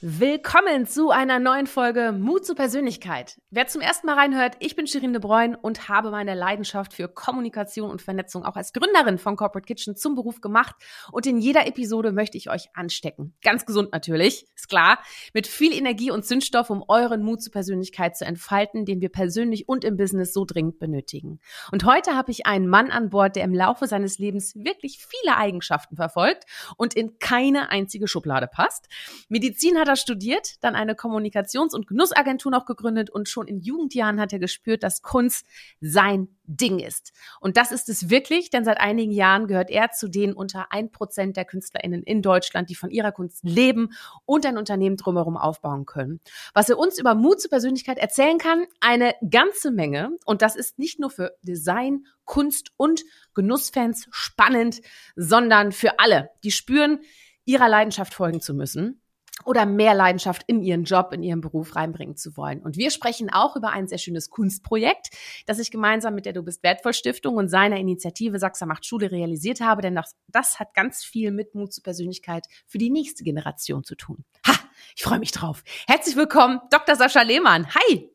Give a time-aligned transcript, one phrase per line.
[0.00, 3.40] Willkommen zu einer neuen Folge Mut zur Persönlichkeit.
[3.50, 7.08] Wer zum ersten Mal reinhört, ich bin Shirin de Bruyne und habe meine Leidenschaft für
[7.08, 10.74] Kommunikation und Vernetzung auch als Gründerin von Corporate Kitchen zum Beruf gemacht
[11.12, 13.34] und in jeder Episode möchte ich euch anstecken.
[13.42, 14.98] Ganz gesund natürlich, ist klar,
[15.32, 19.68] mit viel Energie und Zündstoff, um euren Mut zur Persönlichkeit zu entfalten, den wir persönlich
[19.68, 21.40] und im Business so dringend benötigen.
[21.72, 25.36] Und heute habe ich einen Mann an Bord, der im Laufe seines Lebens wirklich viele
[25.36, 26.44] Eigenschaften verfolgt
[26.76, 28.88] und in keine einzige Schublade passt.
[29.28, 33.60] Medizin hat hat er studiert, dann eine Kommunikations- und Genussagentur noch gegründet und schon in
[33.60, 35.46] Jugendjahren hat er gespürt, dass Kunst
[35.80, 37.12] sein Ding ist.
[37.40, 40.90] Und das ist es wirklich, denn seit einigen Jahren gehört er zu den unter ein
[40.90, 43.90] Prozent der KünstlerInnen in Deutschland, die von ihrer Kunst leben
[44.24, 46.20] und ein Unternehmen drumherum aufbauen können.
[46.54, 50.10] Was er uns über Mut zur Persönlichkeit erzählen kann, eine ganze Menge.
[50.24, 53.02] Und das ist nicht nur für Design, Kunst und
[53.34, 54.80] Genussfans spannend,
[55.14, 57.00] sondern für alle, die spüren,
[57.44, 59.00] ihrer Leidenschaft folgen zu müssen
[59.44, 62.60] oder mehr Leidenschaft in ihren Job, in ihren Beruf reinbringen zu wollen.
[62.62, 65.10] Und wir sprechen auch über ein sehr schönes Kunstprojekt,
[65.46, 69.10] das ich gemeinsam mit der Du bist wertvoll Stiftung und seiner Initiative Sachser macht Schule
[69.10, 73.24] realisiert habe, denn das, das hat ganz viel mit Mut zur Persönlichkeit für die nächste
[73.24, 74.24] Generation zu tun.
[74.46, 74.54] Ha,
[74.94, 75.62] ich freue mich drauf.
[75.86, 76.96] Herzlich willkommen, Dr.
[76.96, 77.68] Sascha Lehmann.
[77.74, 78.10] Hi.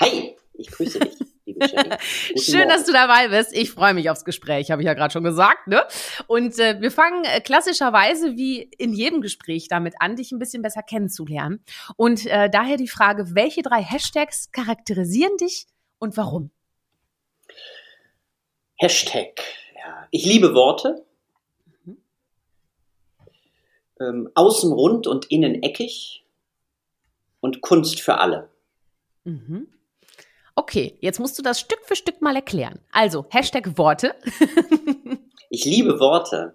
[0.00, 1.18] Hi, ich grüße dich.
[2.36, 3.56] Schön, dass du dabei bist.
[3.56, 5.66] Ich freue mich aufs Gespräch, habe ich ja gerade schon gesagt.
[5.66, 5.84] Ne?
[6.26, 10.62] Und äh, wir fangen äh, klassischerweise wie in jedem Gespräch damit an, dich ein bisschen
[10.62, 11.64] besser kennenzulernen.
[11.96, 15.66] Und äh, daher die Frage, welche drei Hashtags charakterisieren dich
[15.98, 16.50] und warum?
[18.76, 19.40] Hashtag.
[19.76, 20.08] Ja.
[20.10, 21.04] Ich liebe Worte.
[21.84, 21.96] Mhm.
[24.00, 26.24] Ähm, außen rund und innen eckig.
[27.40, 28.50] Und Kunst für alle.
[29.24, 29.68] Mhm.
[30.54, 32.80] Okay, jetzt musst du das Stück für Stück mal erklären.
[32.92, 34.14] Also, Hashtag Worte.
[35.50, 36.54] ich liebe Worte.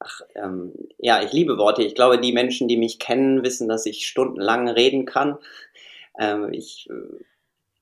[0.00, 1.82] Ach, ähm, ja, ich liebe Worte.
[1.82, 5.38] Ich glaube, die Menschen, die mich kennen, wissen, dass ich stundenlang reden kann.
[6.18, 7.24] Ähm, ich äh,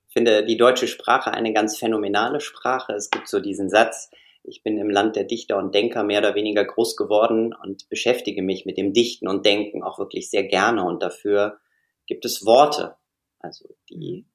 [0.07, 2.93] finde die deutsche Sprache eine ganz phänomenale Sprache.
[2.93, 4.11] Es gibt so diesen Satz,
[4.43, 8.41] ich bin im Land der Dichter und Denker mehr oder weniger groß geworden und beschäftige
[8.41, 10.85] mich mit dem Dichten und Denken auch wirklich sehr gerne.
[10.85, 11.59] Und dafür
[12.05, 12.95] gibt es Worte,
[13.39, 14.25] also die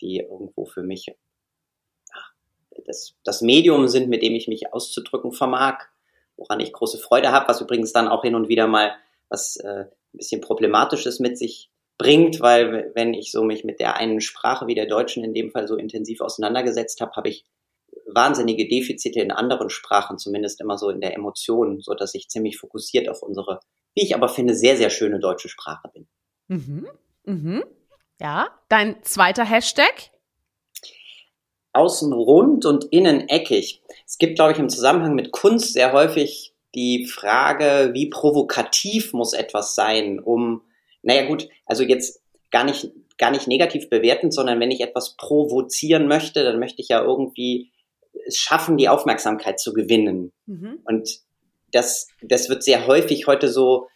[0.00, 1.14] die irgendwo für mich
[2.86, 5.78] das, das Medium sind, mit dem ich mich auszudrücken vermag,
[6.36, 8.92] woran ich große Freude habe, was übrigens dann auch hin und wieder mal
[9.28, 13.96] was äh, ein bisschen Problematisches mit sich bringt, weil wenn ich so mich mit der
[13.96, 17.44] einen Sprache wie der Deutschen in dem Fall so intensiv auseinandergesetzt habe, habe ich
[18.06, 22.58] wahnsinnige Defizite in anderen Sprachen, zumindest immer so in der Emotion, so dass ich ziemlich
[22.58, 23.60] fokussiert auf unsere,
[23.94, 26.08] wie ich aber finde, sehr, sehr schöne deutsche Sprache bin.
[26.48, 26.88] Mhm.
[27.24, 27.64] Mhm.
[28.20, 30.10] Ja, dein zweiter Hashtag?
[31.72, 33.82] Außen rund und innen eckig.
[34.06, 39.32] Es gibt, glaube ich, im Zusammenhang mit Kunst sehr häufig die Frage, wie provokativ muss
[39.32, 40.62] etwas sein, um,
[41.02, 46.06] naja gut, also jetzt gar nicht, gar nicht negativ bewertend, sondern wenn ich etwas provozieren
[46.06, 47.70] möchte, dann möchte ich ja irgendwie
[48.26, 50.32] es schaffen, die Aufmerksamkeit zu gewinnen.
[50.46, 50.80] Mhm.
[50.84, 51.20] Und
[51.72, 53.88] das, das wird sehr häufig heute so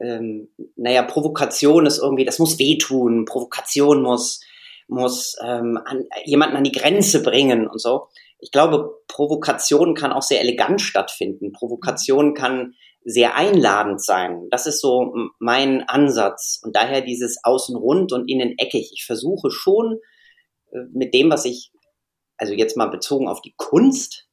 [0.00, 4.40] ähm, naja, Provokation ist irgendwie, das muss wehtun, Provokation muss,
[4.88, 8.08] muss ähm, an, jemanden an die Grenze bringen und so.
[8.38, 11.52] Ich glaube, Provokation kann auch sehr elegant stattfinden.
[11.52, 14.48] Provokation kann sehr einladend sein.
[14.50, 16.60] Das ist so mein Ansatz.
[16.62, 18.90] Und daher dieses Außen rund und innen eckig.
[18.94, 19.98] Ich versuche schon
[20.72, 21.70] äh, mit dem, was ich,
[22.36, 24.23] also jetzt mal bezogen auf die Kunst,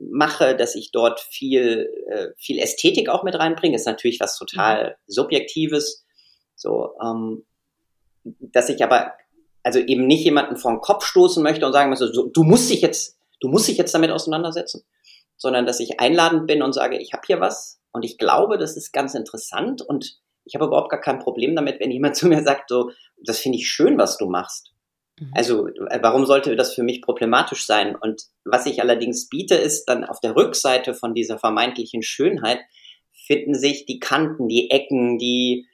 [0.00, 4.96] mache, dass ich dort viel, äh, viel Ästhetik auch mit reinbringe, ist natürlich was total.
[5.06, 6.04] Subjektives.
[6.54, 7.44] So, ähm,
[8.24, 9.12] dass ich aber
[9.62, 12.70] also eben nicht jemanden vor den Kopf stoßen möchte und sagen möchte, so, du musst
[12.70, 14.84] dich jetzt, du musst dich jetzt damit auseinandersetzen,
[15.36, 18.76] sondern dass ich einladend bin und sage, ich habe hier was und ich glaube, das
[18.76, 22.42] ist ganz interessant und ich habe überhaupt gar kein Problem damit, wenn jemand zu mir
[22.42, 22.90] sagt, so,
[23.22, 24.72] das finde ich schön, was du machst.
[25.18, 25.30] Mhm.
[25.34, 27.96] Also äh, warum sollte das für mich problematisch sein?
[27.96, 32.60] Und was ich allerdings biete, ist dann auf der Rückseite von dieser vermeintlichen Schönheit
[33.26, 35.66] finden sich die Kanten, die Ecken, die,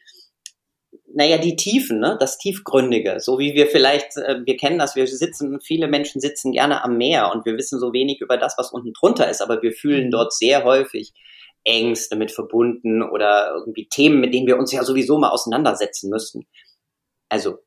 [1.14, 2.16] naja, die Tiefen, ne?
[2.18, 3.20] das Tiefgründige.
[3.20, 6.96] So wie wir vielleicht, äh, wir kennen das, wir sitzen, viele Menschen sitzen gerne am
[6.96, 10.06] Meer und wir wissen so wenig über das, was unten drunter ist, aber wir fühlen
[10.06, 10.10] mhm.
[10.10, 11.12] dort sehr häufig
[11.64, 16.46] Ängste mit verbunden oder irgendwie Themen, mit denen wir uns ja sowieso mal auseinandersetzen müssten.
[17.28, 17.58] Also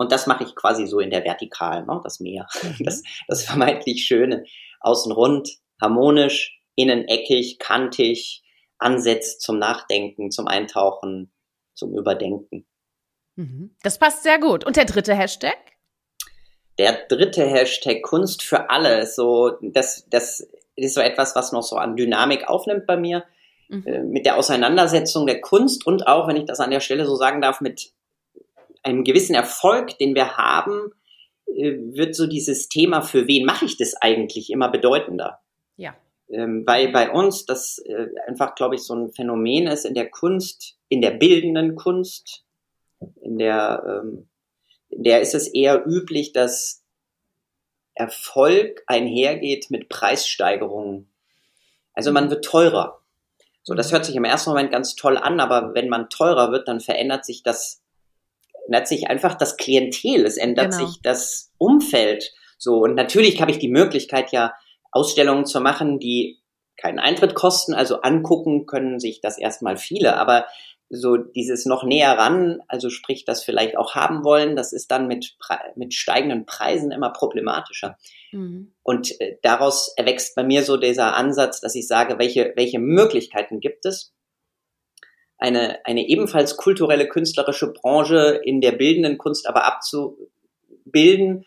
[0.00, 2.00] und das mache ich quasi so in der Vertikalen, ne?
[2.02, 2.48] das Meer.
[2.62, 2.84] Mhm.
[2.86, 4.44] Das, das vermeintlich Schöne.
[4.80, 8.42] Außen rund, harmonisch, innen eckig, kantig,
[8.78, 11.30] ansetzt zum Nachdenken, zum Eintauchen,
[11.74, 12.66] zum Überdenken.
[13.36, 13.76] Mhm.
[13.82, 14.64] Das passt sehr gut.
[14.64, 15.58] Und der dritte Hashtag?
[16.78, 21.76] Der dritte Hashtag Kunst für alle, so das, das ist so etwas, was noch so
[21.76, 23.24] an Dynamik aufnimmt bei mir
[23.68, 23.86] mhm.
[23.86, 27.16] äh, mit der Auseinandersetzung der Kunst und auch, wenn ich das an der Stelle so
[27.16, 27.92] sagen darf, mit
[28.82, 30.92] einem gewissen Erfolg, den wir haben,
[31.46, 35.40] äh, wird so dieses Thema, für wen mache ich das eigentlich, immer bedeutender.
[35.76, 35.96] Ja.
[36.28, 40.10] Ähm, weil bei uns das äh, einfach, glaube ich, so ein Phänomen ist in der
[40.10, 42.44] Kunst, in der bildenden Kunst,
[43.22, 44.28] in der, ähm,
[44.90, 46.84] in der ist es eher üblich, dass
[47.94, 51.10] Erfolg einhergeht mit Preissteigerungen.
[51.92, 53.00] Also man wird teurer.
[53.62, 56.66] So, das hört sich im ersten Moment ganz toll an, aber wenn man teurer wird,
[56.66, 57.79] dann verändert sich das,
[58.70, 60.86] ändert sich einfach das Klientel, es ändert genau.
[60.86, 62.32] sich das Umfeld.
[62.56, 64.52] So, und natürlich habe ich die Möglichkeit, ja
[64.92, 66.38] Ausstellungen zu machen, die
[66.76, 70.46] keinen Eintritt kosten, also angucken können sich das erstmal viele, aber
[70.88, 75.06] so dieses noch näher ran, also sprich das vielleicht auch haben wollen, das ist dann
[75.06, 75.36] mit,
[75.76, 77.96] mit steigenden Preisen immer problematischer.
[78.32, 78.72] Mhm.
[78.82, 83.60] Und äh, daraus erwächst bei mir so dieser Ansatz, dass ich sage, welche, welche Möglichkeiten
[83.60, 84.12] gibt es,
[85.40, 91.46] eine, eine ebenfalls kulturelle, künstlerische Branche in der bildenden Kunst aber abzubilden,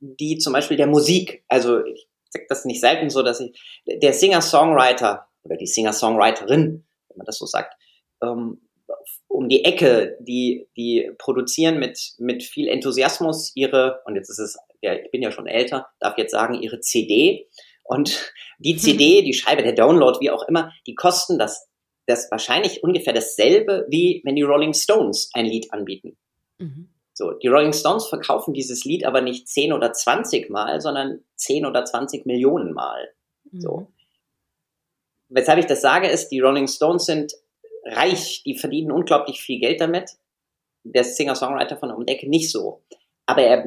[0.00, 3.52] die zum Beispiel der Musik, also ich sage das nicht selten so, dass ich,
[3.86, 7.74] der Singer-Songwriter oder die Singer-Songwriterin, wenn man das so sagt,
[8.22, 8.62] ähm,
[9.28, 14.56] um die Ecke, die, die produzieren mit, mit viel Enthusiasmus ihre, und jetzt ist es,
[14.80, 17.48] ja, ich bin ja schon älter, darf jetzt sagen, ihre CD.
[17.82, 21.68] Und die CD, die Scheibe, der Download, wie auch immer, die kosten das,
[22.06, 26.16] das wahrscheinlich ungefähr dasselbe, wie wenn die Rolling Stones ein Lied anbieten.
[26.58, 26.88] Mhm.
[27.14, 31.64] So, die Rolling Stones verkaufen dieses Lied aber nicht 10 oder 20 Mal, sondern 10
[31.64, 33.08] oder 20 Millionen Mal.
[33.50, 33.60] Mhm.
[33.60, 33.86] So.
[35.28, 37.32] Weshalb ich das sage, ist, die Rolling Stones sind
[37.84, 40.10] reich, die verdienen unglaublich viel Geld damit.
[40.82, 42.82] Der Singer-Songwriter von um Ecke nicht so.
[43.26, 43.64] Aber, er,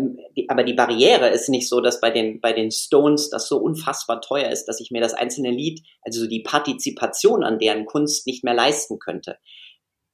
[0.50, 4.21] aber die Barriere ist nicht so, dass bei den, bei den Stones das so unfassbar
[4.21, 8.44] teuer ist, dass ich mir das einzelne Lied, also die Partizipation an deren Kunst nicht
[8.44, 9.38] mehr leisten könnte.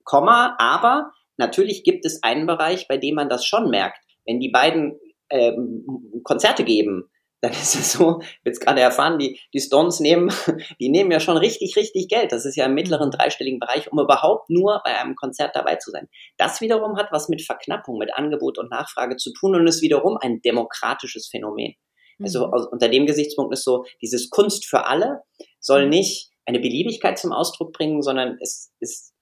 [0.05, 3.99] Komma, aber natürlich gibt es einen Bereich, bei dem man das schon merkt.
[4.25, 4.97] Wenn die beiden
[5.29, 7.09] ähm, Konzerte geben,
[7.43, 10.31] dann ist es so, jetzt gerade erfahren, die, die Stones nehmen,
[10.79, 12.31] die nehmen ja schon richtig, richtig Geld.
[12.31, 13.11] Das ist ja im mittleren mhm.
[13.11, 16.07] dreistelligen Bereich, um überhaupt nur bei einem Konzert dabei zu sein.
[16.37, 20.17] Das wiederum hat was mit Verknappung, mit Angebot und Nachfrage zu tun und ist wiederum
[20.21, 21.75] ein demokratisches Phänomen.
[22.21, 22.67] Also mhm.
[22.71, 25.23] unter dem Gesichtspunkt ist so, dieses Kunst für alle
[25.59, 25.89] soll mhm.
[25.89, 29.13] nicht eine Beliebigkeit zum Ausdruck bringen, sondern es ist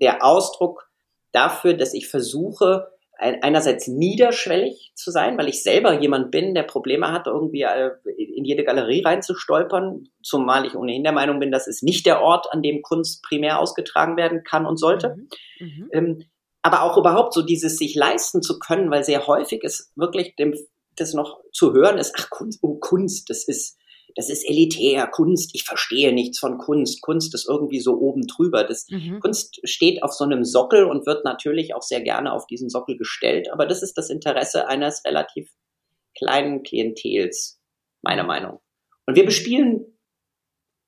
[0.00, 0.88] der Ausdruck
[1.32, 7.12] dafür, dass ich versuche, einerseits niederschwellig zu sein, weil ich selber jemand bin, der Probleme
[7.12, 11.82] hat, irgendwie äh, in jede Galerie reinzustolpern, zumal ich ohnehin der Meinung bin, das ist
[11.82, 15.16] nicht der Ort, an dem Kunst primär ausgetragen werden kann und sollte.
[15.16, 15.66] Mhm.
[15.66, 15.88] Mhm.
[15.92, 16.24] Ähm,
[16.62, 20.54] aber auch überhaupt so dieses sich leisten zu können, weil sehr häufig ist wirklich dem,
[20.96, 23.78] das noch zu hören ist, ach Kunst, oh Kunst, das ist
[24.14, 28.64] das ist elitär, Kunst, ich verstehe nichts von Kunst, Kunst ist irgendwie so oben drüber.
[28.64, 29.20] Das, mhm.
[29.20, 32.96] Kunst steht auf so einem Sockel und wird natürlich auch sehr gerne auf diesen Sockel
[32.96, 35.50] gestellt, aber das ist das Interesse eines relativ
[36.16, 37.60] kleinen Klientels,
[38.02, 38.60] meiner Meinung.
[39.06, 39.98] Und wir bespielen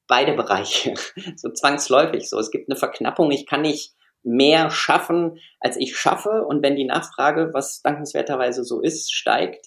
[0.06, 0.94] beide Bereiche,
[1.36, 2.38] so zwangsläufig so.
[2.38, 6.44] Es gibt eine Verknappung, ich kann nicht mehr schaffen, als ich schaffe.
[6.46, 9.66] Und wenn die Nachfrage, was dankenswerterweise so ist, steigt,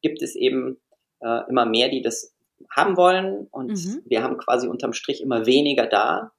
[0.00, 0.80] gibt es eben
[1.20, 2.34] äh, immer mehr, die das
[2.70, 3.46] haben wollen.
[3.50, 4.02] Und mhm.
[4.04, 6.32] wir haben quasi unterm Strich immer weniger da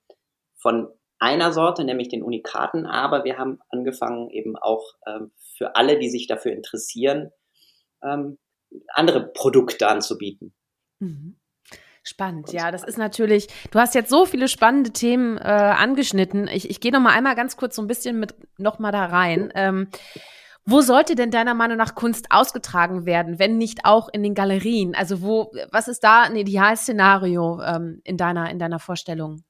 [0.58, 0.88] von
[1.20, 2.86] einer Sorte, nämlich den Unikaten.
[2.86, 7.32] Aber wir haben angefangen eben auch ähm, für alle, die sich dafür interessieren,
[8.02, 8.38] ähm,
[8.90, 10.54] andere Produkte anzubieten.
[11.00, 11.38] Mhm.
[12.06, 16.50] Spannend, ja, das ist natürlich, du hast jetzt so viele spannende Themen äh, angeschnitten.
[16.50, 19.06] Ich, ich gehe noch mal einmal ganz kurz so ein bisschen mit noch mal da
[19.06, 19.54] rein.
[19.56, 19.88] Ähm,
[20.66, 24.96] wo sollte denn deiner Meinung nach Kunst ausgetragen werden, wenn nicht auch in den Galerien?
[24.96, 29.44] Also wo, was ist da ein Idealszenario ähm, in deiner in deiner Vorstellung?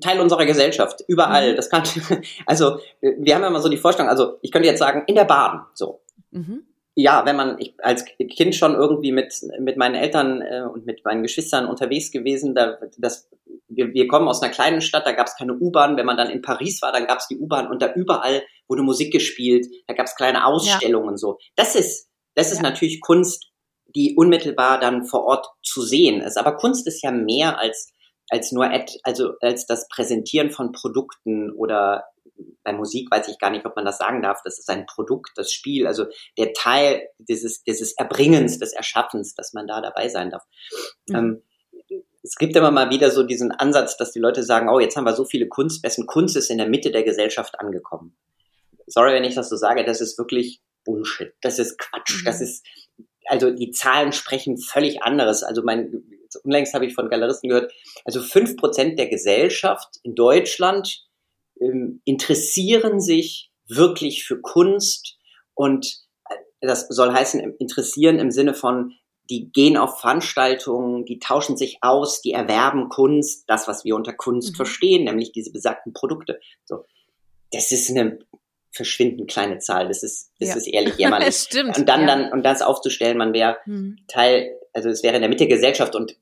[0.00, 1.52] Teil unserer Gesellschaft, überall.
[1.52, 1.56] Mhm.
[1.56, 1.84] Das kann,
[2.46, 5.24] also wir haben ja immer so die Vorstellung, also ich könnte jetzt sagen, in der
[5.24, 6.02] Bahn, so.
[6.32, 6.64] Mhm.
[6.98, 11.04] Ja, wenn man ich, als Kind schon irgendwie mit mit meinen Eltern äh, und mit
[11.04, 13.28] meinen Geschwistern unterwegs gewesen, da das
[13.68, 15.96] wir, wir kommen aus einer kleinen Stadt, da gab es keine U-Bahn.
[15.96, 18.82] Wenn man dann in Paris war, dann gab es die U-Bahn und da überall wurde
[18.82, 21.16] Musik gespielt, da gab es kleine Ausstellungen ja.
[21.18, 21.38] so.
[21.54, 22.62] Das ist, das ist ja.
[22.62, 23.50] natürlich Kunst,
[23.94, 26.38] die unmittelbar dann vor Ort zu sehen ist.
[26.38, 27.92] Aber Kunst ist ja mehr als
[28.28, 28.68] als nur
[29.04, 32.04] also als das Präsentieren von Produkten oder
[32.66, 34.42] bei Musik weiß ich gar nicht, ob man das sagen darf.
[34.42, 36.06] Das ist ein Produkt, das Spiel, also
[36.36, 40.42] der Teil dieses, dieses Erbringens, des Erschaffens, dass man da dabei sein darf.
[41.08, 41.14] Mhm.
[41.14, 41.42] Ähm,
[42.22, 45.04] es gibt immer mal wieder so diesen Ansatz, dass die Leute sagen, oh, jetzt haben
[45.04, 48.16] wir so viele Kunst, wessen Kunst ist in der Mitte der Gesellschaft angekommen.
[48.88, 51.32] Sorry, wenn ich das so sage, das ist wirklich Bullshit.
[51.40, 52.22] Das ist Quatsch.
[52.22, 52.24] Mhm.
[52.24, 52.66] Das ist,
[53.26, 55.44] also die Zahlen sprechen völlig anderes.
[55.44, 56.02] Also mein,
[56.42, 57.72] unlängst habe ich von Galeristen gehört,
[58.04, 61.06] also fünf Prozent der Gesellschaft in Deutschland
[62.04, 65.18] interessieren sich wirklich für Kunst
[65.54, 65.98] und
[66.28, 68.92] äh, das soll heißen, interessieren im Sinne von,
[69.28, 74.12] die gehen auf Veranstaltungen, die tauschen sich aus, die erwerben Kunst, das, was wir unter
[74.12, 74.56] Kunst mhm.
[74.56, 76.38] verstehen, nämlich diese besagten Produkte.
[76.64, 76.84] So,
[77.50, 78.20] das ist eine
[78.70, 79.88] verschwindend kleine Zahl.
[79.88, 80.56] Das ist, das ja.
[80.56, 81.26] ist ehrlich jämmerlich.
[81.26, 81.76] das stimmt.
[81.76, 82.06] Und dann, ja.
[82.06, 83.98] dann, und das aufzustellen, man wäre mhm.
[84.06, 86.16] Teil, also es wäre in der Mitte der Gesellschaft und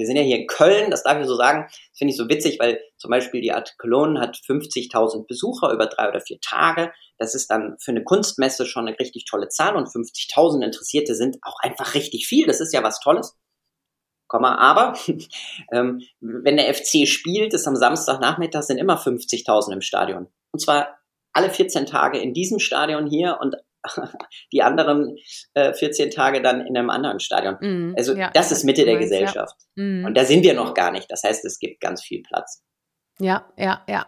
[0.00, 2.28] wir sind ja hier in Köln, das darf ich so sagen, das finde ich so
[2.28, 6.92] witzig, weil zum Beispiel die Art Cologne hat 50.000 Besucher über drei oder vier Tage.
[7.18, 11.36] Das ist dann für eine Kunstmesse schon eine richtig tolle Zahl und 50.000 Interessierte sind
[11.42, 12.46] auch einfach richtig viel.
[12.46, 13.36] Das ist ja was Tolles.
[14.26, 14.94] Komma, aber
[15.72, 20.28] ähm, wenn der FC spielt, ist am Samstagnachmittag sind immer 50.000 im Stadion.
[20.52, 20.98] Und zwar
[21.32, 23.56] alle 14 Tage in diesem Stadion hier und
[24.52, 25.16] die anderen
[25.54, 27.56] äh, 14 Tage dann in einem anderen Stadion.
[27.60, 29.56] Mm, also ja, das ist Mitte der meinst, Gesellschaft.
[29.76, 29.84] Ja.
[29.84, 30.04] Mm.
[30.06, 31.10] Und da sind wir noch gar nicht.
[31.10, 32.62] Das heißt, es gibt ganz viel Platz.
[33.20, 34.06] Ja, ja, ja.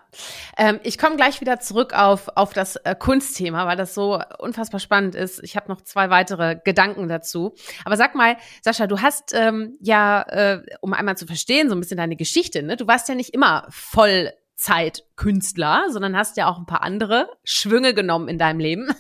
[0.57, 4.81] Ähm, ich komme gleich wieder zurück auf, auf das äh, Kunstthema, weil das so unfassbar
[4.81, 5.43] spannend ist.
[5.45, 7.55] Ich habe noch zwei weitere Gedanken dazu.
[7.85, 11.81] Aber sag mal, Sascha, du hast ähm, ja, äh, um einmal zu verstehen, so ein
[11.81, 12.77] bisschen deine Geschichte, ne?
[12.77, 17.95] Du warst ja nicht immer voll Zeitkünstler, sondern hast ja auch ein paar andere Schwünge
[17.95, 18.95] genommen in deinem Leben.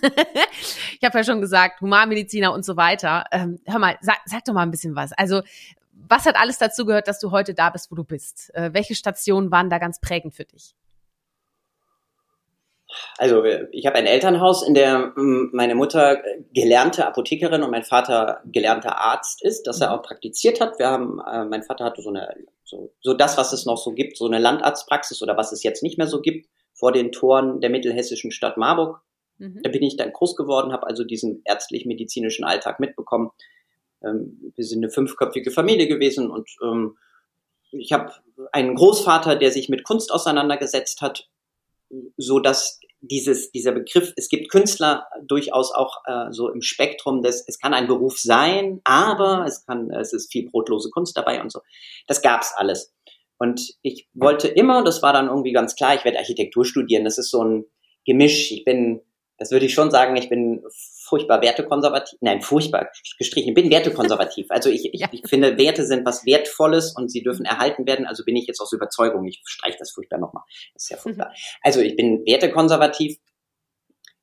[0.98, 3.24] ich habe ja schon gesagt, Humanmediziner und so weiter.
[3.30, 5.12] Ähm, hör mal, sag, sag doch mal ein bisschen was.
[5.12, 5.42] Also,
[5.92, 8.52] was hat alles dazu gehört, dass du heute da bist, wo du bist?
[8.54, 10.74] Äh, welche Stationen waren da ganz prägend für dich?
[13.18, 16.22] Also ich habe ein Elternhaus, in der meine Mutter
[16.52, 19.94] gelernte Apothekerin und mein Vater gelernter Arzt ist, dass er mhm.
[19.94, 20.78] auch praktiziert hat.
[20.78, 22.34] Wir haben, äh, mein Vater hatte so eine,
[22.64, 25.82] so, so das, was es noch so gibt, so eine Landarztpraxis oder was es jetzt
[25.82, 29.00] nicht mehr so gibt, vor den Toren der mittelhessischen Stadt Marburg.
[29.38, 29.60] Mhm.
[29.62, 33.30] Da bin ich dann groß geworden, habe also diesen ärztlich-medizinischen Alltag mitbekommen.
[34.04, 36.96] Ähm, wir sind eine fünfköpfige Familie gewesen und ähm,
[37.72, 38.12] ich habe
[38.52, 41.28] einen Großvater, der sich mit Kunst auseinandergesetzt hat,
[42.16, 47.44] so dass dieses, dieser Begriff, es gibt Künstler durchaus auch äh, so im Spektrum des,
[47.46, 51.50] es kann ein Beruf sein, aber es kann, es ist viel brotlose Kunst dabei und
[51.50, 51.60] so.
[52.06, 52.94] Das gab's alles.
[53.38, 57.04] Und ich wollte immer, das war dann irgendwie ganz klar, ich werde Architektur studieren.
[57.04, 57.64] Das ist so ein
[58.06, 58.52] Gemisch.
[58.52, 59.00] Ich bin,
[59.36, 60.62] das würde ich schon sagen, ich bin
[61.12, 62.88] furchtbar wertekonservativ, nein, furchtbar
[63.18, 64.46] gestrichen, ich bin wertekonservativ.
[64.48, 65.08] Also ich, ich, ja.
[65.12, 68.06] ich finde, Werte sind was Wertvolles und sie dürfen erhalten werden.
[68.06, 70.42] Also bin ich jetzt aus Überzeugung, ich streiche das furchtbar nochmal.
[70.72, 71.28] Das ist ja furchtbar.
[71.28, 71.34] Mhm.
[71.60, 73.18] Also ich bin wertekonservativ.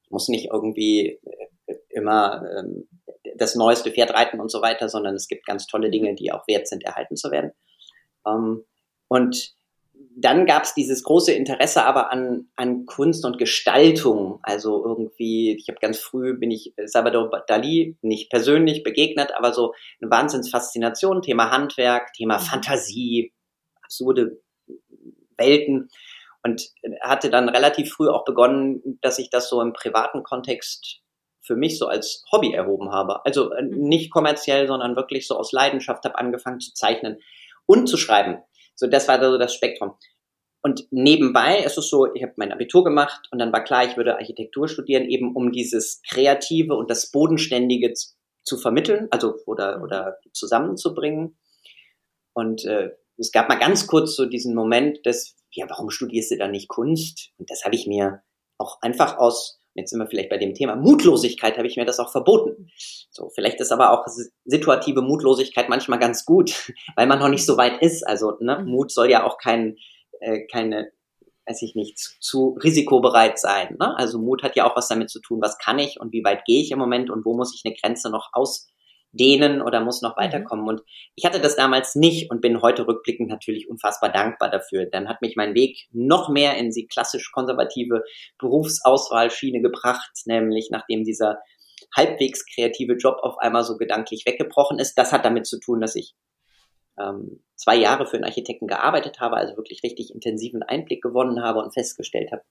[0.02, 1.20] Ich muss nicht irgendwie
[1.68, 2.90] äh, immer ähm,
[3.36, 6.48] das neueste Pferd reiten und so weiter, sondern es gibt ganz tolle Dinge, die auch
[6.48, 7.52] wert sind, erhalten zu werden.
[8.26, 8.66] Ähm,
[9.10, 9.54] und
[10.22, 14.40] dann gab es dieses große Interesse aber an, an Kunst und Gestaltung.
[14.44, 19.74] Also irgendwie, ich habe ganz früh, bin ich Salvador Dali nicht persönlich begegnet, aber so
[20.02, 22.44] eine Wahnsinnsfaszination, Thema Handwerk, Thema mhm.
[22.44, 23.34] Fantasie,
[23.82, 24.42] absurde
[25.38, 25.90] Welten.
[26.44, 26.70] Und
[27.02, 31.02] hatte dann relativ früh auch begonnen, dass ich das so im privaten Kontext
[31.42, 33.26] für mich so als Hobby erhoben habe.
[33.26, 33.88] Also äh, mhm.
[33.88, 37.18] nicht kommerziell, sondern wirklich so aus Leidenschaft habe angefangen zu zeichnen
[37.66, 38.40] und zu schreiben.
[38.80, 39.96] So, das war so das Spektrum.
[40.62, 43.98] Und nebenbei ist es so, ich habe mein Abitur gemacht und dann war klar, ich
[43.98, 49.82] würde Architektur studieren, eben um dieses Kreative und das Bodenständige zu, zu vermitteln, also oder,
[49.84, 51.38] oder zusammenzubringen.
[52.34, 56.38] Und äh, es gab mal ganz kurz so diesen Moment des, ja, warum studierst du
[56.38, 57.32] da nicht Kunst?
[57.38, 58.22] Und das habe ich mir
[58.58, 62.00] auch einfach aus jetzt sind wir vielleicht bei dem Thema Mutlosigkeit, habe ich mir das
[62.00, 62.70] auch verboten.
[63.10, 64.06] So, vielleicht ist aber auch
[64.46, 68.06] situative Mutlosigkeit manchmal ganz gut, weil man noch nicht so weit ist.
[68.08, 68.72] Also ne, mhm.
[68.72, 69.78] Mut soll ja auch kein,
[70.20, 70.92] äh, keine,
[71.48, 73.78] weiß ich nicht, zu, zu risikobereit sein.
[73.80, 73.98] Ne?
[73.98, 76.46] Also Mut hat ja auch was damit zu tun, was kann ich und wie weit
[76.46, 78.68] gehe ich im Moment und wo muss ich eine Grenze noch aus
[79.12, 80.22] dehnen oder muss noch mhm.
[80.22, 80.68] weiterkommen.
[80.68, 80.82] Und
[81.16, 84.86] ich hatte das damals nicht und bin heute rückblickend natürlich unfassbar dankbar dafür.
[84.86, 88.04] Dann hat mich mein Weg noch mehr in die klassisch konservative
[88.38, 91.40] Berufsauswahlschiene gebracht, nämlich nachdem dieser
[91.96, 94.96] halbwegs kreative Job auf einmal so gedanklich weggebrochen ist.
[94.96, 96.14] Das hat damit zu tun, dass ich
[97.00, 101.60] ähm, zwei Jahre für einen Architekten gearbeitet habe, also wirklich richtig intensiven Einblick gewonnen habe
[101.60, 102.44] und festgestellt habe,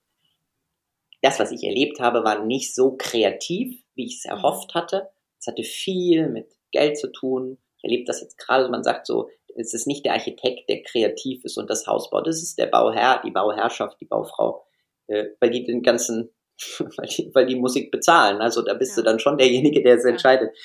[1.21, 5.09] das, was ich erlebt habe, war nicht so kreativ, wie ich es erhofft hatte
[5.39, 7.57] es hatte viel mit Geld zu tun.
[7.77, 11.43] Ich erlebe das jetzt gerade, man sagt so, es ist nicht der Architekt, der kreativ
[11.43, 14.65] ist und das Haus baut, es ist der Bauherr, die Bauherrschaft, die Baufrau,
[15.07, 16.29] äh, weil die den ganzen,
[16.79, 18.41] weil die, weil die Musik bezahlen.
[18.41, 19.03] Also da bist ja.
[19.03, 20.11] du dann schon derjenige, der es ja.
[20.11, 20.55] entscheidet.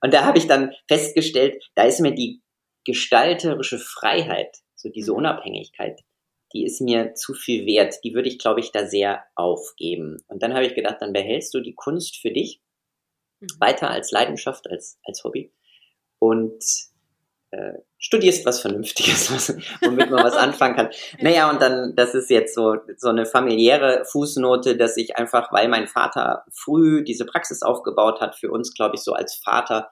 [0.00, 2.42] Und da habe ich dann festgestellt, da ist mir die
[2.84, 5.18] gestalterische Freiheit, so diese mhm.
[5.18, 6.00] Unabhängigkeit,
[6.52, 7.96] die ist mir zu viel wert.
[8.04, 10.18] Die würde ich, glaube ich, da sehr aufgeben.
[10.28, 12.60] Und dann habe ich gedacht, dann behältst du die Kunst für dich.
[13.58, 15.52] Weiter als Leidenschaft, als, als Hobby.
[16.18, 16.62] Und
[17.50, 20.90] äh, studierst was Vernünftiges, was, womit man was anfangen kann.
[21.20, 25.68] Naja, und dann, das ist jetzt so, so eine familiäre Fußnote, dass ich einfach, weil
[25.68, 29.90] mein Vater früh diese Praxis aufgebaut hat, für uns, glaube ich, so als Vater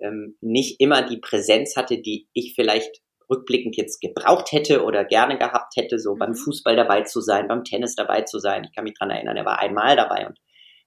[0.00, 3.00] ähm, nicht immer die Präsenz hatte, die ich vielleicht
[3.30, 6.18] rückblickend jetzt gebraucht hätte oder gerne gehabt hätte, so mhm.
[6.18, 8.64] beim Fußball dabei zu sein, beim Tennis dabei zu sein.
[8.64, 10.38] Ich kann mich dran erinnern, er war einmal dabei und,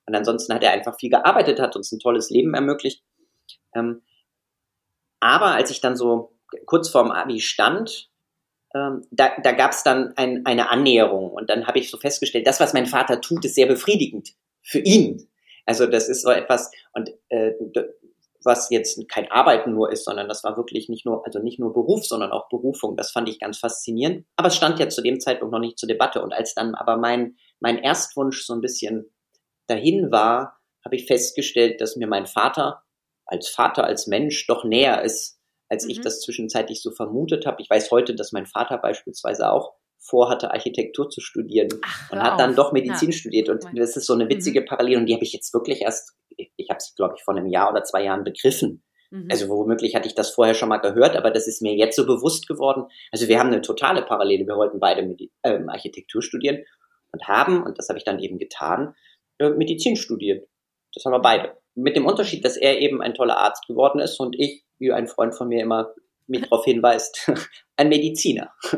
[0.06, 3.04] und ansonsten hat er einfach viel gearbeitet, hat uns ein tolles Leben ermöglicht.
[3.76, 4.02] Ähm,
[5.20, 6.34] aber als ich dann so
[6.66, 8.10] kurz vorm Abi stand,
[8.74, 12.48] ähm, da, da gab es dann ein, eine Annäherung und dann habe ich so festgestellt,
[12.48, 14.30] das, was mein Vater tut, ist sehr befriedigend
[14.62, 15.28] für ihn.
[15.66, 17.54] Also das ist so etwas und äh,
[18.44, 21.74] was jetzt kein Arbeiten nur ist, sondern das war wirklich nicht nur, also nicht nur
[21.74, 22.98] Beruf, sondern auch Berufung.
[22.98, 24.26] Das fand ich ganz faszinierend.
[24.36, 26.24] Aber es stand ja zu dem Zeitpunkt noch nicht zur Debatte.
[26.24, 29.12] Und als dann aber mein, mein Erstwunsch so ein bisschen
[29.72, 32.84] dahin war, habe ich festgestellt, dass mir mein Vater
[33.26, 35.92] als Vater, als Mensch doch näher ist, als mhm.
[35.92, 37.62] ich das zwischenzeitlich so vermutet habe.
[37.62, 42.40] Ich weiß heute, dass mein Vater beispielsweise auch vorhatte, Architektur zu studieren Ach, und hat
[42.40, 43.18] dann doch Medizin ja.
[43.18, 43.50] studiert.
[43.50, 44.66] Und das ist so eine witzige mhm.
[44.66, 47.36] Parallele und die habe ich jetzt wirklich erst, ich, ich habe sie, glaube ich, vor
[47.36, 48.84] einem Jahr oder zwei Jahren begriffen.
[49.12, 49.28] Mhm.
[49.30, 52.06] Also womöglich hatte ich das vorher schon mal gehört, aber das ist mir jetzt so
[52.06, 52.86] bewusst geworden.
[53.12, 54.48] Also wir haben eine totale Parallele.
[54.48, 56.64] Wir wollten beide Medi äh, Architektur studieren
[57.12, 58.96] und haben, und das habe ich dann eben getan,
[59.50, 60.48] Medizin studiert.
[60.94, 61.58] Das haben wir beide.
[61.74, 65.08] Mit dem Unterschied, dass er eben ein toller Arzt geworden ist und ich, wie ein
[65.08, 65.94] Freund von mir immer
[66.28, 67.32] mich darauf hinweist,
[67.78, 68.54] ein Mediziner.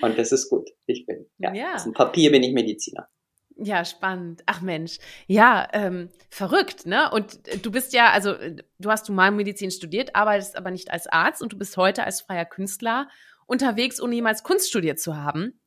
[0.00, 0.68] und das ist gut.
[0.86, 1.74] Ich bin, ja, ja.
[1.74, 3.08] Auf dem Papier bin ich Mediziner.
[3.58, 4.42] Ja, spannend.
[4.44, 4.98] Ach Mensch.
[5.26, 7.10] Ja, ähm, verrückt, ne?
[7.10, 8.34] Und du bist ja, also
[8.78, 12.44] du hast Humanmedizin studiert, arbeitest aber nicht als Arzt und du bist heute als freier
[12.44, 13.08] Künstler
[13.46, 15.58] unterwegs, ohne jemals Kunst studiert zu haben.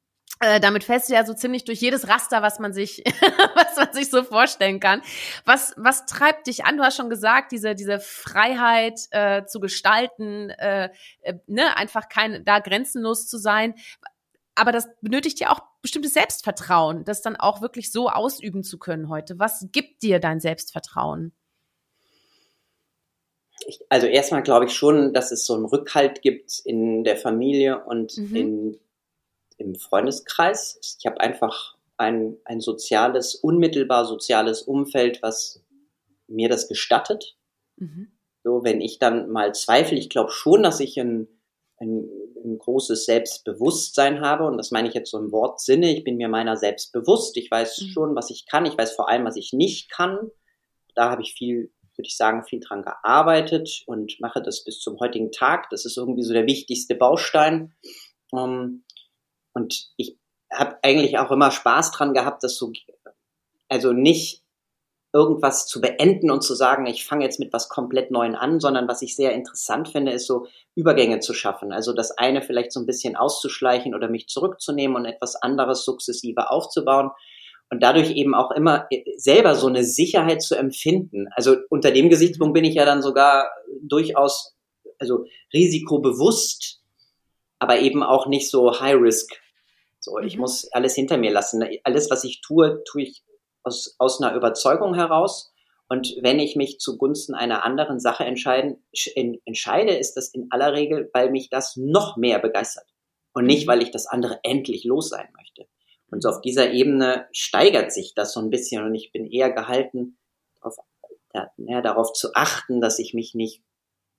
[0.41, 3.03] Äh, damit fällst du ja so ziemlich durch jedes Raster, was man sich,
[3.55, 5.01] was man sich so vorstellen kann.
[5.45, 6.77] Was, was treibt dich an?
[6.77, 10.89] Du hast schon gesagt, diese, diese Freiheit äh, zu gestalten, äh,
[11.21, 13.75] äh, ne, einfach kein, da grenzenlos zu sein.
[14.55, 19.09] Aber das benötigt ja auch bestimmtes Selbstvertrauen, das dann auch wirklich so ausüben zu können
[19.09, 19.39] heute.
[19.39, 21.33] Was gibt dir dein Selbstvertrauen?
[23.67, 27.83] Ich, also erstmal glaube ich schon, dass es so einen Rückhalt gibt in der Familie
[27.83, 28.35] und mhm.
[28.35, 28.79] in
[29.59, 30.79] im Freundeskreis.
[30.99, 35.63] Ich habe einfach ein, ein soziales, unmittelbar soziales Umfeld, was
[36.27, 37.37] mir das gestattet.
[37.77, 38.11] Mhm.
[38.43, 41.27] So, wenn ich dann mal zweifle, ich glaube schon, dass ich ein,
[41.77, 42.09] ein,
[42.43, 44.45] ein, großes Selbstbewusstsein habe.
[44.45, 45.91] Und das meine ich jetzt so im Wortsinne.
[45.91, 47.35] Ich bin mir meiner selbst bewusst.
[47.35, 47.87] Ich weiß mhm.
[47.89, 48.65] schon, was ich kann.
[48.65, 50.31] Ich weiß vor allem, was ich nicht kann.
[50.95, 54.99] Da habe ich viel, würde ich sagen, viel dran gearbeitet und mache das bis zum
[55.01, 55.69] heutigen Tag.
[55.69, 57.73] Das ist irgendwie so der wichtigste Baustein.
[58.33, 58.83] Ähm,
[59.59, 60.17] und ich
[60.51, 62.71] habe eigentlich auch immer Spaß dran gehabt, das so,
[63.67, 64.43] also nicht
[65.11, 68.87] irgendwas zu beenden und zu sagen, ich fange jetzt mit was komplett Neuen an, sondern
[68.87, 70.45] was ich sehr interessant finde, ist so
[70.75, 71.71] Übergänge zu schaffen.
[71.71, 76.51] Also das eine vielleicht so ein bisschen auszuschleichen oder mich zurückzunehmen und etwas anderes sukzessive
[76.51, 77.09] aufzubauen
[77.71, 81.27] und dadurch eben auch immer äh, selber so eine Sicherheit zu empfinden.
[81.31, 83.49] Also unter dem Gesichtspunkt bin ich ja dann sogar
[83.81, 84.55] durchaus
[84.99, 86.81] also risikobewusst,
[87.57, 89.33] aber eben auch nicht so high risk
[89.99, 90.27] so, mhm.
[90.27, 91.63] ich muss alles hinter mir lassen.
[91.83, 93.23] Alles, was ich tue, tue ich
[93.63, 95.51] aus, aus einer Überzeugung heraus.
[95.87, 98.83] Und wenn ich mich zugunsten einer anderen Sache entscheiden,
[99.45, 102.85] entscheide, ist das in aller Regel, weil mich das noch mehr begeistert.
[103.33, 103.71] Und nicht, mhm.
[103.71, 105.67] weil ich das andere endlich los sein möchte.
[106.11, 109.51] Und so auf dieser Ebene steigert sich das so ein bisschen und ich bin eher
[109.51, 110.17] gehalten,
[110.59, 110.75] auf,
[111.33, 113.61] ja, darauf zu achten, dass ich mich nicht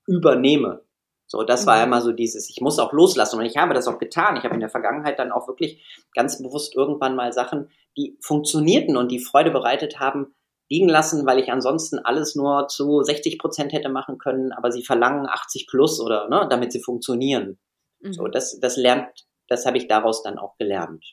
[0.07, 0.85] übernehme
[1.31, 1.85] so, das war mhm.
[1.85, 3.39] immer so dieses, ich muss auch loslassen.
[3.39, 4.37] Und ich habe das auch getan.
[4.37, 5.81] Ich habe in der Vergangenheit dann auch wirklich
[6.13, 10.35] ganz bewusst irgendwann mal Sachen, die funktionierten und die Freude bereitet haben,
[10.69, 14.83] liegen lassen, weil ich ansonsten alles nur zu 60 Prozent hätte machen können, aber sie
[14.83, 17.61] verlangen 80 plus oder, ne, damit sie funktionieren.
[18.01, 18.13] Mhm.
[18.13, 19.07] So, das, das lernt,
[19.47, 21.05] das habe ich daraus dann auch gelernt.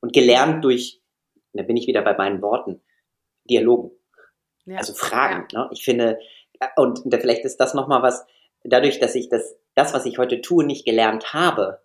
[0.00, 1.02] Und gelernt durch,
[1.52, 2.80] da bin ich wieder bei meinen Worten,
[3.50, 3.90] Dialogen.
[4.66, 4.76] Ja.
[4.76, 5.48] Also Fragen.
[5.50, 5.64] Ja.
[5.64, 5.70] Ne?
[5.72, 6.20] Ich finde,
[6.76, 8.24] und vielleicht ist das nochmal was,
[8.64, 11.80] dadurch, dass ich das, das, was ich heute tue, nicht gelernt habe,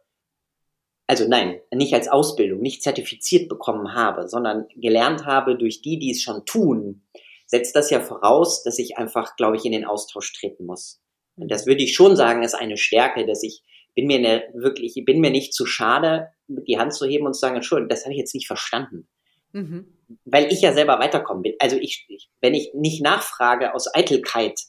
[1.07, 6.11] also nein, nicht als Ausbildung, nicht zertifiziert bekommen habe, sondern gelernt habe durch die, die
[6.11, 7.03] es schon tun,
[7.45, 11.01] setzt das ja voraus, dass ich einfach, glaube ich, in den Austausch treten muss.
[11.35, 13.63] Und das würde ich schon sagen, ist eine Stärke, dass ich
[13.95, 17.33] bin mir ne, wirklich, ich bin mir nicht zu schade, die Hand zu heben und
[17.33, 19.07] zu sagen, Entschuldigung, das habe ich jetzt nicht verstanden.
[19.51, 19.97] Mhm.
[20.25, 21.55] Weil ich ja selber weiterkommen will.
[21.59, 24.59] Also ich, ich, wenn ich nicht nachfrage aus Eitelkeit,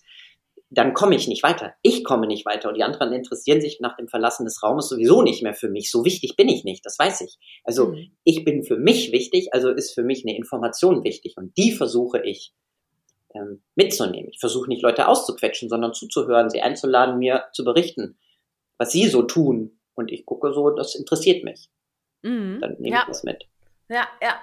[0.78, 1.74] dann komme ich nicht weiter.
[1.82, 5.22] Ich komme nicht weiter und die anderen interessieren sich nach dem Verlassen des Raumes sowieso
[5.22, 5.90] nicht mehr für mich.
[5.90, 7.38] So wichtig bin ich nicht, das weiß ich.
[7.64, 8.10] Also mhm.
[8.24, 12.22] ich bin für mich wichtig, also ist für mich eine Information wichtig und die versuche
[12.22, 12.54] ich
[13.34, 14.30] ähm, mitzunehmen.
[14.32, 18.18] Ich versuche nicht Leute auszuquetschen, sondern zuzuhören, sie einzuladen, mir zu berichten,
[18.78, 19.78] was sie so tun.
[19.94, 21.68] Und ich gucke so, das interessiert mich.
[22.22, 22.58] Mhm.
[22.60, 23.02] Dann nehme ja.
[23.02, 23.44] ich das mit.
[23.88, 24.40] Ja, ja.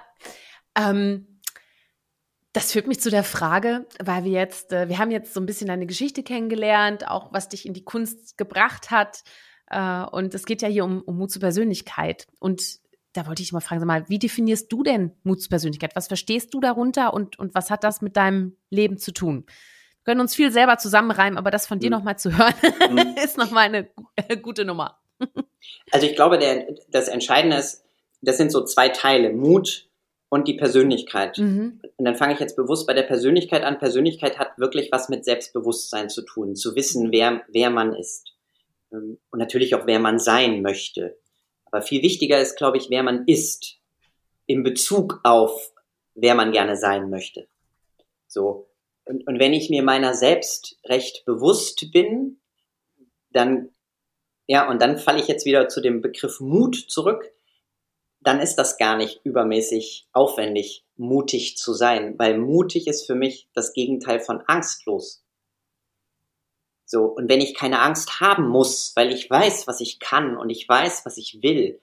[0.78, 1.31] Ähm,
[2.52, 5.46] das führt mich zu der Frage, weil wir jetzt, äh, wir haben jetzt so ein
[5.46, 9.22] bisschen deine Geschichte kennengelernt, auch was dich in die Kunst gebracht hat.
[9.70, 12.26] Äh, und es geht ja hier um, um Mut zur Persönlichkeit.
[12.38, 12.80] Und
[13.14, 15.96] da wollte ich mal fragen, sag mal, wie definierst du denn Mut zur Persönlichkeit?
[15.96, 19.44] Was verstehst du darunter und, und was hat das mit deinem Leben zu tun?
[19.46, 21.98] Wir können uns viel selber zusammenreimen, aber das von dir mhm.
[21.98, 22.54] nochmal zu hören,
[22.90, 23.16] mhm.
[23.24, 23.88] ist nochmal eine
[24.40, 24.98] gute Nummer.
[25.90, 27.84] Also ich glaube, der, das Entscheidende ist,
[28.20, 29.88] das sind so zwei Teile, Mut
[30.32, 31.36] und die Persönlichkeit.
[31.36, 31.78] Mhm.
[31.98, 33.78] Und dann fange ich jetzt bewusst bei der Persönlichkeit an.
[33.78, 38.32] Persönlichkeit hat wirklich was mit Selbstbewusstsein zu tun, zu wissen, wer, wer man ist.
[38.90, 41.18] Ähm, und natürlich auch, wer man sein möchte.
[41.66, 43.76] Aber viel wichtiger ist, glaube ich, wer man ist.
[44.46, 45.70] In Bezug auf,
[46.14, 47.46] wer man gerne sein möchte.
[48.26, 48.70] So.
[49.04, 52.40] Und, und wenn ich mir meiner selbst recht bewusst bin,
[53.32, 53.68] dann,
[54.46, 57.30] ja, und dann falle ich jetzt wieder zu dem Begriff Mut zurück
[58.24, 63.48] dann ist das gar nicht übermäßig aufwendig, mutig zu sein, weil mutig ist für mich
[63.54, 65.24] das Gegenteil von angstlos.
[66.84, 70.50] So, und wenn ich keine Angst haben muss, weil ich weiß, was ich kann und
[70.50, 71.80] ich weiß, was ich will,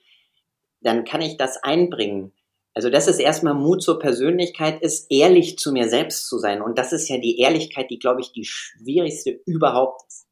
[0.82, 2.32] dann kann ich das einbringen.
[2.74, 6.62] Also das ist erstmal Mut zur Persönlichkeit, ist ehrlich zu mir selbst zu sein.
[6.62, 10.29] Und das ist ja die Ehrlichkeit, die, glaube ich, die schwierigste überhaupt ist.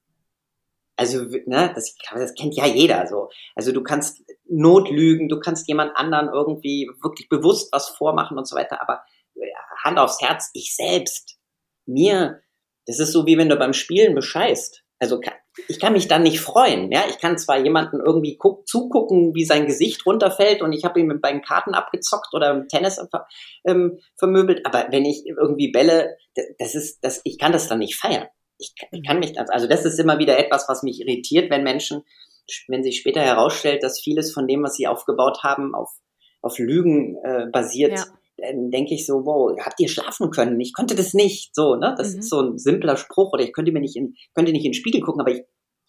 [0.97, 3.29] Also, ne, das, das kennt ja jeder so.
[3.55, 8.55] Also du kannst Notlügen, du kannst jemand anderen irgendwie wirklich bewusst was vormachen und so
[8.55, 9.03] weiter, aber
[9.35, 9.41] äh,
[9.83, 11.37] Hand aufs Herz, ich selbst,
[11.85, 12.41] mir,
[12.87, 14.83] das ist so wie wenn du beim Spielen bescheißt.
[14.99, 15.21] Also
[15.67, 16.91] ich kann mich dann nicht freuen.
[16.91, 20.99] Ja, ich kann zwar jemanden irgendwie guck, zugucken, wie sein Gesicht runterfällt und ich habe
[20.99, 22.99] ihn mit beiden Karten abgezockt oder im Tennis
[23.65, 26.17] ähm, vermöbelt, aber wenn ich irgendwie Bälle,
[26.57, 28.27] das ist, das, ich kann das dann nicht feiern
[28.57, 32.03] ich, ich kann mich, also das ist immer wieder etwas, was mich irritiert, wenn Menschen,
[32.67, 35.91] wenn sich später herausstellt, dass vieles von dem, was sie aufgebaut haben, auf,
[36.41, 38.05] auf Lügen äh, basiert, ja.
[38.37, 40.59] dann denke ich so, wow, habt ihr schlafen können?
[40.59, 41.53] Ich konnte das nicht.
[41.53, 41.95] So, ne?
[41.97, 42.19] Das mhm.
[42.19, 44.77] ist so ein simpler Spruch oder ich könnte mir nicht in, könnte nicht in den
[44.77, 45.43] Spiegel gucken, aber ich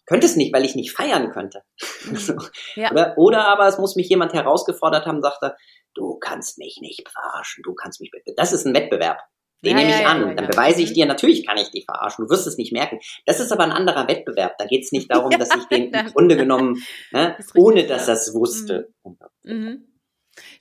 [0.05, 1.61] könnte es nicht, weil ich nicht feiern könnte.
[2.05, 2.39] Mhm.
[2.75, 2.91] ja.
[2.91, 5.55] oder, oder aber es muss mich jemand herausgefordert haben, sagte,
[5.93, 9.19] du kannst mich nicht verarschen, du kannst mich, das ist ein Wettbewerb.
[9.63, 10.29] Den ja, nehme ich ja, an.
[10.29, 10.93] Ja, dann beweise ich mhm.
[10.93, 12.25] dir, natürlich kann ich dich verarschen.
[12.25, 12.99] Du wirst es nicht merken.
[13.25, 14.57] Das ist aber ein anderer Wettbewerb.
[14.57, 18.15] Da geht es nicht darum, dass ich den im Grunde genommen, ne, ohne dass er
[18.15, 18.89] es wusste.
[19.03, 19.17] Mhm.
[19.43, 19.85] mhm.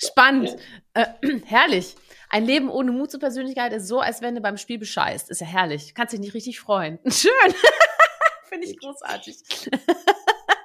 [0.02, 0.56] Spannend.
[0.94, 1.06] Äh,
[1.46, 1.94] herrlich.
[2.30, 5.30] Ein Leben ohne Mut zur Persönlichkeit ist so, als wenn du beim Spiel bescheißt.
[5.30, 5.94] Ist ja herrlich.
[5.94, 6.98] Kannst dich nicht richtig freuen.
[7.06, 7.32] Schön.
[8.48, 9.36] Finde ich großartig.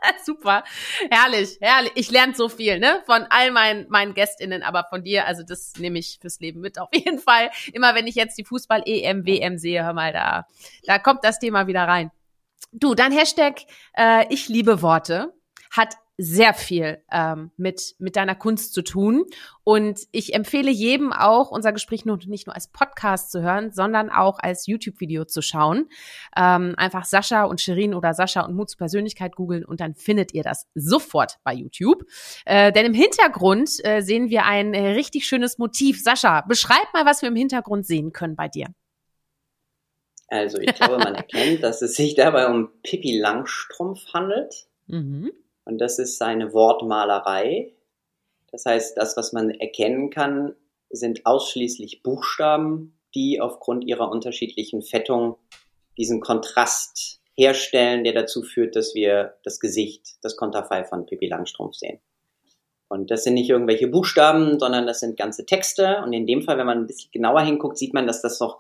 [0.26, 0.63] Super.
[1.10, 1.92] Herrlich, herrlich.
[1.96, 3.02] Ich lerne so viel, ne?
[3.06, 6.80] Von all meinen, meinen GästInnen, aber von dir, also das nehme ich fürs Leben mit
[6.80, 7.50] auf jeden Fall.
[7.74, 10.48] Immer wenn ich jetzt die Fußball-EM, WM sehe, hör mal, da,
[10.86, 12.12] da kommt das Thema wieder rein.
[12.72, 13.62] Du, dein Hashtag
[13.96, 15.34] äh, Ich liebe Worte
[15.74, 19.26] hat sehr viel ähm, mit, mit deiner Kunst zu tun.
[19.64, 24.12] Und ich empfehle jedem auch, unser Gespräch nur, nicht nur als Podcast zu hören, sondern
[24.12, 25.90] auch als YouTube-Video zu schauen.
[26.38, 30.36] Ähm, einfach Sascha und Shirin oder Sascha und Mut zur Persönlichkeit googeln und dann findet
[30.36, 32.04] ihr das sofort bei YouTube.
[32.46, 36.04] Äh, denn im Hintergrund äh, sehen wir ein äh, richtig schönes Motiv.
[36.04, 38.68] Sascha, beschreib mal, was wir im Hintergrund sehen können bei dir.
[40.28, 44.68] Also ich glaube, man erkennt, dass es sich dabei um Pippi Langstrumpf handelt.
[44.86, 45.32] Mhm.
[45.65, 47.73] Und das ist seine Wortmalerei.
[48.52, 50.56] Das heißt, das, was man erkennen kann,
[50.89, 55.38] sind ausschließlich Buchstaben, die aufgrund ihrer unterschiedlichen Fettung
[55.97, 61.76] diesen Kontrast herstellen, der dazu führt, dass wir das Gesicht, das Konterfei von Pippi Langstrumpf
[61.76, 61.99] sehen.
[62.89, 66.04] Und das sind nicht irgendwelche Buchstaben, sondern das sind ganze Texte.
[66.06, 68.60] Und in dem Fall, wenn man ein bisschen genauer hinguckt, sieht man, dass das doch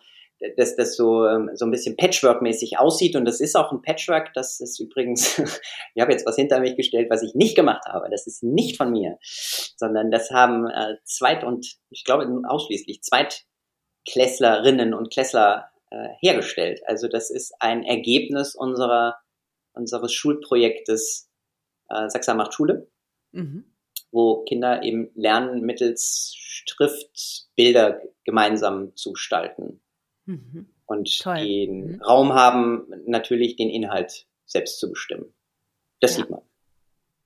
[0.57, 3.15] dass das so, ähm, so ein bisschen Patchwork-mäßig aussieht.
[3.15, 4.33] Und das ist auch ein Patchwork.
[4.33, 5.37] Das ist übrigens,
[5.95, 8.09] ich habe jetzt was hinter mich gestellt, was ich nicht gemacht habe.
[8.09, 14.93] Das ist nicht von mir, sondern das haben äh, Zweit- und ich glaube ausschließlich Zweitklässlerinnen
[14.93, 16.81] und Klässler äh, hergestellt.
[16.85, 19.17] Also das ist ein Ergebnis unserer,
[19.73, 21.29] unseres Schulprojektes
[21.89, 22.87] äh, Sachsen macht Schule.
[23.31, 23.65] Mhm
[24.13, 29.81] wo Kinder eben lernen, mittels Schrift Bilder gemeinsam zu gestalten.
[30.25, 30.67] Mhm.
[30.85, 31.37] Und Toll.
[31.37, 32.01] den mhm.
[32.01, 35.33] Raum haben, natürlich den Inhalt selbst zu bestimmen.
[35.99, 36.23] Das ja.
[36.23, 36.41] sieht man.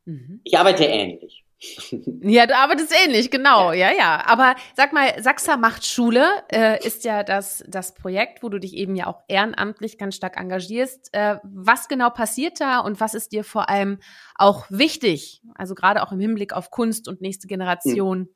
[0.06, 0.42] Mhm.
[0.44, 1.44] Ich arbeite ähnlich.
[2.22, 3.98] Ja, du arbeitest ähnlich, genau, ja, ja.
[3.98, 4.24] ja.
[4.28, 8.76] Aber sag mal, Sachsa macht Schule äh, ist ja das, das Projekt, wo du dich
[8.76, 11.10] eben ja auch ehrenamtlich ganz stark engagierst.
[11.14, 14.00] Äh, was genau passiert da und was ist dir vor allem
[14.36, 15.42] auch wichtig?
[15.56, 18.30] Also gerade auch im Hinblick auf Kunst und nächste Generation.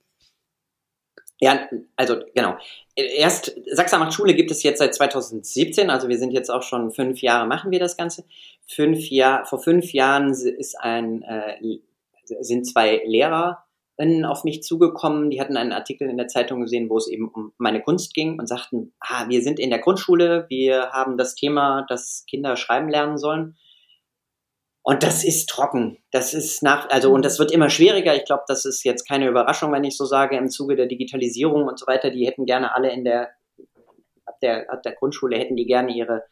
[1.43, 2.55] Ja, also genau.
[2.95, 6.91] Erst Sachsen macht Schule gibt es jetzt seit 2017, also wir sind jetzt auch schon
[6.91, 8.25] fünf Jahre machen wir das Ganze.
[8.67, 11.55] Fünf Jahr, vor fünf Jahren ist ein, äh,
[12.41, 16.97] sind zwei Lehrerinnen auf mich zugekommen, die hatten einen Artikel in der Zeitung gesehen, wo
[16.97, 20.91] es eben um meine Kunst ging und sagten, ah, wir sind in der Grundschule, wir
[20.91, 23.57] haben das Thema, dass Kinder schreiben lernen sollen
[24.83, 25.97] und das ist trocken.
[26.11, 28.15] Das ist nach, also, und das wird immer schwieriger.
[28.15, 31.67] Ich glaube, das ist jetzt keine Überraschung, wenn ich so sage, im Zuge der Digitalisierung
[31.67, 32.09] und so weiter.
[32.09, 33.29] Die hätten gerne alle in der,
[34.25, 36.23] ab der, ab der Grundschule hätten die gerne ihre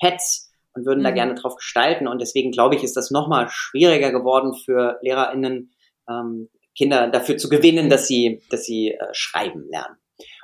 [0.00, 1.04] Pads und würden mhm.
[1.04, 2.06] da gerne drauf gestalten.
[2.06, 5.72] Und deswegen glaube ich, ist das nochmal schwieriger geworden für LehrerInnen,
[6.08, 9.96] ähm, Kinder dafür zu gewinnen, dass sie, dass sie äh, schreiben lernen.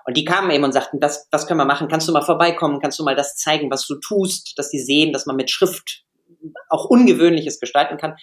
[0.04, 1.86] Und die kamen eben und sagten, das, das können wir machen.
[1.86, 2.80] Kannst du mal vorbeikommen?
[2.80, 6.04] Kannst du mal das zeigen, was du tust, dass sie sehen, dass man mit Schrift
[6.68, 8.16] auch Ungewöhnliches gestalten kann.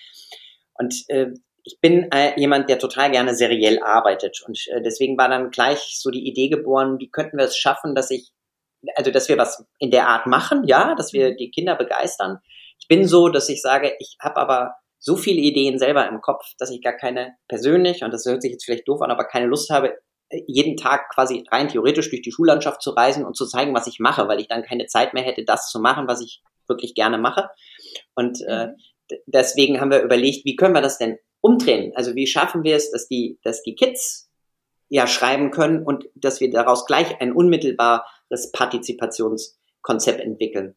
[0.74, 1.28] Und äh,
[1.64, 4.42] ich bin äh, jemand, der total gerne seriell arbeitet.
[4.46, 7.96] Und äh, deswegen war dann gleich so die Idee geboren, wie könnten wir es schaffen,
[7.96, 8.32] dass ich,
[8.96, 12.40] also dass wir was in der Art machen, ja, dass wir die Kinder begeistern.
[12.80, 16.44] Ich bin so, dass ich sage, ich habe aber so viele Ideen selber im Kopf,
[16.58, 19.48] dass ich gar keine persönlich, und das hört sich jetzt vielleicht doof an, aber keine
[19.48, 19.98] Lust habe,
[20.48, 24.00] jeden Tag quasi rein theoretisch durch die Schullandschaft zu reisen und zu zeigen, was ich
[24.00, 27.18] mache, weil ich dann keine Zeit mehr hätte, das zu machen, was ich wirklich gerne
[27.18, 27.50] mache.
[28.16, 28.76] Und äh, mhm.
[29.26, 31.94] deswegen haben wir überlegt, wie können wir das denn umdrehen?
[31.96, 34.30] Also wie schaffen wir es, dass die, dass die Kids
[34.90, 40.76] ja schreiben können und dass wir daraus gleich ein unmittelbares Partizipationskonzept entwickeln.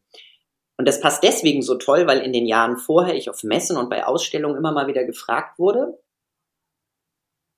[0.77, 3.89] Und das passt deswegen so toll, weil in den Jahren vorher ich auf Messen und
[3.89, 5.99] bei Ausstellungen immer mal wieder gefragt wurde,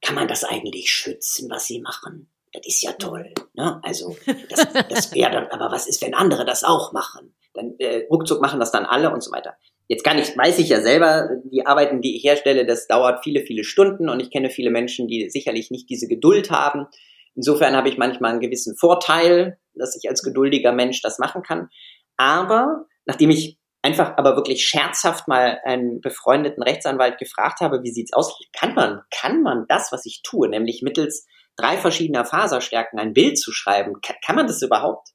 [0.01, 2.29] kann man das eigentlich schützen, was sie machen?
[2.53, 3.33] Das ist ja toll.
[3.53, 3.79] Ne?
[3.83, 4.15] Also
[4.49, 7.35] das, das wäre dann, aber was ist, wenn andere das auch machen?
[7.55, 9.55] Dann äh, ruckzuck machen das dann alle und so weiter.
[9.87, 13.41] Jetzt kann ich, weiß ich ja selber, die Arbeiten, die ich herstelle, das dauert viele,
[13.41, 16.87] viele Stunden und ich kenne viele Menschen, die sicherlich nicht diese Geduld haben.
[17.35, 21.69] Insofern habe ich manchmal einen gewissen Vorteil, dass ich als geduldiger Mensch das machen kann.
[22.17, 28.13] Aber nachdem ich einfach aber wirklich scherzhaft mal einen befreundeten Rechtsanwalt gefragt habe, wie sieht's
[28.13, 28.39] aus?
[28.57, 33.37] Kann man, kann man das, was ich tue, nämlich mittels drei verschiedener Faserstärken ein Bild
[33.37, 35.09] zu schreiben, kann, kann man das überhaupt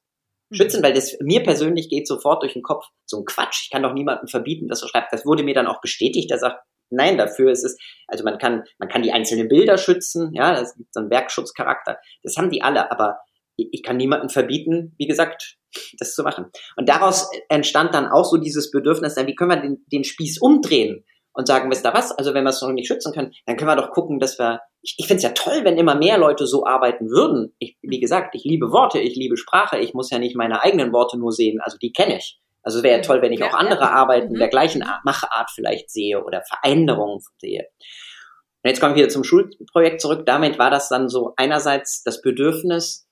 [0.51, 0.79] schützen?
[0.79, 0.85] Mhm.
[0.85, 3.63] Weil das mir persönlich geht sofort durch den Kopf so ein Quatsch.
[3.63, 5.13] Ich kann doch niemandem verbieten, dass er schreibt.
[5.13, 6.29] Das wurde mir dann auch bestätigt.
[6.29, 10.31] Der sagt, nein, dafür ist es, also man kann, man kann die einzelnen Bilder schützen,
[10.33, 11.97] ja, das gibt so einen Werkschutzcharakter.
[12.23, 13.19] Das haben die alle, aber
[13.55, 15.57] ich kann niemandem verbieten, wie gesagt,
[15.99, 16.47] das zu machen.
[16.75, 21.05] Und daraus entstand dann auch so dieses Bedürfnis, wie können wir den, den Spieß umdrehen
[21.33, 23.69] und sagen, wisst ihr was, also wenn wir es noch nicht schützen können, dann können
[23.69, 26.45] wir doch gucken, dass wir, ich, ich finde es ja toll, wenn immer mehr Leute
[26.45, 27.55] so arbeiten würden.
[27.59, 30.91] Ich, wie gesagt, ich liebe Worte, ich liebe Sprache, ich muss ja nicht meine eigenen
[30.91, 32.39] Worte nur sehen, also die kenne ich.
[32.63, 33.91] Also es wäre ja toll, wenn ich ja, auch andere ja.
[33.91, 34.39] Arbeiten mhm.
[34.39, 37.67] der gleichen Machart vielleicht sehe oder Veränderungen sehe.
[38.63, 40.25] Und jetzt komme ich wieder zum Schulprojekt zurück.
[40.25, 43.07] Damit war das dann so einerseits das Bedürfnis,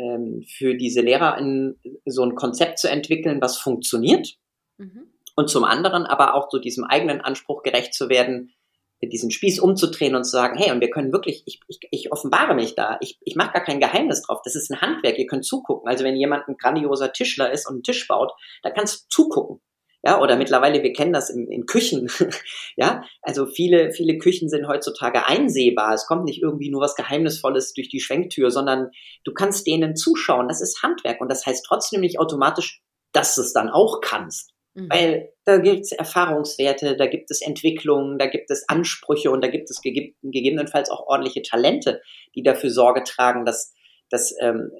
[0.00, 4.34] ähm, für diese Lehrer in, so ein Konzept zu entwickeln, was funktioniert.
[4.78, 5.12] Mhm.
[5.40, 8.52] Und zum anderen aber auch so diesem eigenen Anspruch gerecht zu werden,
[9.00, 12.54] diesen Spieß umzudrehen und zu sagen, hey, und wir können wirklich, ich, ich, ich offenbare
[12.54, 15.46] mich da, ich, ich mache gar kein Geheimnis drauf, das ist ein Handwerk, ihr könnt
[15.46, 15.88] zugucken.
[15.88, 19.62] Also wenn jemand ein grandioser Tischler ist und einen Tisch baut, da kannst du zugucken.
[20.02, 22.10] Ja, oder mittlerweile, wir kennen das in, in Küchen.
[22.76, 25.94] ja, also viele, viele Küchen sind heutzutage einsehbar.
[25.94, 28.90] Es kommt nicht irgendwie nur was Geheimnisvolles durch die Schwenktür, sondern
[29.24, 30.48] du kannst denen zuschauen.
[30.48, 34.52] Das ist Handwerk und das heißt trotzdem nicht automatisch, dass du es dann auch kannst.
[34.74, 34.88] Mhm.
[34.90, 39.48] Weil da gibt es Erfahrungswerte, da gibt es Entwicklungen, da gibt es Ansprüche und da
[39.48, 42.00] gibt es gegebenenfalls auch ordentliche Talente,
[42.34, 43.74] die dafür Sorge tragen, dass,
[44.10, 44.70] dass, ähm,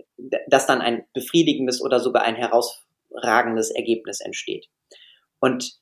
[0.49, 4.69] dass dann ein befriedigendes oder sogar ein herausragendes Ergebnis entsteht.
[5.41, 5.73] Und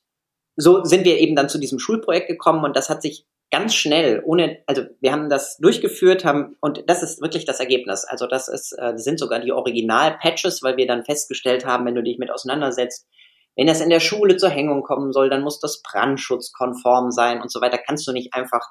[0.55, 4.21] so sind wir eben dann zu diesem Schulprojekt gekommen und das hat sich ganz schnell,
[4.25, 8.05] ohne, also wir haben das durchgeführt, haben, und das ist wirklich das Ergebnis.
[8.05, 12.03] Also das ist, äh, sind sogar die Original-Patches, weil wir dann festgestellt haben, wenn du
[12.03, 13.07] dich mit auseinandersetzt,
[13.55, 17.51] wenn das in der Schule zur Hängung kommen soll, dann muss das brandschutzkonform sein und
[17.51, 17.77] so weiter.
[17.77, 18.61] Kannst du nicht einfach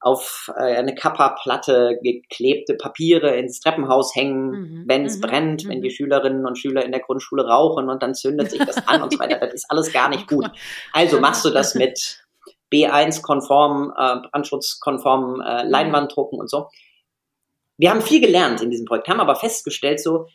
[0.00, 4.84] auf äh, eine Kappa-Platte geklebte Papiere ins Treppenhaus hängen, mhm.
[4.86, 5.20] wenn es mhm.
[5.20, 5.68] brennt, mhm.
[5.68, 9.02] wenn die Schülerinnen und Schüler in der Grundschule rauchen und dann zündet sich das an
[9.02, 9.38] und so weiter.
[9.40, 10.50] Das ist alles gar nicht gut.
[10.92, 12.24] Also machst du das mit
[12.72, 15.70] B1-konform, äh, brandschutzkonform äh, mhm.
[15.70, 16.68] Leinwanddrucken und so.
[17.76, 20.26] Wir haben viel gelernt in diesem Projekt, haben aber festgestellt, so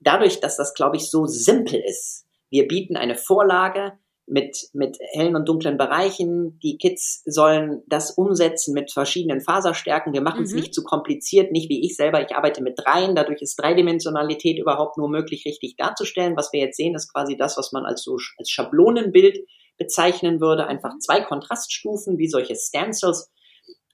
[0.00, 2.26] dadurch, dass das, glaube ich, so simpel ist.
[2.50, 6.58] Wir bieten eine Vorlage, mit, mit hellen und dunklen Bereichen.
[6.62, 10.12] Die Kids sollen das umsetzen mit verschiedenen Faserstärken.
[10.12, 10.60] Wir machen es mhm.
[10.60, 12.22] nicht zu kompliziert, nicht wie ich selber.
[12.22, 13.14] Ich arbeite mit dreien.
[13.14, 16.36] Dadurch ist Dreidimensionalität überhaupt nur möglich, richtig darzustellen.
[16.36, 19.38] Was wir jetzt sehen, ist quasi das, was man als so als Schablonenbild
[19.76, 20.66] bezeichnen würde.
[20.66, 23.30] Einfach zwei Kontraststufen, wie solche Stencils.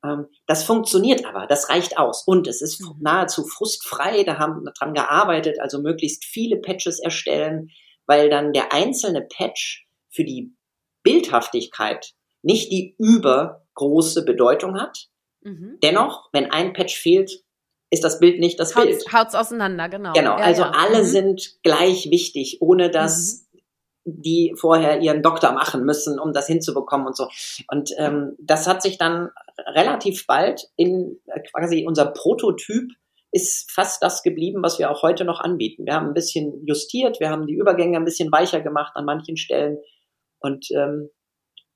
[0.05, 2.23] Ähm, das funktioniert aber, das reicht aus.
[2.25, 2.97] Und es ist Mhm.
[3.01, 7.71] nahezu frustfrei, da haben wir dran gearbeitet, also möglichst viele Patches erstellen,
[8.11, 10.53] weil dann der einzelne Patch für die
[11.05, 15.07] Bildhaftigkeit nicht die übergroße Bedeutung hat.
[15.42, 15.79] Mhm.
[15.81, 17.44] Dennoch, wenn ein Patch fehlt,
[17.90, 18.88] ist das Bild nicht das Bild.
[18.88, 20.12] Haut's, haut's auseinander, genau.
[20.12, 20.73] Genau, Ja, also ja.
[20.73, 21.07] alle Mhm.
[21.07, 23.49] sind gleich wichtig, ohne dass
[24.05, 27.29] die vorher ihren Doktor machen müssen, um das hinzubekommen und so.
[27.68, 29.31] Und ähm, das hat sich dann
[29.66, 32.90] relativ bald in äh, quasi unser Prototyp
[33.33, 35.87] ist fast das geblieben, was wir auch heute noch anbieten.
[35.87, 39.37] Wir haben ein bisschen justiert, wir haben die Übergänge ein bisschen weicher gemacht an manchen
[39.37, 39.79] Stellen
[40.40, 41.11] und ähm,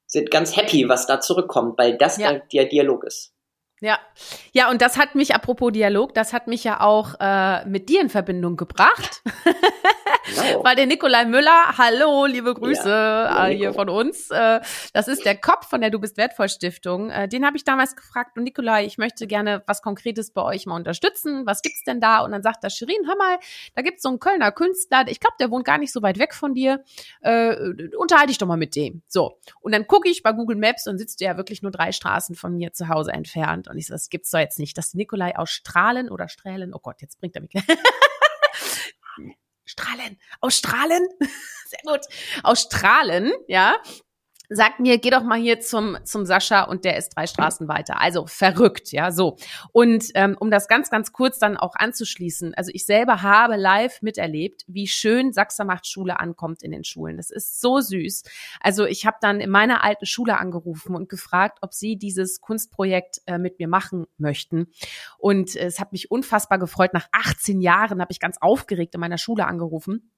[0.07, 2.33] sind ganz happy, was da zurückkommt, weil das Ja.
[2.33, 3.34] der, der Dialog ist.
[3.85, 3.99] Ja,
[4.53, 8.01] ja, und das hat mich, apropos Dialog, das hat mich ja auch äh, mit dir
[8.01, 9.21] in Verbindung gebracht.
[10.25, 10.65] Genau.
[10.65, 14.31] Weil der Nikolai Müller, hallo, liebe Grüße Ja, äh, hier von uns.
[14.31, 14.61] Äh,
[14.95, 17.11] das ist der Kopf von der Du bist wertvoll Stiftung.
[17.11, 20.65] Äh, den habe ich damals gefragt, und Nikolai, ich möchte gerne was Konkretes bei euch
[20.65, 21.45] mal unterstützen.
[21.45, 22.21] Was gibt's denn da?
[22.21, 23.39] Und dann sagt er, Shirin, hör mal,
[23.75, 26.33] da gibt's so einen Kölner Künstler, ich glaube, der wohnt gar nicht so weit weg
[26.33, 26.83] von dir.
[27.21, 27.55] Äh,
[27.99, 29.03] unterhalte dich doch mal mit dem.
[29.09, 29.39] So.
[29.61, 32.35] Und dann gucke ich bei Google Maps und sitzt du ja wirklich nur drei Straßen
[32.35, 33.69] von mir zu Hause entfernt.
[33.75, 34.79] Und ich so, das gibt's doch jetzt nicht.
[34.79, 37.53] Dass Nikolai aus Strahlen oder Strählen, oh Gott, jetzt bringt er mich.
[39.67, 41.09] Strahlen, aus Strahlen,
[41.67, 42.03] sehr gut,
[42.43, 43.77] aus Strahlen, ja,
[44.49, 48.01] sagt mir, geh doch mal hier zum, zum Sascha und der ist drei Straßen weiter.
[48.01, 49.37] Also verrückt, ja, so.
[49.73, 54.03] Und ähm, um das ganz, ganz kurz dann auch anzuschließen, also ich selber habe live
[54.03, 57.17] miterlebt, wie schön Sachser macht Schule ankommt in den Schulen.
[57.17, 58.25] Das ist so süß.
[58.61, 63.23] Also ich habe dann in meiner alten Schule angerufen und gefragt, ob sie dieses Kunstprojekt
[63.27, 64.69] äh, mit mir machen möchten.
[65.19, 66.93] Und äh, es hat mich unfassbar gefreut.
[66.93, 70.11] Nach 18 Jahren habe ich ganz aufgeregt in meiner Schule angerufen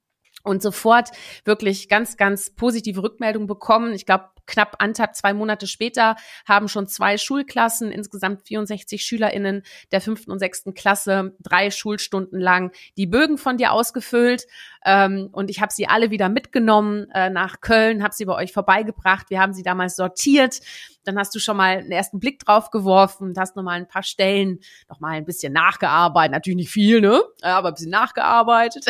[0.46, 1.10] und sofort
[1.44, 3.92] wirklich ganz, ganz positive Rückmeldungen bekommen.
[3.92, 10.00] Ich glaube, knapp anderthalb, zwei Monate später haben schon zwei Schulklassen, insgesamt 64 SchülerInnen der
[10.00, 14.46] fünften und sechsten Klasse, drei Schulstunden lang die Bögen von dir ausgefüllt.
[14.84, 18.52] Ähm, und ich habe sie alle wieder mitgenommen äh, nach Köln, habe sie bei euch
[18.52, 19.30] vorbeigebracht.
[19.30, 20.60] Wir haben sie damals sortiert.
[21.04, 24.02] Dann hast du schon mal einen ersten Blick drauf geworfen und hast nochmal ein paar
[24.02, 26.32] Stellen nochmal ein bisschen nachgearbeitet.
[26.32, 27.20] Natürlich nicht viel, ne?
[27.42, 28.86] Aber ein bisschen nachgearbeitet.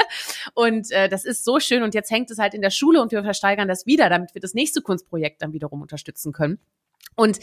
[0.54, 1.82] und äh, das ist so schön.
[1.82, 4.40] Und jetzt hängt es halt in der Schule und wir versteigern das wieder, damit wir
[4.40, 6.58] das nächste Kunstprojekt dann wiederum unterstützen können.
[7.14, 7.38] Und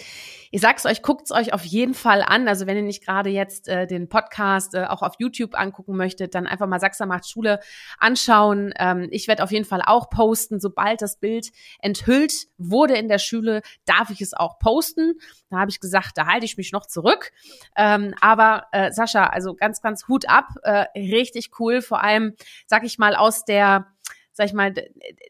[0.51, 2.47] ich sag's euch, guckt's euch auf jeden Fall an.
[2.47, 6.35] Also wenn ihr nicht gerade jetzt äh, den Podcast äh, auch auf YouTube angucken möchtet,
[6.35, 7.59] dann einfach mal Sachser macht Schule
[7.97, 8.71] anschauen.
[8.77, 13.17] Ähm, ich werde auf jeden Fall auch posten, sobald das Bild enthüllt wurde in der
[13.17, 15.13] Schule, darf ich es auch posten.
[15.49, 17.31] Da habe ich gesagt, da halte ich mich noch zurück.
[17.75, 21.81] Ähm, aber äh, Sascha, also ganz, ganz Hut ab, äh, richtig cool.
[21.81, 22.35] Vor allem,
[22.67, 23.87] sag ich mal, aus der
[24.33, 24.73] sag ich mal,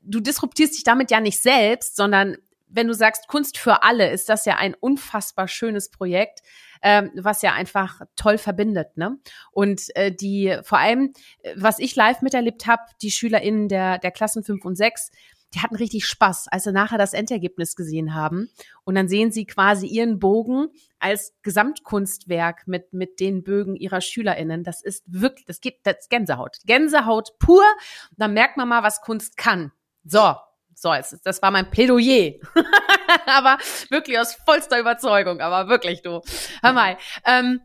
[0.01, 2.37] du disruptierst dich damit ja nicht selbst, sondern
[2.73, 6.41] wenn du sagst Kunst für alle, ist das ja ein unfassbar schönes Projekt,
[6.81, 9.17] ähm, was ja einfach toll verbindet, ne?
[9.51, 11.13] Und äh, die vor allem,
[11.43, 15.11] äh, was ich live miterlebt habe, die SchülerInnen der der Klassen 5 und 6,
[15.53, 18.49] die hatten richtig Spaß, als sie nachher das Endergebnis gesehen haben.
[18.83, 24.63] Und dann sehen sie quasi ihren Bogen als Gesamtkunstwerk mit, mit den Bögen ihrer SchülerInnen.
[24.63, 26.57] Das ist wirklich, das gibt, das ist Gänsehaut.
[26.65, 27.63] Gänsehaut pur.
[28.11, 29.71] Und dann merkt man mal, was Kunst kann.
[30.03, 30.35] So.
[30.75, 30.91] So,
[31.23, 32.33] das war mein Plädoyer.
[33.25, 33.57] aber
[33.89, 36.21] wirklich aus vollster Überzeugung, aber wirklich, du.
[36.61, 37.61] Hör mal, ähm,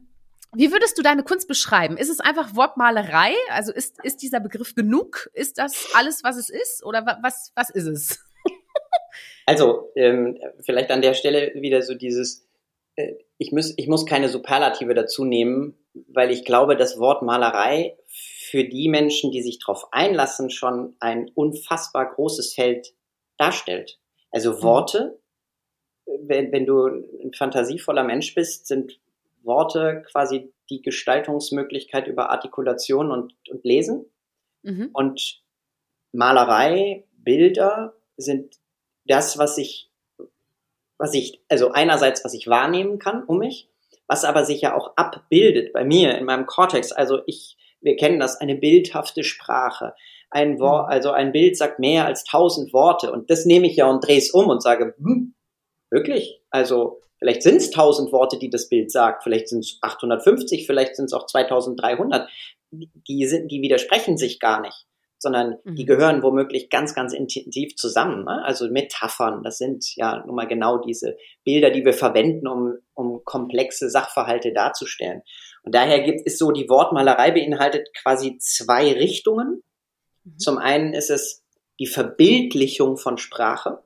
[0.54, 1.96] wie würdest du deine Kunst beschreiben?
[1.96, 3.32] Ist es einfach Wortmalerei?
[3.50, 5.28] Also ist, ist dieser Begriff genug?
[5.34, 6.84] Ist das alles, was es ist?
[6.84, 8.18] Oder wa- was, was ist es?
[9.46, 12.46] Also, ähm, vielleicht an der Stelle wieder so dieses,
[12.96, 15.74] äh, ich, muss, ich muss keine Superlative dazu nehmen,
[16.06, 21.30] weil ich glaube, das Wort Malerei für die Menschen, die sich darauf einlassen, schon ein
[21.34, 22.92] unfassbar großes Feld
[23.38, 23.98] darstellt.
[24.30, 25.18] Also Worte,
[26.04, 29.00] wenn, wenn du ein fantasievoller Mensch bist, sind
[29.42, 34.04] Worte quasi die Gestaltungsmöglichkeit über Artikulation und, und Lesen.
[34.62, 34.90] Mhm.
[34.92, 35.42] Und
[36.12, 38.56] Malerei, Bilder sind
[39.06, 39.90] das, was ich,
[40.98, 43.68] was ich, also einerseits, was ich wahrnehmen kann um mich,
[44.06, 46.92] was aber sich ja auch abbildet bei mir in meinem Kortex.
[46.92, 49.94] Also ich, wir kennen das, eine bildhafte Sprache.
[50.30, 53.88] Ein Wort, also ein Bild sagt mehr als tausend Worte und das nehme ich ja
[53.88, 55.34] und drehe es um und sage, hm,
[55.90, 56.42] wirklich?
[56.50, 60.96] Also vielleicht sind es tausend Worte, die das Bild sagt, vielleicht sind es 850, vielleicht
[60.96, 62.28] sind es auch 2300.
[62.70, 64.86] Die sind, die widersprechen sich gar nicht
[65.18, 65.74] sondern Mhm.
[65.74, 68.24] die gehören womöglich ganz, ganz intensiv zusammen.
[68.24, 68.44] Ne?
[68.44, 73.24] Also Metaphern, das sind ja nun mal genau diese Bilder, die wir verwenden, um, um
[73.24, 75.22] komplexe Sachverhalte darzustellen.
[75.64, 79.62] Und daher gibt es so, die Wortmalerei beinhaltet quasi zwei Richtungen.
[80.24, 80.38] Mhm.
[80.38, 81.44] Zum einen ist es
[81.80, 83.82] die Verbildlichung von Sprache.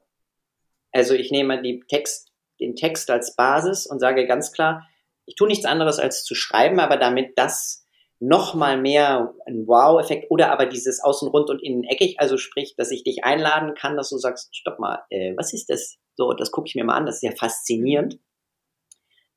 [0.93, 2.32] Also ich nehme die Text,
[2.63, 4.89] den Text als Basis und sage ganz klar,
[5.27, 7.87] ich tue nichts anderes als zu schreiben, aber damit das
[8.19, 12.75] noch mal mehr ein Wow-Effekt oder aber dieses außen rund und innen eckig, also sprich,
[12.77, 15.99] dass ich dich einladen kann, dass du sagst, stopp mal, äh, was ist das?
[16.15, 18.21] So, das gucke ich mir mal an, das ist ja faszinierend.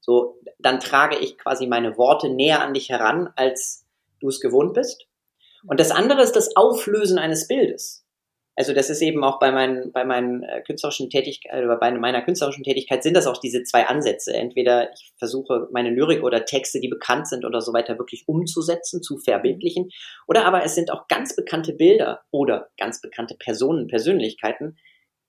[0.01, 3.87] So, dann trage ich quasi meine Worte näher an dich heran, als
[4.19, 5.07] du es gewohnt bist.
[5.67, 8.04] Und das andere ist das Auflösen eines Bildes.
[8.57, 12.21] Also das ist eben auch bei meinen, bei meinen äh, künstlerischen Tätigkeit oder bei meiner
[12.21, 14.33] künstlerischen Tätigkeit sind das auch diese zwei Ansätze.
[14.33, 19.03] Entweder ich versuche meine Lyrik oder Texte, die bekannt sind oder so weiter, wirklich umzusetzen,
[19.03, 19.89] zu verbildlichen.
[20.25, 24.77] Oder aber es sind auch ganz bekannte Bilder oder ganz bekannte Personen, Persönlichkeiten,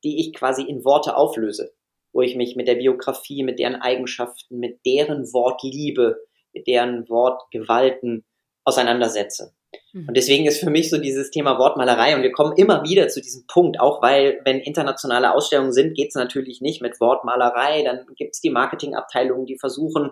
[0.04, 1.74] die ich quasi in Worte auflöse,
[2.12, 8.24] wo ich mich mit der Biografie, mit deren Eigenschaften, mit deren Wortliebe, mit deren Wortgewalten
[8.62, 9.55] auseinandersetze.
[9.96, 10.08] Mhm.
[10.08, 13.22] Und deswegen ist für mich so dieses Thema Wortmalerei und wir kommen immer wieder zu
[13.22, 17.82] diesem Punkt, auch weil, wenn internationale Ausstellungen sind, geht es natürlich nicht mit Wortmalerei.
[17.82, 20.10] Dann gibt es die Marketingabteilungen, die versuchen,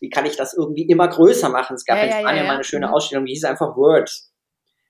[0.00, 1.76] wie kann ich das irgendwie immer größer machen.
[1.76, 2.92] Es gab ja, in Spanien ja, ja, mal eine schöne mhm.
[2.92, 4.10] Ausstellung, die hieß einfach Word.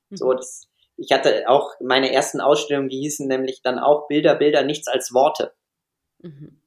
[0.08, 0.16] Mhm.
[0.16, 4.64] So, das, ich hatte auch meine ersten Ausstellungen, die hießen nämlich dann auch Bilder, Bilder,
[4.64, 5.52] nichts als Worte.
[6.18, 6.59] Mhm.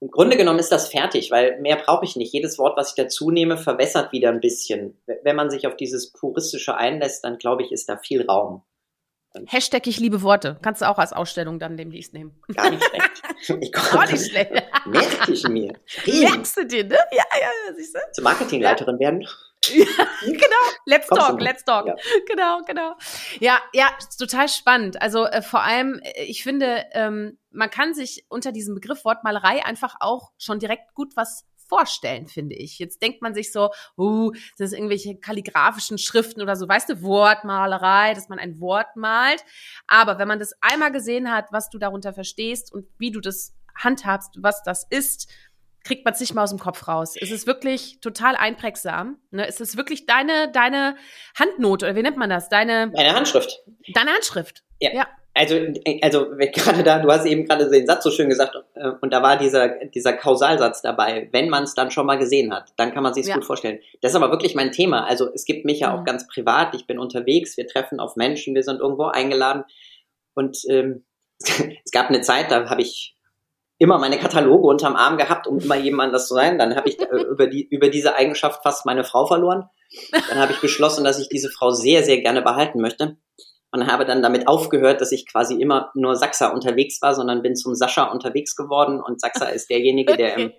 [0.00, 2.32] Im Grunde genommen ist das fertig, weil mehr brauche ich nicht.
[2.32, 4.98] Jedes Wort, was ich dazu nehme, verwässert wieder ein bisschen.
[5.22, 8.62] Wenn man sich auf dieses Puristische einlässt, dann glaube ich, ist da viel Raum.
[9.46, 10.58] Hashtag ich liebe Worte.
[10.60, 12.42] Kannst du auch als Ausstellung dann demnächst nehmen.
[12.54, 13.10] Gar nicht schlecht.
[13.60, 14.52] Ich Gar nicht schlecht.
[14.86, 15.72] Merke ich mir.
[16.06, 16.98] Merkst du dir, ne?
[17.10, 18.00] Ja, ja, siehst du?
[18.12, 19.06] Zur Marketingleiterin ja.
[19.06, 19.26] werden.
[19.66, 19.84] Ja,
[20.22, 20.40] genau.
[20.86, 21.86] Let's talk, let's talk.
[21.86, 21.94] Ja.
[22.26, 22.94] Genau, genau.
[23.40, 25.00] Ja, ja, total spannend.
[25.02, 29.64] Also äh, vor allem, äh, ich finde, ähm, man kann sich unter diesem Begriff Wortmalerei
[29.64, 32.78] einfach auch schon direkt gut was vorstellen, finde ich.
[32.78, 37.02] Jetzt denkt man sich so, uh, das sind irgendwelche kalligraphischen Schriften oder so, weißt du,
[37.02, 39.44] Wortmalerei, dass man ein Wort malt.
[39.86, 43.54] Aber wenn man das einmal gesehen hat, was du darunter verstehst und wie du das
[43.76, 45.30] handhabst, was das ist,
[45.84, 47.14] kriegt man es nicht mal aus dem Kopf raus.
[47.20, 49.18] Es ist wirklich total einprägsam.
[49.30, 49.46] Ne?
[49.46, 50.96] Es ist wirklich deine, deine
[51.38, 52.48] Handnote, oder wie nennt man das?
[52.48, 53.62] Deine, Meine Handschrift.
[53.94, 54.62] Deine Handschrift.
[54.80, 54.92] Ja.
[54.92, 55.06] ja.
[55.32, 55.56] Also,
[56.02, 59.22] also gerade da, du hast eben gerade den Satz so schön gesagt, äh, und da
[59.22, 63.04] war dieser, dieser Kausalsatz dabei, wenn man es dann schon mal gesehen hat, dann kann
[63.04, 63.34] man sich ja.
[63.34, 63.78] gut vorstellen.
[64.02, 65.06] Das ist aber wirklich mein Thema.
[65.06, 66.00] Also es gibt mich ja mhm.
[66.00, 69.64] auch ganz privat, ich bin unterwegs, wir treffen auf Menschen, wir sind irgendwo eingeladen.
[70.34, 71.04] Und ähm,
[71.40, 73.14] es gab eine Zeit, da habe ich
[73.80, 76.58] immer meine Kataloge unterm Arm gehabt, um immer jemand das zu sein.
[76.58, 79.68] Dann habe ich äh, über, die, über diese Eigenschaft fast meine Frau verloren.
[80.12, 83.16] Dann habe ich beschlossen, dass ich diese Frau sehr, sehr gerne behalten möchte.
[83.72, 87.54] Und habe dann damit aufgehört, dass ich quasi immer nur Sachsa unterwegs war, sondern bin
[87.54, 89.00] zum Sascha unterwegs geworden.
[89.00, 90.52] Und Sachsa ist derjenige, der im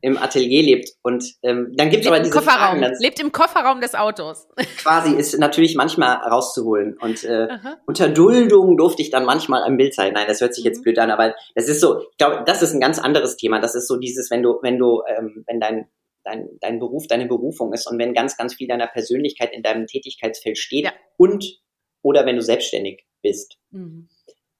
[0.00, 0.90] im Atelier lebt.
[1.02, 2.78] Und ähm, dann gibt es aber diese Kofferraum.
[2.78, 2.96] Fragen.
[3.00, 4.46] Lebt im Kofferraum des Autos.
[4.78, 6.96] Quasi ist natürlich manchmal rauszuholen.
[7.00, 7.48] Und äh,
[7.86, 10.14] unter Duldung durfte ich dann manchmal ein Bild zeigen.
[10.14, 10.82] Nein, das hört sich jetzt mhm.
[10.82, 13.60] blöd an, aber das ist so, ich glaube, das ist ein ganz anderes Thema.
[13.60, 15.86] Das ist so dieses, wenn du, wenn du, ähm, wenn dein
[16.26, 19.86] dein, dein Beruf deine Berufung ist und wenn ganz, ganz viel deiner Persönlichkeit in deinem
[19.86, 20.92] Tätigkeitsfeld steht ja.
[21.16, 21.60] und
[22.02, 23.58] oder wenn du selbstständig bist.
[23.70, 24.08] Mhm.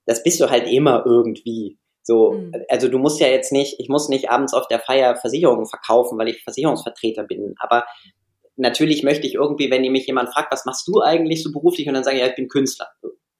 [0.07, 1.79] Das bist du halt immer irgendwie.
[2.07, 2.53] So, mhm.
[2.69, 6.17] also du musst ja jetzt nicht, ich muss nicht abends auf der Feier Versicherungen verkaufen,
[6.17, 7.57] weil ich Versicherungsvertreter bin.
[7.59, 7.85] Aber
[8.55, 11.95] natürlich möchte ich irgendwie, wenn mich jemand fragt, was machst du eigentlich so beruflich, und
[11.95, 12.87] dann sage ich, ja, ich bin Künstler.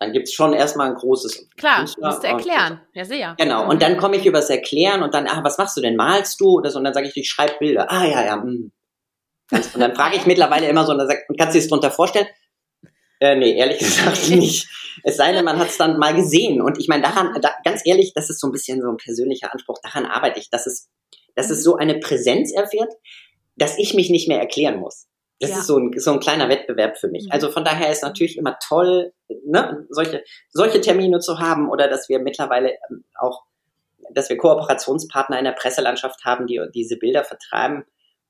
[0.01, 1.49] Dann gibt's schon erstmal ein großes.
[1.57, 2.81] Klar, Künstler musst du erklären.
[2.93, 3.37] Ja, sehr.
[3.39, 3.71] Genau.
[3.71, 5.95] Und dann komme ich übers Erklären und dann, ah, was machst du denn?
[5.95, 6.79] Malst du oder so?
[6.79, 7.87] Und dann sage ich, ich schreibe Bilder.
[7.89, 8.37] Ah, ja, ja.
[8.37, 8.43] Mh.
[8.43, 8.73] Hm.
[9.53, 11.93] Und dann frage ich mittlerweile immer so, und dann sagt, kannst du dir das drunter
[11.93, 12.27] vorstellen?
[13.21, 14.69] Äh, nee, ehrlich gesagt nicht.
[15.05, 16.61] Es sei denn, man hat es dann mal gesehen.
[16.61, 19.53] Und ich meine, daran, da, ganz ehrlich, das ist so ein bisschen so ein persönlicher
[19.53, 20.89] Anspruch, daran arbeite ich, dass es,
[21.35, 22.93] dass es so eine Präsenz erfährt,
[23.57, 25.07] dass ich mich nicht mehr erklären muss.
[25.39, 25.59] Das ja.
[25.59, 27.25] ist so ein, so ein kleiner Wettbewerb für mich.
[27.27, 27.33] Mhm.
[27.33, 29.13] Also von daher ist natürlich immer toll,
[29.45, 33.45] ne, solche, solche Termine zu haben oder dass wir mittlerweile ähm, auch,
[34.13, 37.85] dass wir Kooperationspartner in der Presselandschaft haben, die diese Bilder vertreiben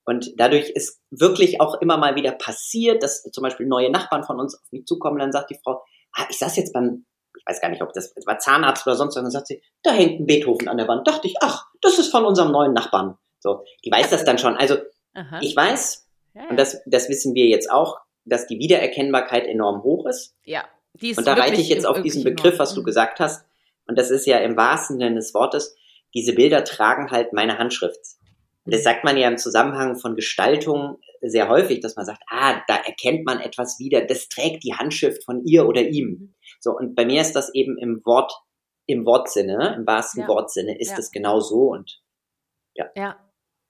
[0.06, 4.38] und dadurch ist wirklich auch immer mal wieder passiert, dass zum Beispiel neue Nachbarn von
[4.38, 5.18] uns auf mich zukommen.
[5.18, 5.82] Dann sagt die Frau,
[6.12, 7.04] ah, ich saß jetzt beim,
[7.36, 9.22] ich weiß gar nicht, ob das, war Zahnarzt oder sonst was.
[9.22, 11.08] Dann sagt sie, da hängt ein Beethoven an der Wand.
[11.08, 13.18] Dachte ich, ach, das ist von unserem neuen Nachbarn.
[13.40, 14.56] So, die weiß das dann schon.
[14.56, 14.76] Also
[15.14, 15.40] Aha.
[15.42, 16.08] ich weiß,
[16.50, 20.36] und das, das wissen wir jetzt auch, dass die Wiedererkennbarkeit enorm hoch ist.
[20.44, 20.64] Ja.
[20.94, 22.84] Die ist und da reite ich jetzt auf diesen Begriff, was du mhm.
[22.84, 23.44] gesagt hast.
[23.88, 25.76] Und das ist ja im wahrsten Sinne des Wortes,
[26.14, 27.98] diese Bilder tragen halt meine Handschrift.
[28.66, 32.60] Und das sagt man ja im Zusammenhang von Gestaltung sehr häufig, dass man sagt, ah,
[32.66, 36.34] da erkennt man etwas wieder, das trägt die Handschrift von ihr oder ihm.
[36.60, 38.32] So, und bei mir ist das eben im Wort,
[38.86, 40.28] im Wortsinne, im wahrsten ja.
[40.28, 41.20] Wortsinne ist es ja.
[41.20, 42.02] genau so und
[42.74, 42.86] ja.
[42.94, 43.16] ja.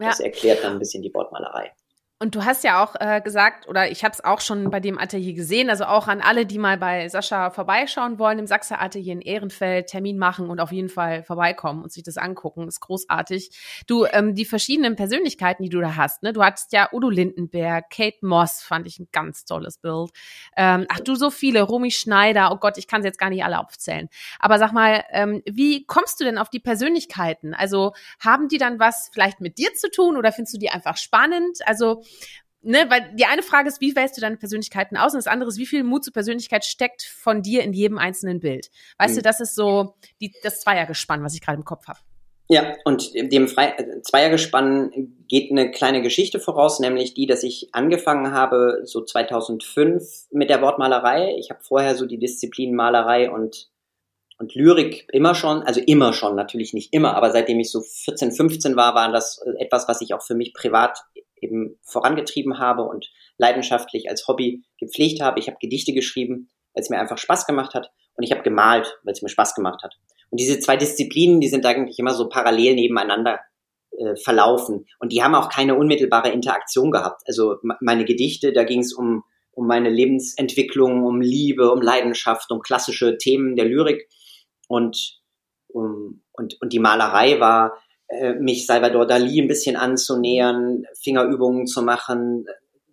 [0.00, 0.08] ja.
[0.08, 1.72] Das erklärt dann ein bisschen die Wortmalerei.
[2.18, 4.98] Und du hast ja auch äh, gesagt, oder ich habe es auch schon bei dem
[4.98, 9.12] Atelier gesehen, also auch an alle, die mal bei Sascha vorbeischauen wollen, im Sachser Atelier
[9.12, 13.50] in Ehrenfeld Termin machen und auf jeden Fall vorbeikommen und sich das angucken, ist großartig.
[13.86, 16.32] Du, ähm, die verschiedenen Persönlichkeiten, die du da hast, ne?
[16.32, 20.10] Du hattest ja Udo Lindenberg, Kate Moss, fand ich ein ganz tolles Bild.
[20.56, 23.44] Ähm, ach du, so viele, Romy Schneider, oh Gott, ich kann sie jetzt gar nicht
[23.44, 24.08] alle aufzählen.
[24.38, 27.52] Aber sag mal, ähm, wie kommst du denn auf die Persönlichkeiten?
[27.52, 30.96] Also haben die dann was vielleicht mit dir zu tun oder findest du die einfach
[30.96, 31.58] spannend?
[31.66, 32.02] Also
[32.62, 35.12] ne, weil die eine Frage ist, wie wählst du deine Persönlichkeiten aus?
[35.12, 38.40] Und das andere ist, wie viel Mut zur Persönlichkeit steckt von dir in jedem einzelnen
[38.40, 38.70] Bild?
[38.98, 39.18] Weißt mhm.
[39.18, 42.00] du, das ist so die, das Zweiergespann, was ich gerade im Kopf habe.
[42.48, 44.92] Ja, und dem Fre Zweiergespann
[45.26, 50.62] geht eine kleine Geschichte voraus, nämlich die, dass ich angefangen habe so 2005 mit der
[50.62, 51.34] Wortmalerei.
[51.38, 53.68] Ich habe vorher so die Disziplinen Malerei und
[54.38, 58.32] und Lyrik immer schon, also immer schon, natürlich nicht immer, aber seitdem ich so 14,
[58.32, 60.98] 15 war, war das etwas, was ich auch für mich privat
[61.40, 65.38] eben vorangetrieben habe und leidenschaftlich als Hobby gepflegt habe.
[65.38, 68.98] Ich habe Gedichte geschrieben, weil es mir einfach Spaß gemacht hat und ich habe gemalt,
[69.02, 69.94] weil es mir Spaß gemacht hat.
[70.30, 73.40] Und diese zwei Disziplinen, die sind eigentlich immer so parallel nebeneinander
[73.90, 77.22] äh, verlaufen und die haben auch keine unmittelbare Interaktion gehabt.
[77.26, 79.24] Also meine Gedichte, da ging es um
[79.56, 84.06] um meine Lebensentwicklung, um Liebe, um Leidenschaft, um klassische Themen der Lyrik
[84.68, 85.18] und
[85.68, 87.78] um, und und die Malerei war
[88.38, 92.46] mich Salvador Dali ein bisschen anzunähern, Fingerübungen zu machen,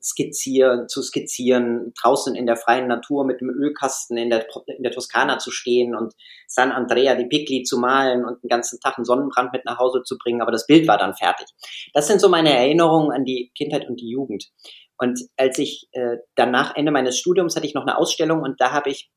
[0.03, 4.91] skizzieren, zu skizzieren, draußen in der freien Natur mit dem Ölkasten in der, in der
[4.91, 6.13] Toskana zu stehen und
[6.45, 10.03] San Andrea di Picli zu malen und den ganzen Tag einen Sonnenbrand mit nach Hause
[10.03, 11.47] zu bringen, aber das Bild war dann fertig.
[11.93, 14.51] Das sind so meine Erinnerungen an die Kindheit und die Jugend.
[14.97, 18.59] Und als ich äh, dann nach Ende meines Studiums hatte ich noch eine Ausstellung und
[18.59, 19.09] da habe ich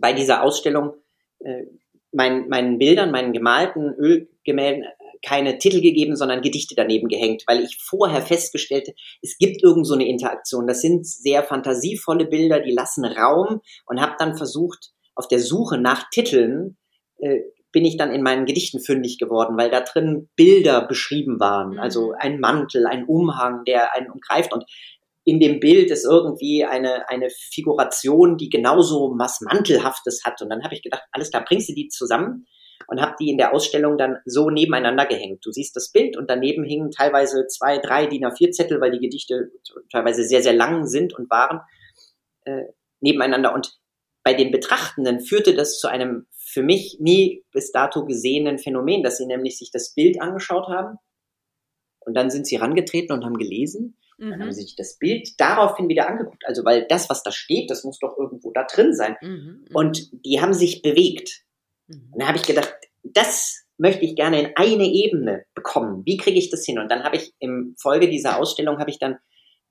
[0.00, 0.94] bei dieser Ausstellung
[1.40, 1.64] äh,
[2.12, 4.84] mein, meinen Bildern, meinen gemalten Ölgemälden
[5.24, 9.94] keine Titel gegeben, sondern Gedichte daneben gehängt, weil ich vorher festgestellte, es gibt irgend so
[9.94, 10.66] eine Interaktion.
[10.66, 15.78] Das sind sehr fantasievolle Bilder, die lassen Raum und habe dann versucht, auf der Suche
[15.78, 16.76] nach Titeln
[17.18, 17.40] äh,
[17.72, 21.72] bin ich dann in meinen Gedichten fündig geworden, weil da drin Bilder beschrieben waren.
[21.72, 21.78] Mhm.
[21.80, 24.64] Also ein Mantel, ein Umhang, der einen umgreift und
[25.24, 30.40] in dem Bild ist irgendwie eine, eine Figuration, die genauso was Mantelhaftes hat.
[30.40, 32.46] Und dann habe ich gedacht, alles klar, bringst du die zusammen
[32.86, 35.44] und habe die in der Ausstellung dann so nebeneinander gehängt.
[35.44, 39.00] Du siehst das Bild und daneben hingen teilweise zwei, drei DIN A4 Zettel, weil die
[39.00, 39.50] Gedichte
[39.90, 41.60] teilweise sehr, sehr lang sind und waren
[42.44, 42.64] äh,
[43.00, 43.54] nebeneinander.
[43.54, 43.78] Und
[44.22, 49.18] bei den Betrachtenden führte das zu einem für mich nie bis dato gesehenen Phänomen, dass
[49.18, 50.98] sie nämlich sich das Bild angeschaut haben
[52.00, 53.98] und dann sind sie rangetreten und haben gelesen.
[54.16, 54.30] Mhm.
[54.30, 56.42] Dann haben sie sich das Bild daraufhin wieder angeguckt.
[56.46, 59.16] Also, weil das, was da steht, das muss doch irgendwo da drin sein.
[59.20, 59.28] Mhm.
[59.28, 59.66] mhm.
[59.74, 61.42] Und die haben sich bewegt.
[61.88, 62.10] Mhm.
[62.12, 62.72] Und da habe ich gedacht,
[63.02, 66.02] das möchte ich gerne in eine Ebene bekommen.
[66.04, 66.78] Wie kriege ich das hin?
[66.78, 69.18] Und dann habe ich im Folge dieser Ausstellung habe ich dann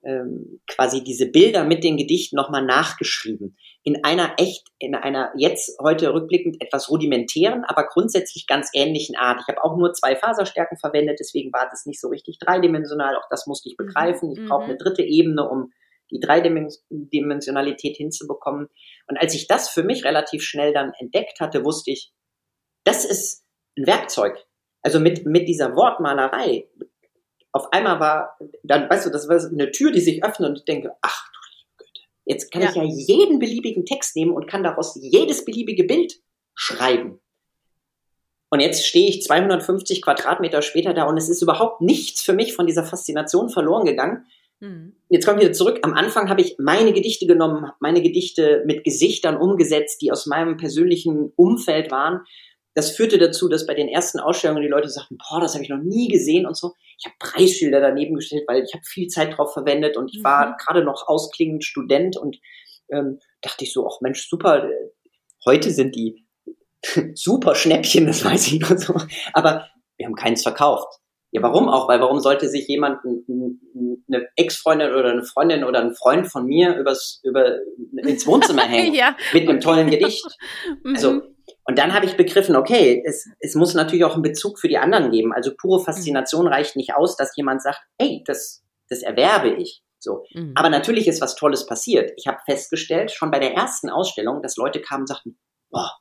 [0.03, 3.57] ähm, quasi diese Bilder mit den Gedichten nochmal nachgeschrieben.
[3.83, 9.41] In einer echt, in einer jetzt heute rückblickend etwas rudimentären, aber grundsätzlich ganz ähnlichen Art.
[9.41, 13.15] Ich habe auch nur zwei Faserstärken verwendet, deswegen war das nicht so richtig dreidimensional.
[13.17, 13.85] Auch das musste ich mhm.
[13.85, 14.31] begreifen.
[14.31, 14.69] Ich brauche mhm.
[14.69, 15.71] eine dritte Ebene, um
[16.11, 18.69] die Dreidimensionalität hinzubekommen.
[19.07, 22.11] Und als ich das für mich relativ schnell dann entdeckt hatte, wusste ich,
[22.83, 23.45] das ist
[23.77, 24.37] ein Werkzeug.
[24.81, 26.67] Also mit, mit dieser Wortmalerei.
[27.51, 30.65] Auf einmal war, dann, weißt du, das war eine Tür, die sich öffnet und ich
[30.65, 32.69] denke, ach du Güte, jetzt kann ja.
[32.69, 36.13] ich ja jeden beliebigen Text nehmen und kann daraus jedes beliebige Bild
[36.53, 37.19] schreiben.
[38.49, 42.53] Und jetzt stehe ich 250 Quadratmeter später da und es ist überhaupt nichts für mich
[42.53, 44.25] von dieser Faszination verloren gegangen.
[44.59, 44.95] Mhm.
[45.09, 45.79] Jetzt komme ich wieder zurück.
[45.83, 50.57] Am Anfang habe ich meine Gedichte genommen, meine Gedichte mit Gesichtern umgesetzt, die aus meinem
[50.57, 52.21] persönlichen Umfeld waren
[52.77, 55.69] das führte dazu, dass bei den ersten Ausstellungen die Leute sagten, boah, das habe ich
[55.71, 56.75] noch nie gesehen und so.
[56.99, 60.49] Ich habe Preisschilder daneben gestellt, weil ich habe viel Zeit drauf verwendet und ich war
[60.49, 60.53] mhm.
[60.59, 62.37] gerade noch ausklingend Student und
[62.91, 64.69] ähm, dachte ich so, ach Mensch, super,
[65.47, 66.23] heute sind die
[67.15, 68.93] super Schnäppchen, das weiß ich noch so.
[69.33, 69.65] Aber
[69.97, 70.99] wir haben keins verkauft.
[71.37, 71.87] Ja, warum auch?
[71.87, 76.75] Weil warum sollte sich jemand, eine Ex-Freundin oder eine Freundin oder ein Freund von mir
[76.77, 77.57] übers, über,
[77.97, 79.15] ins Wohnzimmer hängen ja.
[79.33, 80.25] mit einem tollen Gedicht?
[80.85, 81.21] Also mhm.
[81.63, 84.77] Und dann habe ich begriffen, okay, es, es muss natürlich auch einen Bezug für die
[84.77, 85.33] anderen geben.
[85.33, 86.51] Also pure Faszination mhm.
[86.51, 89.83] reicht nicht aus, dass jemand sagt, ey, das, das erwerbe ich.
[89.99, 90.23] So.
[90.33, 90.53] Mhm.
[90.55, 92.11] Aber natürlich ist was Tolles passiert.
[92.15, 95.37] Ich habe festgestellt, schon bei der ersten Ausstellung, dass Leute kamen und sagten,
[95.69, 95.91] boah,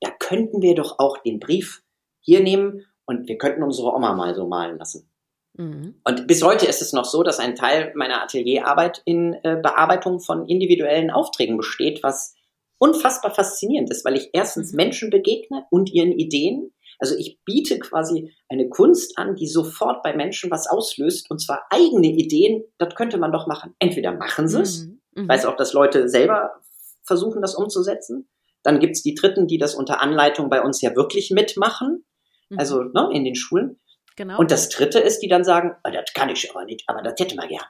[0.00, 1.82] da könnten wir doch auch den Brief
[2.20, 5.08] hier nehmen und wir könnten unsere Oma mal so malen lassen.
[5.56, 6.00] Mhm.
[6.04, 10.20] Und bis heute ist es noch so, dass ein Teil meiner Atelierarbeit in äh, Bearbeitung
[10.20, 12.34] von individuellen Aufträgen besteht, was
[12.78, 14.76] unfassbar faszinierend ist, weil ich erstens mhm.
[14.76, 20.14] Menschen begegne und ihren Ideen, Also ich biete quasi eine Kunst an, die sofort bei
[20.14, 23.74] Menschen was auslöst und zwar eigene Ideen, das könnte man doch machen.
[23.78, 25.00] Entweder machen sie es, mhm.
[25.14, 25.28] mhm.
[25.28, 26.60] weiß auch, dass Leute selber
[27.02, 28.28] versuchen, das umzusetzen.
[28.62, 32.04] Dann gibt's die Dritten, die das unter Anleitung bei uns ja wirklich mitmachen,
[32.48, 32.58] mhm.
[32.58, 33.80] also ne, in den Schulen.
[34.16, 34.38] Genau.
[34.38, 37.14] Und das Dritte ist, die dann sagen, oh, das kann ich aber nicht, aber das
[37.18, 37.64] hätte man gern.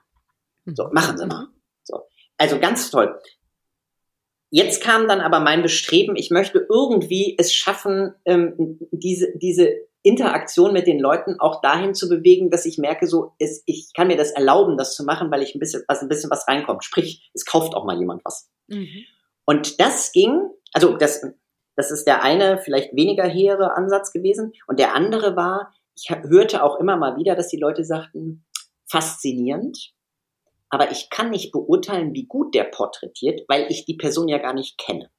[0.67, 0.93] So, mhm.
[0.93, 1.49] machen Sie mal.
[1.83, 2.03] So.
[2.39, 3.19] Also ganz toll.
[4.51, 9.71] Jetzt kam dann aber mein Bestreben, ich möchte irgendwie es schaffen, ähm, diese, diese
[10.03, 14.07] Interaktion mit den Leuten auch dahin zu bewegen, dass ich merke, so, ist, ich kann
[14.07, 16.85] mir das erlauben, das zu machen, weil ich ein bisschen was, ein bisschen was reinkommt.
[16.85, 18.49] Sprich, es kauft auch mal jemand was.
[18.69, 19.05] Mhm.
[19.47, 21.23] Und das ging, also das,
[21.77, 24.53] das ist der eine vielleicht weniger hehre Ansatz gewesen.
[24.67, 28.45] Und der andere war, ich hörte auch immer mal wieder, dass die Leute sagten,
[28.87, 29.93] faszinierend,
[30.69, 34.55] aber ich kann nicht beurteilen, wie gut der porträtiert, weil ich die Person ja gar
[34.55, 35.11] nicht kenne.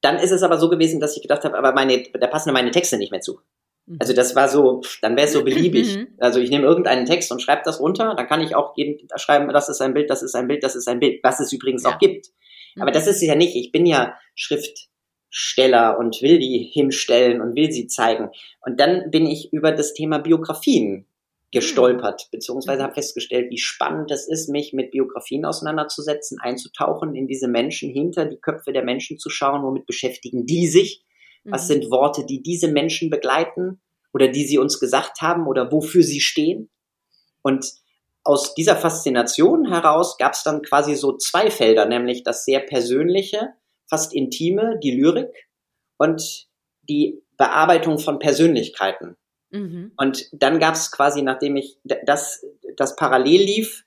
[0.00, 2.70] dann ist es aber so gewesen, dass ich gedacht habe, aber meine, da passen meine
[2.70, 3.40] Texte nicht mehr zu.
[3.88, 3.96] Mhm.
[4.00, 5.96] Also das war so, dann wäre es so beliebig.
[5.96, 6.08] Mhm.
[6.18, 9.48] Also ich nehme irgendeinen Text und schreibe das runter, dann kann ich auch jeden schreiben,
[9.52, 11.84] das ist ein Bild, das ist ein Bild, das ist ein Bild, was es übrigens
[11.84, 11.90] ja.
[11.90, 12.28] auch gibt.
[12.76, 12.94] Aber mhm.
[12.94, 13.56] das ist es ja nicht.
[13.56, 14.88] Ich bin ja Schrift,
[15.30, 18.30] Steller und will die hinstellen und will sie zeigen.
[18.60, 21.06] Und dann bin ich über das Thema Biografien
[21.50, 27.48] gestolpert, beziehungsweise habe festgestellt, wie spannend es ist, mich mit Biografien auseinanderzusetzen, einzutauchen, in diese
[27.48, 31.04] Menschen hinter die Köpfe der Menschen zu schauen, womit beschäftigen die sich,
[31.50, 31.66] was mhm.
[31.66, 33.80] sind Worte, die diese Menschen begleiten
[34.12, 36.70] oder die sie uns gesagt haben oder wofür sie stehen.
[37.42, 37.72] Und
[38.24, 43.54] aus dieser Faszination heraus gab es dann quasi so zwei Felder, nämlich das sehr persönliche,
[43.86, 45.48] fast intime, die Lyrik
[45.96, 46.46] und
[46.82, 49.16] die Bearbeitung von Persönlichkeiten.
[49.50, 49.92] Mhm.
[49.96, 52.44] Und dann gab es quasi, nachdem ich das,
[52.76, 53.84] das parallel lief,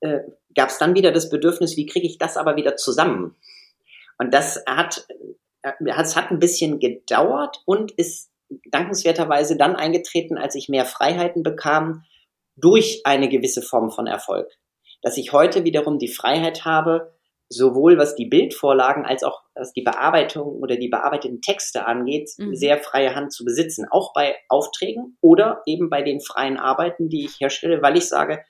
[0.00, 0.20] äh,
[0.54, 3.36] gab es dann wieder das Bedürfnis, wie kriege ich das aber wieder zusammen?
[4.18, 5.06] Und das hat,
[5.86, 8.30] es hat ein bisschen gedauert und ist
[8.70, 12.04] dankenswerterweise dann eingetreten, als ich mehr Freiheiten bekam
[12.56, 14.48] durch eine gewisse Form von Erfolg.
[15.02, 17.14] Dass ich heute wiederum die Freiheit habe,
[17.48, 22.54] sowohl was die Bildvorlagen als auch was die Bearbeitung oder die bearbeiteten Texte angeht, mhm.
[22.54, 23.86] sehr freie Hand zu besitzen.
[23.90, 28.44] Auch bei Aufträgen oder eben bei den freien Arbeiten, die ich herstelle, weil ich sage,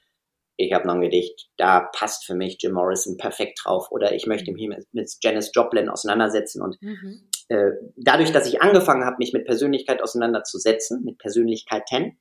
[0.56, 4.26] ich habe noch ein Gedicht, da passt für mich Jim Morrison perfekt drauf oder ich
[4.26, 7.28] möchte mich mit, mit Janis Joplin auseinandersetzen und mhm.
[7.48, 12.18] äh, dadurch, dass ich angefangen habe, mich mit Persönlichkeit auseinanderzusetzen, mit Persönlichkeiten,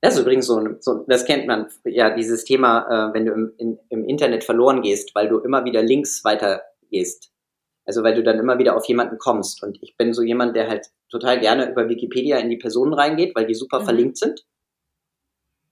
[0.00, 3.52] das ist übrigens so, so das kennt man, ja, dieses Thema, äh, wenn du im,
[3.58, 7.30] in, im Internet verloren gehst, weil du immer wieder links weiter gehst.
[7.84, 9.62] Also weil du dann immer wieder auf jemanden kommst.
[9.62, 13.34] Und ich bin so jemand, der halt total gerne über Wikipedia in die Personen reingeht,
[13.34, 13.84] weil die super mhm.
[13.84, 14.46] verlinkt sind.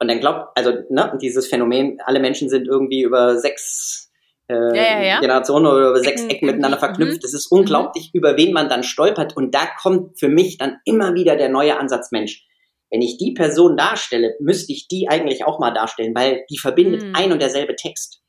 [0.00, 4.12] Und dann glaubt, also ne, dieses Phänomen, alle Menschen sind irgendwie über sechs
[4.48, 5.20] äh, ja, ja, ja.
[5.20, 6.80] Generationen oder über sechs Ecken miteinander mhm.
[6.80, 7.24] verknüpft.
[7.24, 8.18] Es ist unglaublich, mhm.
[8.18, 9.36] über wen man dann stolpert.
[9.36, 12.44] Und da kommt für mich dann immer wieder der neue Ansatz Mensch
[12.90, 17.02] wenn ich die Person darstelle, müsste ich die eigentlich auch mal darstellen, weil die verbindet
[17.02, 17.14] mhm.
[17.14, 18.22] ein und derselbe Text.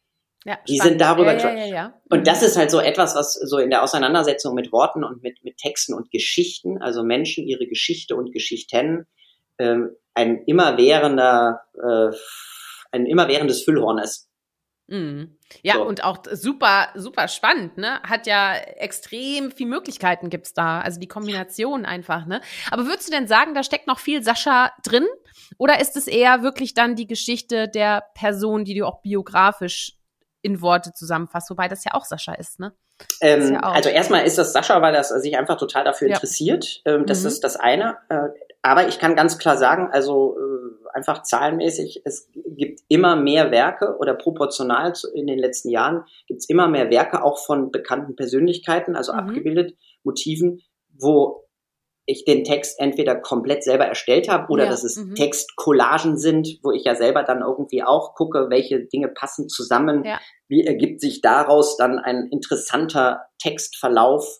[0.45, 0.91] Ja, die spannend.
[0.91, 3.83] sind darüber ja, ja, ja, Und das ist halt so etwas, was so in der
[3.83, 9.05] Auseinandersetzung mit Worten und mit, mit Texten und Geschichten, also Menschen, ihre Geschichte und Geschichten,
[9.59, 12.15] ähm, ein immerwährender, äh,
[12.91, 14.29] ein immerwährendes Füllhorn ist.
[14.87, 15.37] Mhm.
[15.61, 15.85] Ja, so.
[15.85, 18.01] und auch super, super spannend, ne?
[18.01, 20.81] Hat ja extrem viel Möglichkeiten gibt's da.
[20.81, 22.41] Also die Kombination einfach, ne?
[22.71, 25.05] Aber würdest du denn sagen, da steckt noch viel Sascha drin?
[25.57, 29.93] Oder ist es eher wirklich dann die Geschichte der Person, die du auch biografisch
[30.41, 31.51] in Worte zusammenfasst?
[31.51, 32.73] Wobei das ja auch Sascha ist, ne?
[33.21, 36.15] Ähm, ja also erstmal ist das Sascha, weil er sich einfach total dafür ja.
[36.15, 36.81] interessiert.
[36.85, 37.27] Ähm, das mhm.
[37.27, 37.97] ist das eine.
[38.09, 38.29] Äh,
[38.61, 43.97] aber ich kann ganz klar sagen, also äh, einfach zahlenmäßig, es gibt immer mehr Werke
[43.99, 48.95] oder proportional in den letzten Jahren gibt es immer mehr Werke auch von bekannten Persönlichkeiten,
[48.95, 49.19] also mhm.
[49.19, 50.61] abgebildet, Motiven,
[50.97, 51.45] wo
[52.09, 54.69] ich den Text entweder komplett selber erstellt habe oder ja.
[54.69, 55.15] dass es mhm.
[55.15, 60.19] Textcollagen sind, wo ich ja selber dann irgendwie auch gucke, welche Dinge passen zusammen, ja.
[60.47, 64.39] wie ergibt sich daraus dann ein interessanter Textverlauf,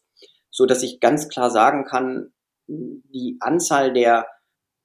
[0.50, 2.34] so dass ich ganz klar sagen kann,
[2.68, 4.28] die Anzahl der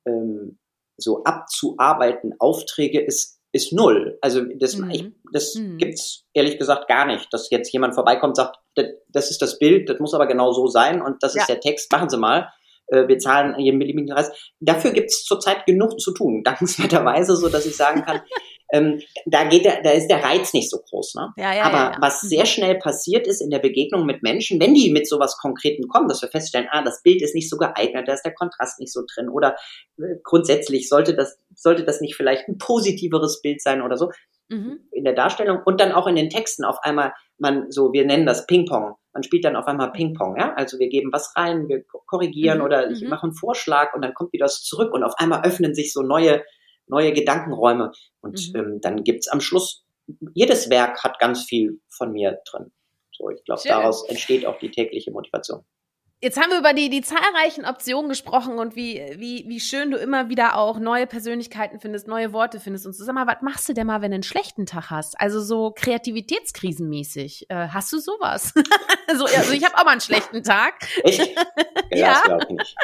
[0.07, 0.59] ähm,
[0.97, 4.19] so abzuarbeiten Aufträge ist ist null.
[4.21, 4.91] Also das, mhm.
[4.91, 5.79] ich, das mhm.
[5.79, 9.61] gibt's ehrlich gesagt gar nicht, dass jetzt jemand vorbeikommt und sagt, das, das ist das
[9.61, 11.43] Bild, das muss aber genau so sein und das ja.
[11.43, 12.53] ist der Text, machen Sie mal.
[12.89, 14.31] Äh, wir zahlen jeden beliebigen Preis.
[14.61, 18.21] Dafür gibt's zurzeit genug zu tun, dankenswerterweise, so dass ich sagen kann,
[18.73, 21.15] ähm, da geht der, da ist der Reiz nicht so groß.
[21.15, 21.33] Ne?
[21.37, 22.29] Ja, ja, Aber ja, was mhm.
[22.29, 26.09] sehr schnell passiert ist in der Begegnung mit Menschen, wenn die mit sowas Konkreten kommen,
[26.09, 28.93] dass wir feststellen, ah, das Bild ist nicht so geeignet, da ist der Kontrast nicht
[28.93, 29.57] so drin oder
[29.99, 34.11] äh, grundsätzlich sollte das, sollte das nicht vielleicht ein positiveres Bild sein oder so.
[34.49, 34.81] Mhm.
[34.91, 38.27] In der Darstellung und dann auch in den Texten auf einmal man so, wir nennen
[38.27, 38.95] das Ping-Pong.
[39.13, 40.55] Man spielt dann auf einmal Ping-Pong, ja.
[40.55, 42.65] Also wir geben was rein, wir korrigieren mhm.
[42.65, 43.09] oder ich mhm.
[43.09, 46.03] mache einen Vorschlag und dann kommt wieder das zurück und auf einmal öffnen sich so
[46.03, 46.43] neue
[46.87, 47.93] neue Gedankenräume.
[48.21, 48.61] Und mhm.
[48.61, 49.85] ähm, dann gibt's am Schluss,
[50.35, 52.73] jedes Werk hat ganz viel von mir drin.
[53.13, 55.65] So, ich glaube, daraus entsteht auch die tägliche Motivation.
[56.25, 59.99] Jetzt haben wir über die, die zahlreichen Optionen gesprochen und wie, wie, wie schön du
[59.99, 62.87] immer wieder auch neue Persönlichkeiten findest, neue Worte findest.
[62.87, 65.21] Und so, sag mal, was machst du denn mal, wenn du einen schlechten Tag hast?
[65.21, 67.51] Also so kreativitätskrisenmäßig.
[67.51, 68.55] Äh, hast du sowas?
[69.15, 70.89] so, also ich habe auch mal einen schlechten Tag.
[71.03, 71.31] Echt?
[71.91, 72.39] Ja, ja.
[72.41, 72.77] ich nicht.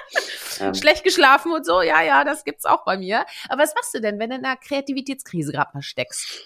[0.60, 0.74] Ähm.
[0.74, 3.24] Schlecht geschlafen und so, ja, ja, das gibt's auch bei mir.
[3.48, 6.44] Aber was machst du denn, wenn du in einer Kreativitätskrise gerade mal steckst?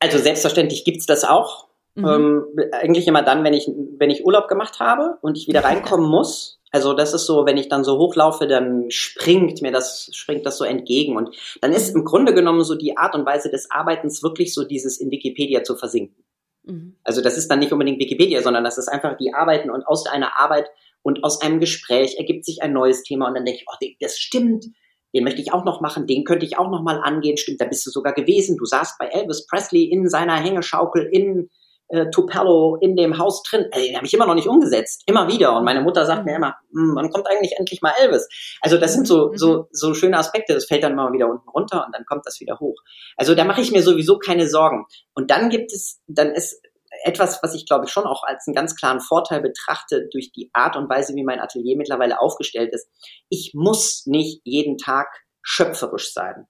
[0.00, 1.68] Also selbstverständlich gibt's das auch.
[1.94, 2.04] Mhm.
[2.06, 6.08] Ähm, eigentlich immer dann, wenn ich, wenn ich Urlaub gemacht habe und ich wieder reinkommen
[6.08, 6.60] muss.
[6.70, 10.56] Also das ist so, wenn ich dann so hochlaufe, dann springt mir das, springt das
[10.56, 11.16] so entgegen.
[11.16, 14.64] Und dann ist im Grunde genommen so die Art und Weise des Arbeitens wirklich so
[14.64, 16.24] dieses in Wikipedia zu versinken.
[16.64, 16.96] Mhm.
[17.04, 20.06] Also das ist dann nicht unbedingt Wikipedia, sondern das ist einfach die Arbeiten und aus
[20.06, 20.70] einer Arbeit
[21.02, 24.18] und aus einem Gespräch ergibt sich ein neues Thema und dann denke ich, oh, das
[24.18, 24.66] stimmt,
[25.14, 27.66] den möchte ich auch noch machen, den könnte ich auch noch mal angehen, stimmt, da
[27.66, 31.50] bist du sogar gewesen, du saßt bei Elvis Presley in seiner Hängeschaukel in
[31.92, 33.66] äh, Tupelo in dem Haus drin.
[33.70, 35.02] Ey, den habe ich immer noch nicht umgesetzt.
[35.06, 35.54] Immer wieder.
[35.54, 38.28] Und meine Mutter sagt mir immer, hm, wann kommt eigentlich endlich mal Elvis?
[38.62, 39.36] Also das sind so, mhm.
[39.36, 40.54] so, so schöne Aspekte.
[40.54, 42.76] Das fällt dann mal wieder unten runter und dann kommt das wieder hoch.
[43.18, 44.86] Also da mache ich mir sowieso keine Sorgen.
[45.14, 46.62] Und dann gibt es, dann ist
[47.04, 50.48] etwas, was ich glaube ich schon auch als einen ganz klaren Vorteil betrachte durch die
[50.54, 52.88] Art und Weise, wie mein Atelier mittlerweile aufgestellt ist.
[53.28, 55.08] Ich muss nicht jeden Tag
[55.42, 56.46] schöpferisch sein.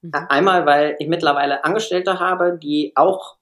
[0.00, 0.10] Mhm.
[0.28, 3.36] Einmal, weil ich mittlerweile Angestellte habe, die auch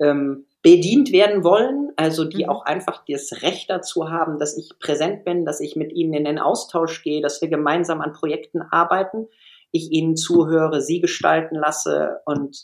[0.00, 2.50] ähm, bedient werden wollen, also die mhm.
[2.50, 6.24] auch einfach das Recht dazu haben, dass ich präsent bin, dass ich mit ihnen in
[6.24, 9.28] den Austausch gehe, dass wir gemeinsam an Projekten arbeiten,
[9.70, 12.56] ich ihnen zuhöre, sie gestalten lasse und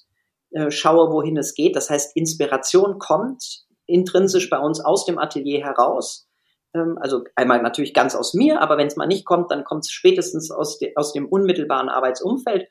[0.50, 1.76] äh, schaue, wohin es geht.
[1.76, 6.28] Das heißt, Inspiration kommt intrinsisch bei uns aus dem Atelier heraus.
[6.74, 9.84] Ähm, also einmal natürlich ganz aus mir, aber wenn es mal nicht kommt, dann kommt
[9.84, 12.68] es spätestens aus, de aus dem unmittelbaren Arbeitsumfeld.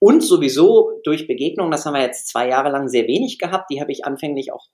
[0.00, 3.80] Und sowieso durch Begegnungen, das haben wir jetzt zwei Jahre lang sehr wenig gehabt, die
[3.80, 4.66] habe ich anfänglich auch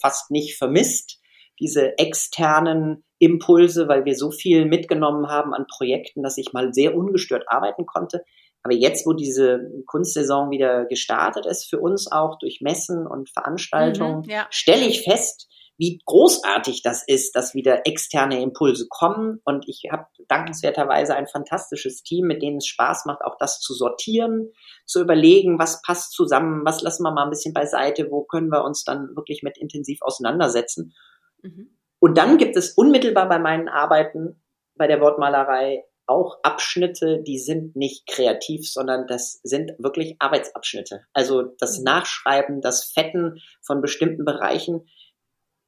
[0.00, 1.20] fast nicht vermisst,
[1.58, 6.96] diese externen Impulse, weil wir so viel mitgenommen haben an Projekten, dass ich mal sehr
[6.96, 8.22] ungestört arbeiten konnte.
[8.62, 14.22] Aber jetzt, wo diese Kunstsaison wieder gestartet ist, für uns auch durch Messen und Veranstaltungen,
[14.22, 14.46] mhm, ja.
[14.50, 15.48] stelle ich fest,
[15.78, 19.40] wie großartig das ist, dass wieder externe Impulse kommen.
[19.44, 23.74] Und ich habe dankenswerterweise ein fantastisches Team, mit dem es Spaß macht, auch das zu
[23.74, 24.50] sortieren,
[24.84, 28.64] zu überlegen, was passt zusammen, was lassen wir mal ein bisschen beiseite, wo können wir
[28.64, 30.94] uns dann wirklich mit intensiv auseinandersetzen.
[31.42, 31.78] Mhm.
[32.00, 34.42] Und dann gibt es unmittelbar bei meinen Arbeiten
[34.76, 41.02] bei der Wortmalerei auch Abschnitte, die sind nicht kreativ, sondern das sind wirklich Arbeitsabschnitte.
[41.12, 41.84] Also das mhm.
[41.84, 44.88] Nachschreiben, das Fetten von bestimmten Bereichen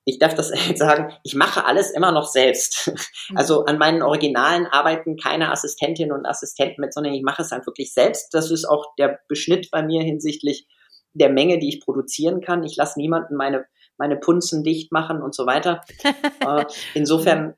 [0.04, 2.92] ich darf das jetzt sagen, ich mache alles immer noch selbst.
[3.30, 3.36] Mhm.
[3.36, 7.66] Also an meinen Originalen arbeiten keine Assistentinnen und Assistenten mit, sondern ich mache es halt
[7.66, 8.32] wirklich selbst.
[8.34, 10.66] Das ist auch der Beschnitt bei mir hinsichtlich
[11.12, 12.62] der Menge, die ich produzieren kann.
[12.62, 13.66] Ich lasse niemanden meine,
[13.98, 15.82] meine Punzen dicht machen und so weiter.
[16.42, 17.54] Äh, insofern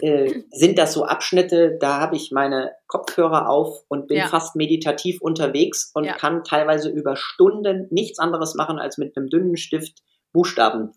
[0.00, 4.26] äh, sind das so Abschnitte, da habe ich meine Kopfhörer auf und bin ja.
[4.26, 6.14] fast meditativ unterwegs und ja.
[6.14, 10.02] kann teilweise über Stunden nichts anderes machen, als mit einem dünnen Stift
[10.32, 10.92] Buchstaben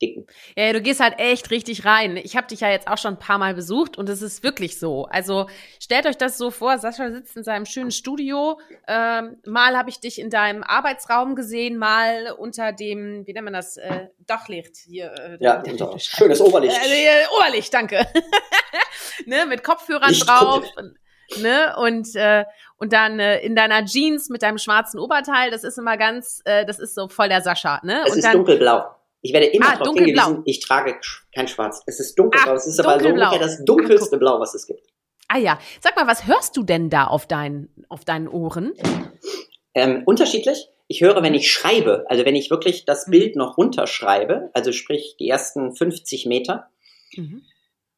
[0.00, 0.26] dicken.
[0.56, 2.16] Ja, du gehst halt echt richtig rein.
[2.16, 4.78] Ich habe dich ja jetzt auch schon ein paar Mal besucht und es ist wirklich
[4.78, 5.06] so.
[5.06, 5.48] Also
[5.80, 8.58] stellt euch das so vor, Sascha sitzt in seinem schönen Studio.
[8.88, 13.54] Ähm, mal habe ich dich in deinem Arbeitsraum gesehen, mal unter dem, wie nennt man
[13.54, 15.12] das, äh, Dachlicht hier.
[15.12, 16.76] Äh, ja, unter, schönes Oberlicht.
[16.76, 18.06] Äh, Oberlicht, danke.
[19.26, 20.64] ne, mit Kopfhörern Licht drauf.
[21.40, 21.74] Ne?
[21.78, 22.44] Und, äh,
[22.76, 26.66] und dann äh, in deiner Jeans mit deinem schwarzen Oberteil, das ist immer ganz, äh,
[26.66, 27.80] das ist so voll der Sascha.
[27.82, 28.02] Ne?
[28.04, 28.84] Es und ist dann, dunkelblau.
[29.24, 31.00] Ich werde immer ah, darauf hingewiesen, ich trage
[31.34, 31.82] kein Schwarz.
[31.86, 32.52] Es ist dunkelblau.
[32.52, 34.86] Ah, es ist aber so ungefähr das dunkelste Blau, was es gibt.
[35.28, 35.58] Ah ja.
[35.80, 38.74] Sag mal, was hörst du denn da auf, dein, auf deinen Ohren?
[39.72, 40.68] Ähm, unterschiedlich.
[40.88, 43.12] Ich höre, wenn ich schreibe, also wenn ich wirklich das mhm.
[43.12, 46.68] Bild noch runterschreibe, also sprich die ersten 50 Meter,
[47.16, 47.46] mhm.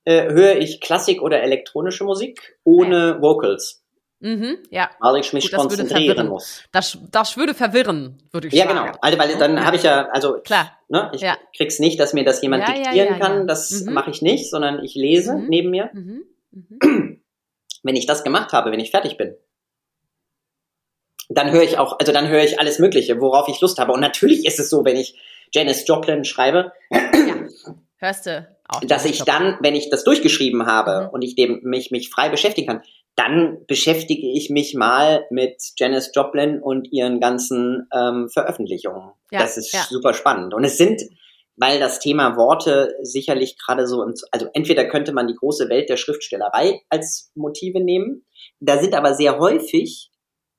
[0.05, 3.83] äh, höre ich Klassik oder elektronische Musik ohne Vocals.
[4.21, 4.91] Mhm, ja.
[5.01, 6.63] Weil ich mich Gut, konzentrieren muss.
[6.73, 8.79] Das, das würde verwirren, würde ich Ja, sagen.
[8.87, 8.97] genau.
[9.03, 10.73] Also, weil dann habe ich ja, also Klar.
[10.89, 11.37] ne, ich Ja.
[11.55, 13.39] krieg's nicht, dass mir das jemand Ja, ja, diktieren ja, kann.
[13.41, 13.45] ja.
[13.45, 13.93] Das Mhm.
[13.93, 15.47] mache ich nicht, sondern ich lese Mhm.
[15.49, 15.91] neben mir.
[15.93, 16.23] Mhm.
[16.51, 17.21] Mhm.
[17.83, 19.37] Wenn ich das gemacht habe, wenn ich fertig bin,
[21.29, 23.93] dann höre ich auch, also dann höre ich alles Mögliche, worauf ich Lust habe.
[23.93, 25.19] Und natürlich ist es so, wenn ich
[25.53, 27.37] Janice Joplin schreibe, Ja.
[27.99, 28.81] Hörst du auch.
[28.83, 31.11] dass ich dann, wenn ich das durchgeschrieben habe Mhm.
[31.11, 32.83] und ich dem mich mich frei beschäftigen kann,
[33.17, 39.13] dann beschäftige ich mich mal mit Janice Joplin und ihren ganzen ähm, Veröffentlichungen.
[39.31, 39.85] Ja, das ist ja.
[39.89, 40.53] super spannend.
[40.53, 41.03] Und es sind,
[41.57, 45.89] weil das Thema Worte sicherlich gerade so, im, also entweder könnte man die große Welt
[45.89, 48.27] der Schriftstellerei als Motive nehmen,
[48.61, 50.11] da sind aber sehr häufig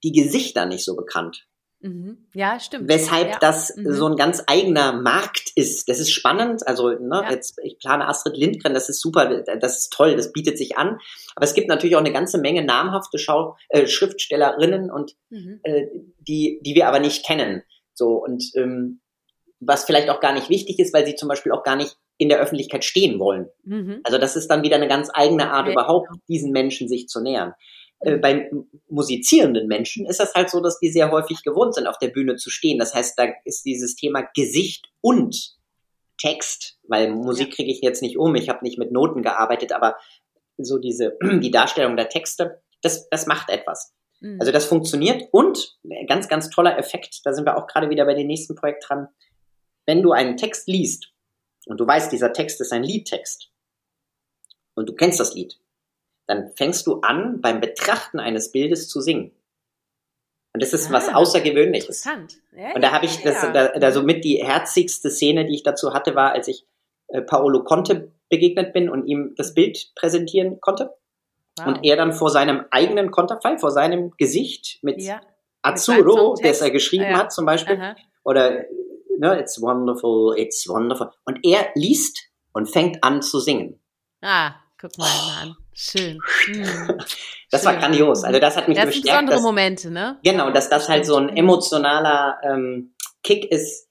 [0.03, 1.47] die Gesichter nicht so bekannt.
[1.87, 2.17] Mhm.
[2.33, 2.89] Ja, stimmt.
[2.89, 3.37] Weshalb ja.
[3.39, 3.93] das Mhm.
[3.93, 5.87] so ein ganz eigener Markt ist.
[5.89, 6.65] Das ist spannend.
[6.67, 7.31] Also, ne, Ja.
[7.31, 10.99] jetzt, ich plane Astrid Lindgren, das ist super, das ist toll, das bietet sich an.
[11.35, 15.59] Aber es gibt natürlich auch eine ganze Menge namhafte Schau äh, Schriftstellerinnen und Mhm.
[15.63, 15.87] äh,
[16.19, 17.63] die, die wir aber nicht kennen.
[17.93, 19.01] So, und ähm,
[19.59, 22.29] was vielleicht auch gar nicht wichtig ist, weil sie zum Beispiel auch gar nicht in
[22.29, 23.47] der Öffentlichkeit stehen wollen.
[23.63, 24.01] Mhm.
[24.03, 27.21] Also das ist dann wieder eine ganz eigene Art, Ja, überhaupt diesen Menschen sich zu
[27.21, 27.53] nähern.
[27.99, 28.51] Äh, bei
[28.89, 32.35] musizierenden Menschen ist das halt so, dass die sehr häufig gewohnt sind, auf der Bühne
[32.35, 32.79] zu stehen.
[32.79, 35.55] Das heißt, da ist dieses Thema Gesicht und
[36.17, 39.97] Text, weil Musik kriege ich jetzt nicht um, ich habe nicht mit Noten gearbeitet, aber
[40.57, 43.93] so diese, die Darstellung der Texte, das, das macht etwas.
[44.19, 44.37] Mhm.
[44.39, 48.05] Also das funktioniert und ein ganz, ganz toller Effekt, da sind wir auch gerade wieder
[48.05, 49.07] bei dem nächsten Projekt dran.
[49.85, 51.13] Wenn du einen Text liest
[51.65, 53.51] und du weißt, dieser Text ist ein Liedtext
[54.75, 55.59] und du kennst das Lied,
[56.27, 59.31] dann fängst du an, beim Betrachten eines Bildes zu singen.
[60.53, 62.05] Und das ist was Ah, Außergewöhnliches.
[62.05, 62.35] Interessant.
[62.55, 63.51] Ja, Und da habe ich, das, ja.
[63.51, 66.65] da, da somit die herzigste Szene, die ich dazu hatte, war, als ich
[67.09, 70.93] äh, Paolo Conte begegnet bin und ihm das Bild präsentieren konnte.
[71.57, 71.67] Wow.
[71.67, 75.21] Und er dann vor seinem eigenen Konterfei, vor seinem Gesicht mit ja.
[75.61, 77.17] Azzurro, das er geschrieben Ja.
[77.17, 77.95] hat zum Beispiel, Aha.
[78.23, 78.65] oder
[79.17, 81.11] ne, It's wonderful, it's wonderful.
[81.25, 82.19] Und er liest
[82.51, 83.79] und fängt an zu singen.
[84.21, 85.07] Ah, guck mal
[85.41, 85.55] an.
[85.79, 86.19] Schön.
[86.47, 86.97] Hm.
[87.51, 87.81] Das war Schön.
[87.81, 88.23] grandios.
[88.23, 89.27] Also das hat mich Das sind bestärkt.
[89.27, 90.17] besondere Dass, Momente, ne?
[90.23, 93.87] genau, dass das halt so ein emotionaler ähm, Kick ist,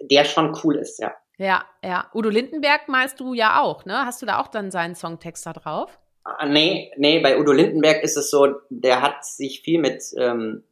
[0.00, 1.14] der schon cool ist, ja.
[1.38, 2.10] Ja, ja.
[2.14, 4.04] Udo Lindenberg meinst du ja auch, ne?
[4.04, 5.98] Hast du da auch dann seinen Songtext da drauf?
[6.24, 10.64] Ah, Nee, nee, bei Udo Lindenberg ist es so, der hat sich viel mit ähm,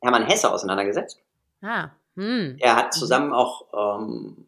[0.00, 1.18] Hermann Hesse auseinandergesetzt.
[1.62, 2.56] Ah, hm.
[2.60, 4.46] Er hat zusammen auch ähm,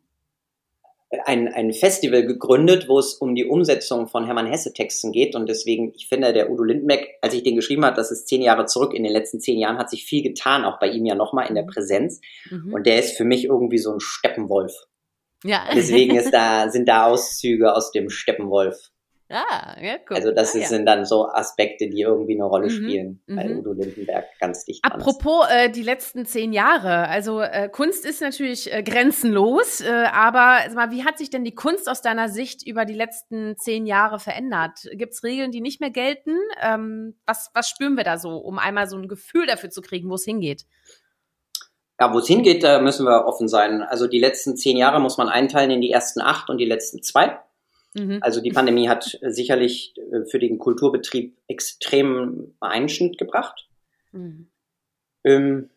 [1.25, 5.35] ein, ein Festival gegründet, wo es um die Umsetzung von Hermann Hesse-Texten geht.
[5.35, 8.43] Und deswegen, ich finde, der Udo Lindenberg, als ich den geschrieben habe, das ist zehn
[8.43, 11.15] Jahre zurück, in den letzten zehn Jahren hat sich viel getan, auch bei ihm ja
[11.15, 12.21] nochmal in der Präsenz.
[12.51, 12.75] Mhm.
[12.75, 14.75] Und der ist für mich irgendwie so ein Steppenwolf.
[15.45, 15.69] ja.
[15.75, 18.91] Deswegen ist da, sind da Auszüge aus dem Steppenwolf.
[19.31, 20.17] Ah, ja, guck.
[20.17, 20.67] Also das ah, ja.
[20.67, 23.59] sind dann so Aspekte, die irgendwie eine Rolle Mhm, spielen, mhm.
[23.59, 24.85] Udo Lindenberg ganz dicht.
[24.85, 30.61] Apropos äh, die letzten zehn Jahre, also äh, Kunst ist natürlich äh, grenzenlos, äh, aber
[30.67, 33.87] sag mal, wie hat sich denn die Kunst aus deiner Sicht über die letzten zehn
[33.87, 34.89] Jahre verändert?
[34.93, 36.37] Gibt es Regeln, die nicht mehr gelten?
[36.63, 40.11] Ähm, was, was spüren wir da so, um einmal so ein Gefühl dafür zu kriegen,
[40.11, 40.65] wo es hingeht?
[42.01, 43.83] Ja, wo es hingeht, da müssen wir offen sein.
[43.83, 47.03] Also die letzten zehn Jahre muss man einteilen in die ersten acht und die letzten
[47.03, 47.41] zwei.
[47.99, 48.19] Mhm.
[48.21, 53.69] Also die Pandemie hat äh, sicherlich äh, für den Kulturbetrieb extrem Einschnitt gebracht.
[54.13, 54.49] Mhm.
[55.25, 55.71] Ähm,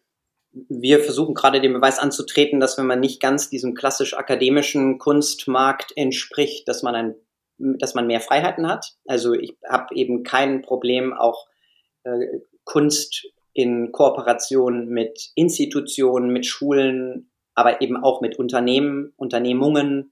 [0.52, 5.94] wir versuchen gerade den Beweis anzutreten, dass wenn man nicht ganz diesem klassisch akademischen Kunstmarkt
[5.96, 7.16] entspricht, dass man ein,
[7.58, 8.96] dass man mehr Freiheiten hat.
[9.06, 11.48] Also ich habe eben kein Problem, auch
[12.04, 20.12] äh, Kunst in Kooperation mit Institutionen, mit Schulen, aber eben auch mit Unternehmen, Unternehmungen,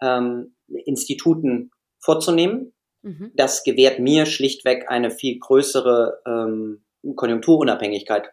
[0.00, 2.72] ähm, Instituten vorzunehmen.
[3.02, 3.32] Mhm.
[3.34, 8.30] Das gewährt mir schlichtweg eine viel größere ähm, Konjunkturunabhängigkeit.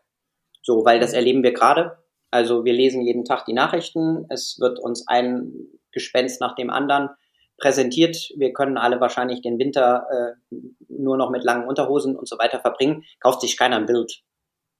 [0.62, 1.98] So, weil das erleben wir gerade.
[2.32, 4.26] Also wir lesen jeden Tag die Nachrichten.
[4.30, 5.54] Es wird uns ein
[5.92, 7.10] Gespenst nach dem anderen
[7.58, 8.18] präsentiert.
[8.36, 10.08] Wir können alle wahrscheinlich den Winter
[10.52, 10.56] äh,
[10.90, 13.04] nur noch mit langen Unterhosen und so weiter verbringen.
[13.22, 14.22] Kauft sich keiner ein Bild.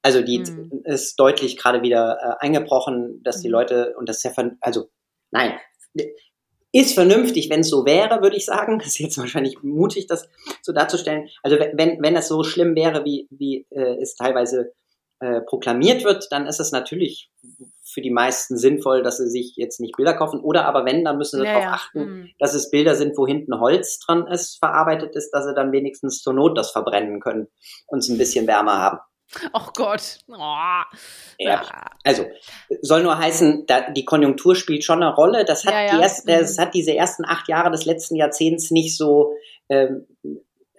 [0.02, 0.82] Also die Mhm.
[0.84, 3.54] ist deutlich gerade wieder äh, eingebrochen, dass die Mhm.
[3.54, 4.90] Leute und das ist ja ver- also
[5.32, 5.54] nein
[6.82, 8.80] ist vernünftig, wenn es so wäre, würde ich sagen.
[8.80, 10.30] Das ist jetzt wahrscheinlich mutig, das
[10.62, 11.30] so darzustellen.
[11.44, 14.74] Also wenn wenn das so schlimm wäre, wie wie äh, es teilweise
[15.20, 17.32] äh, proklamiert wird, dann ist es natürlich
[17.86, 20.42] für die meisten sinnvoll, dass sie sich jetzt nicht Bilder kaufen.
[20.42, 22.30] Oder aber wenn, dann müssen sie Ja, darauf achten, Mhm.
[22.40, 26.22] dass es Bilder sind, wo hinten Holz dran ist, verarbeitet ist, dass sie dann wenigstens
[26.22, 27.48] zur Not das verbrennen können
[27.88, 29.00] und es ein bisschen wärmer haben.
[29.54, 30.20] Ach Gott.
[30.28, 30.84] Oh.
[31.40, 31.64] Ja.
[32.04, 32.26] Also,
[32.82, 35.46] soll nur heißen, da, die Konjunktur spielt schon eine Rolle.
[35.46, 35.96] Das hat, Ja, ja.
[35.98, 36.32] Die erst, Mhm.
[36.32, 39.34] das hat diese ersten acht Jahre des letzten Jahrzehnts nicht so,
[39.70, 40.08] ähm,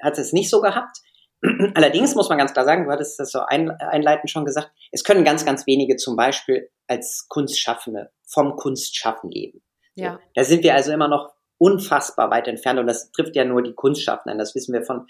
[0.03, 0.99] hat es nicht so gehabt.
[1.75, 5.25] Allerdings muss man ganz klar sagen, du hattest das so einleitend schon gesagt, es können
[5.25, 9.63] ganz, ganz wenige zum Beispiel als Kunstschaffende vom Kunstschaffen leben.
[9.95, 10.19] Ja.
[10.35, 13.75] Da sind wir also immer noch unfassbar weit entfernt und das trifft ja nur die
[13.75, 14.39] Kunstschaffenden.
[14.39, 15.07] Das wissen wir von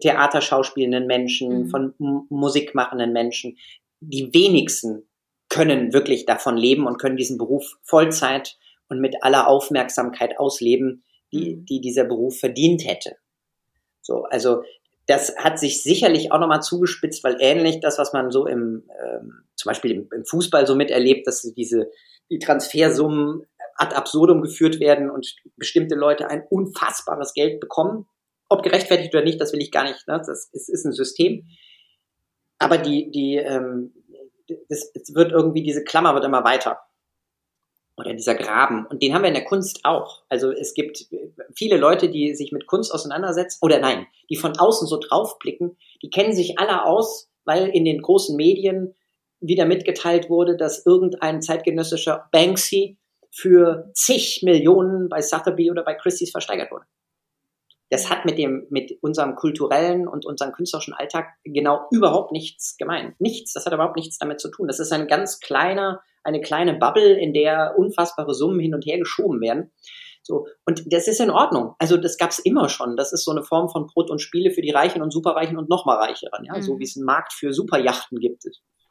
[0.00, 1.68] Theaterschauspielenden Menschen, mhm.
[1.68, 1.94] von
[2.28, 3.56] musikmachenden Menschen.
[4.00, 5.08] Die wenigsten
[5.48, 11.56] können wirklich davon leben und können diesen Beruf Vollzeit und mit aller Aufmerksamkeit ausleben, die,
[11.56, 11.64] mhm.
[11.64, 13.16] die dieser Beruf verdient hätte.
[14.02, 14.62] So, also
[15.06, 19.44] das hat sich sicherlich auch nochmal zugespitzt, weil ähnlich das, was man so im, ähm,
[19.54, 21.90] zum Beispiel im, im Fußball so miterlebt, dass diese
[22.30, 23.46] die Transfersummen
[23.78, 28.06] ad absurdum geführt werden und bestimmte Leute ein unfassbares Geld bekommen.
[28.48, 30.06] Ob gerechtfertigt oder nicht, das will ich gar nicht.
[30.06, 30.18] Ne?
[30.24, 31.46] Das ist, ist ein System.
[32.58, 33.92] Aber die, die, ähm,
[34.68, 36.78] das, es wird irgendwie, diese Klammer wird immer weiter.
[37.98, 38.86] Oder dieser Graben.
[38.86, 40.22] Und den haben wir in der Kunst auch.
[40.28, 41.06] Also es gibt
[41.54, 46.10] viele Leute, die sich mit Kunst auseinandersetzen, oder nein, die von außen so draufblicken, die
[46.10, 48.94] kennen sich alle aus, weil in den großen Medien
[49.40, 52.98] wieder mitgeteilt wurde, dass irgendein zeitgenössischer Banksy
[53.36, 56.86] für zig Millionen bei Sotheby oder bei Christie's versteigert wurde.
[57.90, 63.20] Das hat mit dem, mit unserem kulturellen und unserem künstlerischen Alltag genau überhaupt nichts gemeint.
[63.20, 63.52] Nichts.
[63.52, 64.66] Das hat überhaupt nichts damit zu tun.
[64.66, 68.98] Das ist ein ganz kleiner, eine kleine Bubble, in der unfassbare Summen hin und her
[68.98, 69.70] geschoben werden.
[70.22, 70.48] So.
[70.64, 71.74] Und das ist in Ordnung.
[71.78, 72.96] Also das gab's immer schon.
[72.96, 75.68] Das ist so eine Form von Brot und Spiele für die Reichen und Superreichen und
[75.68, 76.44] nochmal Reicheren.
[76.44, 76.56] Ja?
[76.56, 76.62] Mhm.
[76.62, 78.44] So wie es einen Markt für Superjachten gibt.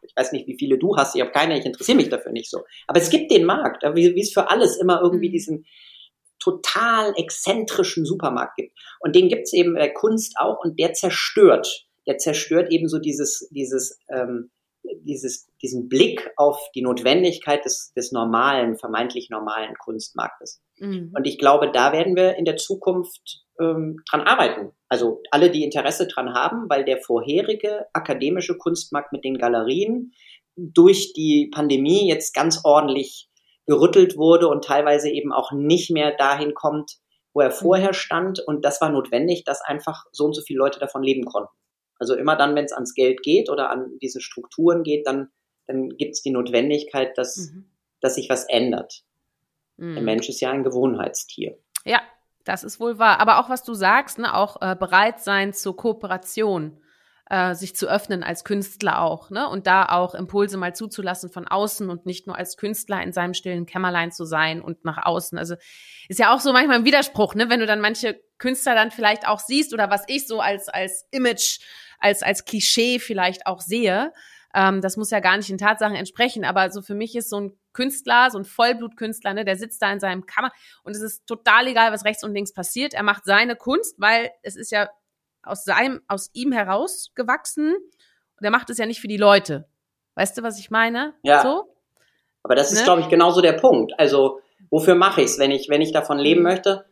[0.07, 1.15] Ich weiß nicht, wie viele du hast.
[1.15, 1.57] Ich habe keine.
[1.57, 2.63] Ich interessiere mich dafür nicht so.
[2.87, 5.33] Aber es gibt den Markt, wie, wie es für alles immer irgendwie mhm.
[5.33, 5.65] diesen
[6.39, 8.77] total exzentrischen Supermarkt gibt.
[8.99, 11.87] Und den gibt's eben bei Kunst auch und der zerstört.
[12.07, 14.51] Der zerstört eben so dieses, dieses, ähm,
[15.01, 20.61] dieses, diesen Blick auf die Notwendigkeit des, des normalen, vermeintlich normalen Kunstmarktes.
[20.77, 21.11] Mhm.
[21.15, 24.71] Und ich glaube, da werden wir in der Zukunft ähm, dran arbeiten.
[24.89, 30.13] Also alle, die Interesse dran haben, weil der vorherige akademische Kunstmarkt mit den Galerien
[30.55, 33.29] durch die Pandemie jetzt ganz ordentlich
[33.65, 36.97] gerüttelt wurde und teilweise eben auch nicht mehr dahin kommt,
[37.33, 38.39] wo er vorher stand.
[38.39, 41.53] Und das war notwendig, dass einfach so und so viele Leute davon leben konnten.
[41.97, 45.29] Also immer dann, wenn es ans Geld geht oder an diese Strukturen geht, dann,
[45.67, 47.69] dann gibt es die Notwendigkeit, dass, mhm.
[48.01, 49.03] dass sich was ändert.
[49.77, 49.95] Mhm.
[49.95, 51.57] Der Mensch ist ja ein Gewohnheitstier.
[51.85, 52.01] Ja,
[52.45, 53.19] das ist wohl wahr.
[53.19, 56.79] Aber auch was du sagst, ne, auch äh, bereit sein zur Kooperation
[57.29, 59.49] äh, sich zu öffnen als Künstler auch, ne?
[59.49, 63.33] Und da auch Impulse mal zuzulassen von außen und nicht nur als Künstler in seinem
[63.33, 65.37] stillen Kämmerlein zu sein und nach außen.
[65.37, 65.55] Also
[66.07, 67.49] ist ja auch so manchmal ein Widerspruch, ne?
[67.49, 71.07] Wenn du dann manche Künstler dann vielleicht auch siehst oder was ich so als, als
[71.11, 71.59] Image,
[71.99, 74.13] als, als Klischee vielleicht auch sehe.
[74.53, 77.39] Ähm, das muss ja gar nicht in Tatsachen entsprechen, aber so für mich ist so
[77.39, 80.51] ein Künstler, so ein Vollblutkünstler, ne, der sitzt da in seinem Kammer
[80.83, 82.93] und es ist total egal, was rechts und links passiert.
[82.93, 84.89] Er macht seine Kunst, weil es ist ja
[85.43, 87.75] aus seinem, aus ihm herausgewachsen.
[87.75, 89.67] Und er macht es ja nicht für die Leute.
[90.15, 91.13] Weißt du, was ich meine?
[91.23, 91.41] Ja.
[91.41, 91.75] So?
[92.43, 92.83] Aber das ist, ne?
[92.85, 93.93] glaube ich, genauso der Punkt.
[93.99, 95.39] Also, wofür mache ich es?
[95.39, 96.47] Wenn ich, wenn ich davon leben mhm.
[96.47, 96.85] möchte,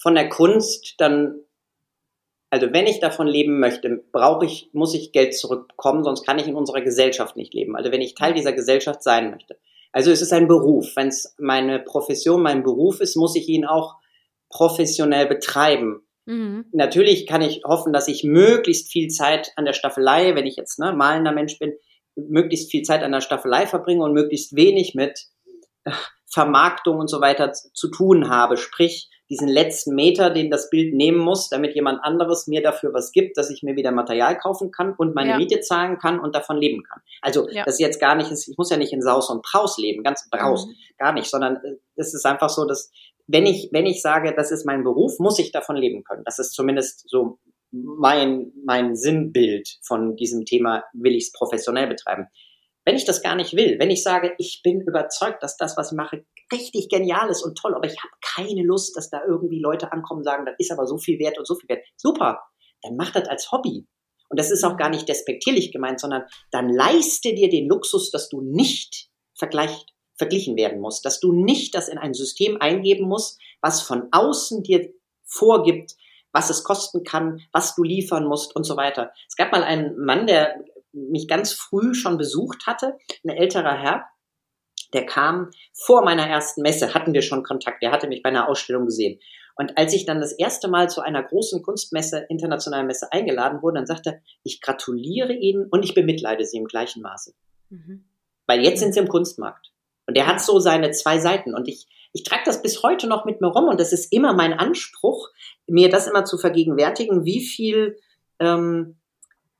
[0.00, 1.40] von der Kunst, dann,
[2.50, 6.48] also wenn ich davon leben möchte, brauche ich, muss ich Geld zurückbekommen, sonst kann ich
[6.48, 7.76] in unserer Gesellschaft nicht leben.
[7.76, 9.56] Also wenn ich Teil dieser Gesellschaft sein möchte.
[9.92, 10.96] Also es ist ein Beruf.
[10.96, 13.96] Wenn es meine Profession, mein Beruf ist, muss ich ihn auch
[14.48, 16.02] professionell betreiben.
[16.26, 16.66] Mhm.
[16.72, 20.78] Natürlich kann ich hoffen, dass ich möglichst viel Zeit an der Staffelei, wenn ich jetzt
[20.78, 21.74] ne, malender Mensch bin,
[22.16, 25.26] möglichst viel Zeit an der Staffelei verbringe und möglichst wenig mit
[25.84, 25.92] äh,
[26.26, 28.56] Vermarktung und so weiter zu tun habe.
[28.56, 33.12] Sprich, diesen letzten Meter, den das Bild nehmen muss, damit jemand anderes mir dafür was
[33.12, 35.36] gibt, dass ich mir wieder Material kaufen kann und meine ja.
[35.38, 37.00] Miete zahlen kann und davon leben kann.
[37.22, 37.64] Also ja.
[37.64, 40.28] das ist jetzt gar nicht, ich muss ja nicht in Saus und Braus leben, ganz
[40.28, 40.74] Braus, mhm.
[40.98, 42.90] gar nicht, sondern äh, es ist einfach so, dass
[43.28, 46.24] wenn ich, wenn ich sage, das ist mein Beruf, muss ich davon leben können.
[46.24, 47.38] Das ist zumindest so
[47.70, 52.26] mein, mein Sinnbild von diesem Thema, will ich es professionell betreiben.
[52.84, 55.92] Wenn ich das gar nicht will, wenn ich sage, ich bin überzeugt, dass das, was
[55.92, 59.60] ich mache, richtig genial ist und toll, aber ich habe keine Lust, dass da irgendwie
[59.60, 61.84] Leute ankommen und sagen, das ist aber so viel wert und so viel wert.
[61.96, 62.40] Super,
[62.82, 63.86] dann mach das als Hobby.
[64.28, 66.22] Und das ist auch gar nicht despektierlich gemeint, sondern
[66.52, 71.74] dann leiste dir den Luxus, dass du nicht vergleicht, verglichen werden musst, dass du nicht
[71.74, 74.92] das in ein System eingeben musst, was von außen dir
[75.24, 75.96] vorgibt,
[76.32, 79.12] was es kosten kann, was du liefern musst und so weiter.
[79.28, 84.06] Es gab mal einen Mann, der mich ganz früh schon besucht hatte, ein älterer Herr,
[84.92, 88.48] der kam vor meiner ersten Messe, hatten wir schon Kontakt, der hatte mich bei einer
[88.48, 89.20] Ausstellung gesehen.
[89.56, 93.76] Und als ich dann das erste Mal zu einer großen Kunstmesse, internationalen Messe eingeladen wurde,
[93.76, 97.34] dann sagte er, ich gratuliere Ihnen und ich bemitleide Sie im gleichen Maße.
[97.68, 98.04] Mhm.
[98.46, 99.70] Weil jetzt sind Sie im Kunstmarkt.
[100.06, 101.54] Und der hat so seine zwei Seiten.
[101.54, 103.68] Und ich, ich trage das bis heute noch mit mir rum.
[103.68, 105.28] Und das ist immer mein Anspruch,
[105.66, 107.98] mir das immer zu vergegenwärtigen, wie viel
[108.40, 108.96] ähm,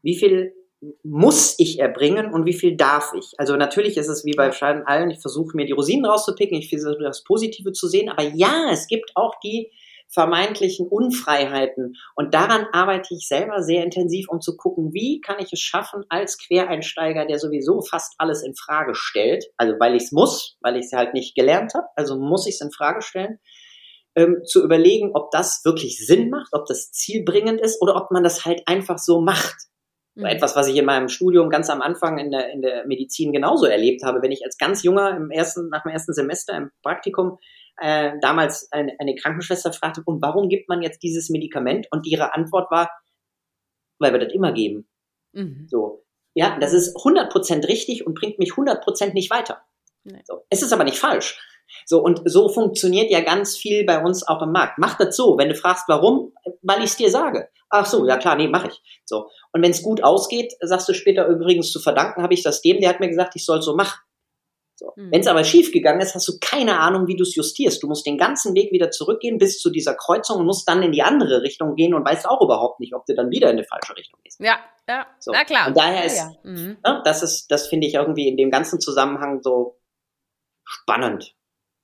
[0.02, 0.54] wie viel
[1.02, 3.32] muss ich erbringen und wie viel darf ich?
[3.36, 6.70] Also natürlich ist es wie bei Scheiden allen, ich versuche mir die Rosinen rauszupicken, ich
[6.70, 9.70] versuche das Positive zu sehen, aber ja, es gibt auch die
[10.12, 15.52] vermeintlichen Unfreiheiten und daran arbeite ich selber sehr intensiv, um zu gucken, wie kann ich
[15.52, 20.12] es schaffen als Quereinsteiger, der sowieso fast alles in Frage stellt, also weil ich es
[20.12, 23.38] muss, weil ich es halt nicht gelernt habe, also muss ich es in Frage stellen,
[24.16, 28.24] ähm, zu überlegen, ob das wirklich Sinn macht, ob das zielbringend ist oder ob man
[28.24, 29.56] das halt einfach so macht.
[30.20, 30.26] Mhm.
[30.26, 33.66] Etwas, was ich in meinem Studium ganz am Anfang in der, in der Medizin genauso
[33.66, 37.38] erlebt habe, wenn ich als ganz junger im ersten, nach dem ersten Semester im Praktikum
[37.78, 41.86] äh, damals eine, eine Krankenschwester fragte, und warum gibt man jetzt dieses Medikament?
[41.90, 42.90] Und ihre Antwort war,
[43.98, 44.88] weil wir das immer geben.
[45.32, 45.66] Mhm.
[45.68, 46.04] So.
[46.34, 49.62] Ja, das ist 100% richtig und bringt mich 100% nicht weiter.
[50.04, 50.22] Nee.
[50.24, 50.44] So.
[50.48, 51.40] Es ist aber nicht falsch.
[51.86, 54.78] So, und so funktioniert ja ganz viel bei uns auch im Markt.
[54.78, 57.48] Mach das so, wenn du fragst, warum, weil ich es dir sage.
[57.68, 58.80] Ach so, ja klar, nee, mach ich.
[59.04, 59.28] So.
[59.52, 62.80] Und wenn es gut ausgeht, sagst du später übrigens zu verdanken, habe ich das dem,
[62.80, 64.00] der hat mir gesagt, ich soll so machen.
[64.80, 64.92] So.
[64.96, 65.12] Mhm.
[65.12, 67.82] Wenn es aber schief gegangen ist, hast du keine Ahnung, wie du es justierst.
[67.82, 70.90] Du musst den ganzen Weg wieder zurückgehen bis zu dieser Kreuzung und musst dann in
[70.90, 73.64] die andere Richtung gehen und weißt auch überhaupt nicht, ob du dann wieder in die
[73.64, 74.40] falsche Richtung gehst.
[74.40, 74.58] Ja,
[74.88, 75.32] ja, so.
[75.32, 75.68] na klar.
[75.68, 76.50] Und daher ist, ja, ja.
[76.50, 76.78] Mhm.
[76.84, 79.78] Ne, das ist, das finde ich irgendwie in dem ganzen Zusammenhang so
[80.64, 81.34] spannend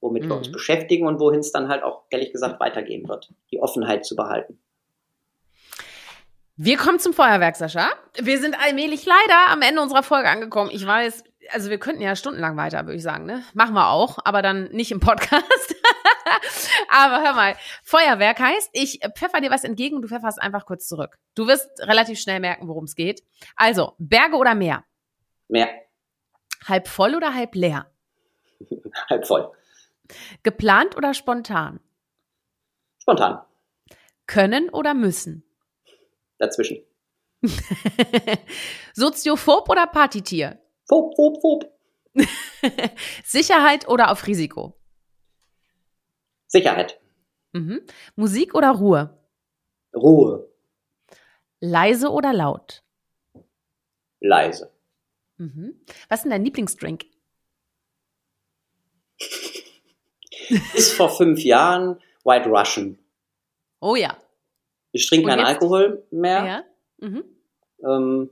[0.07, 0.29] womit mhm.
[0.29, 0.53] wir uns mhm.
[0.53, 3.33] beschäftigen und wohin es dann halt auch, ehrlich gesagt, weitergehen wird.
[3.51, 4.59] Die Offenheit zu behalten.
[6.57, 7.91] Wir kommen zum Feuerwerk, Sascha.
[8.19, 10.71] Wir sind allmählich leider am Ende unserer Folge angekommen.
[10.73, 13.43] Ich weiß, also wir könnten ja stundenlang weiter, würde ich sagen, ne?
[13.53, 15.75] Machen wir auch, aber dann nicht im Podcast.
[16.89, 20.89] aber hör mal, Feuerwerk heißt, ich pfeffer dir was entgegen und du pfefferst einfach kurz
[20.89, 21.19] zurück.
[21.35, 23.23] Du wirst relativ schnell merken, worum es geht.
[23.57, 24.85] Also, Berge oder Meer?
[25.49, 25.69] Meer.
[26.67, 27.91] Halb voll oder halb leer?
[29.11, 29.53] halb voll.
[30.43, 31.81] Geplant oder spontan?
[32.99, 33.41] Spontan.
[34.27, 35.45] Können oder müssen?
[36.39, 36.79] Dazwischen.
[38.95, 40.61] Soziophob oder Partytier?
[40.89, 41.73] Phob, phob, phob.
[43.25, 44.75] Sicherheit oder auf Risiko?
[46.47, 47.01] Sicherheit.
[47.53, 47.83] Mhm.
[48.17, 49.19] Musik oder Ruhe?
[49.95, 50.49] Ruhe.
[51.61, 52.83] Leise oder laut?
[54.21, 54.73] Leise.
[55.39, 55.81] Mhm.
[56.09, 57.05] Was ist denn dein Lieblingsdrink?
[60.73, 62.99] Bis vor fünf Jahren White Russian.
[63.81, 64.17] Oh ja.
[64.93, 66.47] Ich trinke keinen Alkohol mehr.
[66.47, 66.65] Ja.
[66.99, 67.25] Mhm.
[67.85, 68.31] Ähm,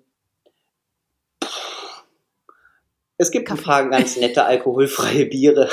[3.16, 5.68] es gibt ein paar ganz nette alkoholfreie Biere.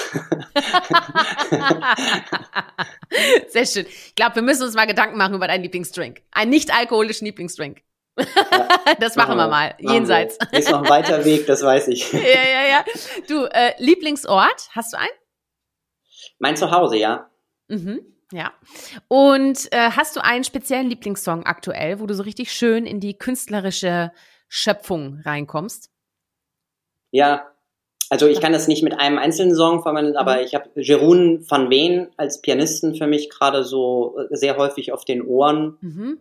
[3.47, 3.87] Sehr schön.
[3.87, 6.21] Ich glaube, wir müssen uns mal Gedanken machen über deinen Lieblingsdrink.
[6.31, 7.81] Einen nicht alkoholischen Lieblingsdrink.
[8.17, 8.25] Ja,
[8.99, 10.37] das machen, wir mal, machen jenseits.
[10.51, 10.59] Wir.
[10.59, 12.13] Ist noch ein weiter Weg, das weiß ich.
[12.13, 12.85] ja, ja, ja.
[13.27, 15.09] Du, äh, Lieblingsort, hast du einen?
[16.41, 17.29] Mein Zuhause, ja.
[17.67, 18.01] Mhm.
[18.33, 18.51] Ja.
[19.07, 23.13] Und äh, hast du einen speziellen Lieblingssong aktuell, wo du so richtig schön in die
[23.13, 24.11] künstlerische
[24.47, 25.91] Schöpfung reinkommst?
[27.11, 27.45] Ja,
[28.09, 30.43] also ich kann das nicht mit einem einzelnen Song verwenden, aber mhm.
[30.45, 35.05] ich habe Jeroen van Ween als Pianisten für mich gerade so äh, sehr häufig auf
[35.05, 35.77] den Ohren.
[35.81, 36.19] Mhm.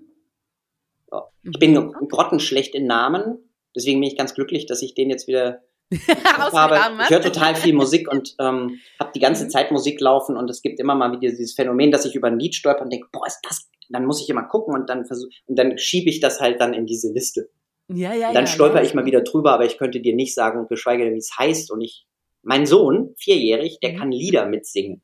[1.45, 2.09] Ich bin mhm.
[2.09, 3.39] grottenschlecht in Namen,
[3.75, 5.63] deswegen bin ich ganz glücklich, dass ich den jetzt wieder
[6.53, 9.51] habe, ich höre total viel Musik und ähm, habe die ganze mhm.
[9.51, 12.39] Zeit Musik laufen und es gibt immer mal wieder dieses Phänomen, dass ich über ein
[12.39, 15.31] Lied stolper und denke, boah, ist das, dann muss ich immer gucken und dann versuche
[15.47, 17.51] und dann schiebe ich das halt dann in diese Liste.
[17.89, 20.35] Ja, ja, und dann ja, stolper ich mal wieder drüber, aber ich könnte dir nicht
[20.35, 22.07] sagen, geschweige denn, wie es heißt und ich,
[22.43, 23.97] mein Sohn, vierjährig, der mhm.
[23.97, 25.03] kann Lieder mitsingen.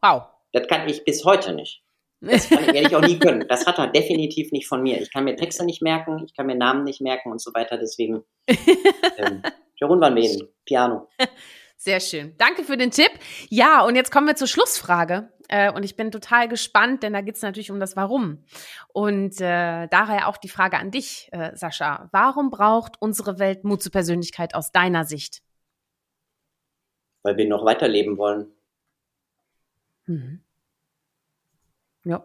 [0.00, 0.22] Wow.
[0.52, 1.82] Das kann ich bis heute nicht.
[2.20, 3.46] Das kann, werde ich auch nie können.
[3.48, 5.00] Das hat er definitiv nicht von mir.
[5.00, 7.76] Ich kann mir Texte nicht merken, ich kann mir Namen nicht merken und so weiter.
[7.76, 9.42] Deswegen ähm,
[9.76, 11.08] Jeroen van Meen, Piano.
[11.76, 12.34] Sehr schön.
[12.38, 13.10] Danke für den Tipp.
[13.48, 15.30] Ja, und jetzt kommen wir zur Schlussfrage.
[15.48, 18.44] Äh, und ich bin total gespannt, denn da geht es natürlich um das Warum.
[18.88, 22.08] Und äh, daher auch die Frage an dich, äh, Sascha.
[22.12, 25.42] Warum braucht unsere Welt Mut zur Persönlichkeit aus deiner Sicht?
[27.22, 28.52] Weil wir noch weiterleben wollen.
[30.06, 30.42] Mhm.
[32.04, 32.24] Ja.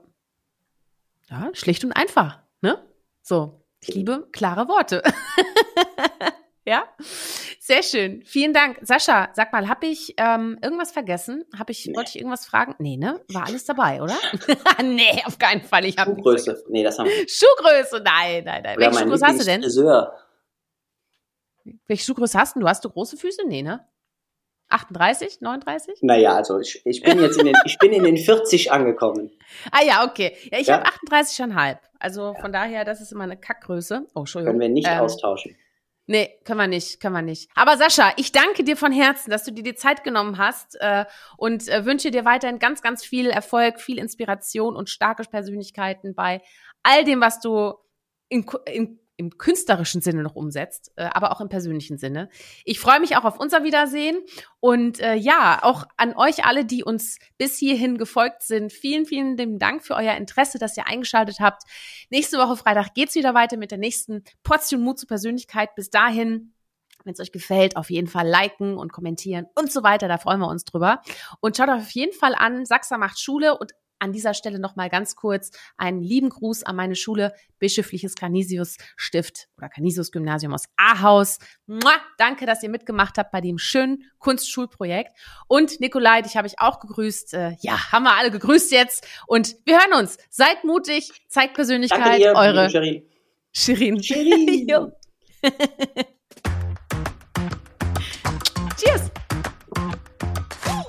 [1.29, 2.83] Ja, schlicht und einfach, ne?
[3.21, 5.01] So, ich liebe klare Worte.
[6.65, 6.83] ja,
[7.71, 8.21] sehr schön.
[8.25, 8.79] Vielen Dank.
[8.81, 11.45] Sascha, sag mal, habe ich ähm, irgendwas vergessen?
[11.57, 11.95] Habe ich, nee.
[11.95, 12.75] wollte ich irgendwas fragen?
[12.79, 13.21] Nee, ne?
[13.29, 14.17] War alles dabei, oder?
[14.83, 15.85] nee, auf keinen Fall.
[15.85, 16.65] Ich habe Schuhgröße.
[16.67, 17.29] Nee, das haben wir.
[17.29, 18.77] Schuhgröße, nein, nein, nein.
[18.77, 19.61] Welche Schuhgröße hast du denn?
[19.61, 20.13] Friseur.
[21.87, 22.67] Welche Schuhgröße hast du?
[22.67, 23.43] Hast du große Füße?
[23.47, 23.87] Nee, ne?
[24.67, 25.99] 38, 39?
[26.01, 29.31] Naja, also ich, ich bin jetzt in den, ich bin in den 40 angekommen.
[29.71, 30.35] Ah ja, okay.
[30.51, 30.75] Ja, ich ja.
[30.75, 31.77] habe 38,5.
[31.99, 32.39] Also ja.
[32.39, 34.07] von daher, das ist immer eine Kackgröße.
[34.13, 34.53] Oh, Entschuldigung.
[34.53, 35.55] Können wir nicht ähm, austauschen.
[36.07, 37.49] Nee, können wir nicht, können wir nicht.
[37.55, 41.05] Aber Sascha, ich danke dir von Herzen, dass du dir die Zeit genommen hast äh,
[41.37, 46.41] und äh, wünsche dir weiterhin ganz, ganz viel Erfolg, viel Inspiration und starke Persönlichkeiten bei
[46.83, 47.75] all dem, was du
[48.29, 52.27] in, in im künstlerischen Sinne noch umsetzt, äh, aber auch im persönlichen Sinne.
[52.65, 54.17] Ich freue mich auch auf unser Wiedersehen
[54.59, 58.73] und äh, ja, auch an euch alle, die uns bis hierhin gefolgt sind.
[58.73, 61.63] Vielen, vielen Dank für euer Interesse, dass ihr eingeschaltet habt.
[62.09, 65.75] Nächste Woche Freitag geht's wieder weiter mit der nächsten Portion Mut zur Persönlichkeit.
[65.75, 66.53] Bis dahin
[67.03, 70.07] wenn es euch gefällt, auf jeden Fall liken und kommentieren und so weiter.
[70.07, 71.01] Da freuen wir uns drüber.
[71.39, 73.71] Und schaut auf jeden Fall an, Sachsa macht Schule und
[74.01, 79.47] an dieser Stelle nochmal ganz kurz einen lieben Gruß an meine Schule Bischöfliches Canisius Stift
[79.57, 81.37] oder Canisius Gymnasium aus Ahaus.
[81.67, 85.15] Mua, danke, dass ihr mitgemacht habt bei dem schönen Kunstschulprojekt.
[85.47, 87.35] Und Nikolai, dich habe ich auch gegrüßt.
[87.35, 89.07] Äh, ja, haben wir alle gegrüßt jetzt.
[89.27, 90.17] Und wir hören uns.
[90.29, 92.01] Seid mutig, zeigt Persönlichkeit.
[92.01, 93.03] Danke dir, eure Shirin.
[93.53, 94.03] Shirin.
[94.67, 94.91] Shirin.
[98.77, 99.11] Cheers.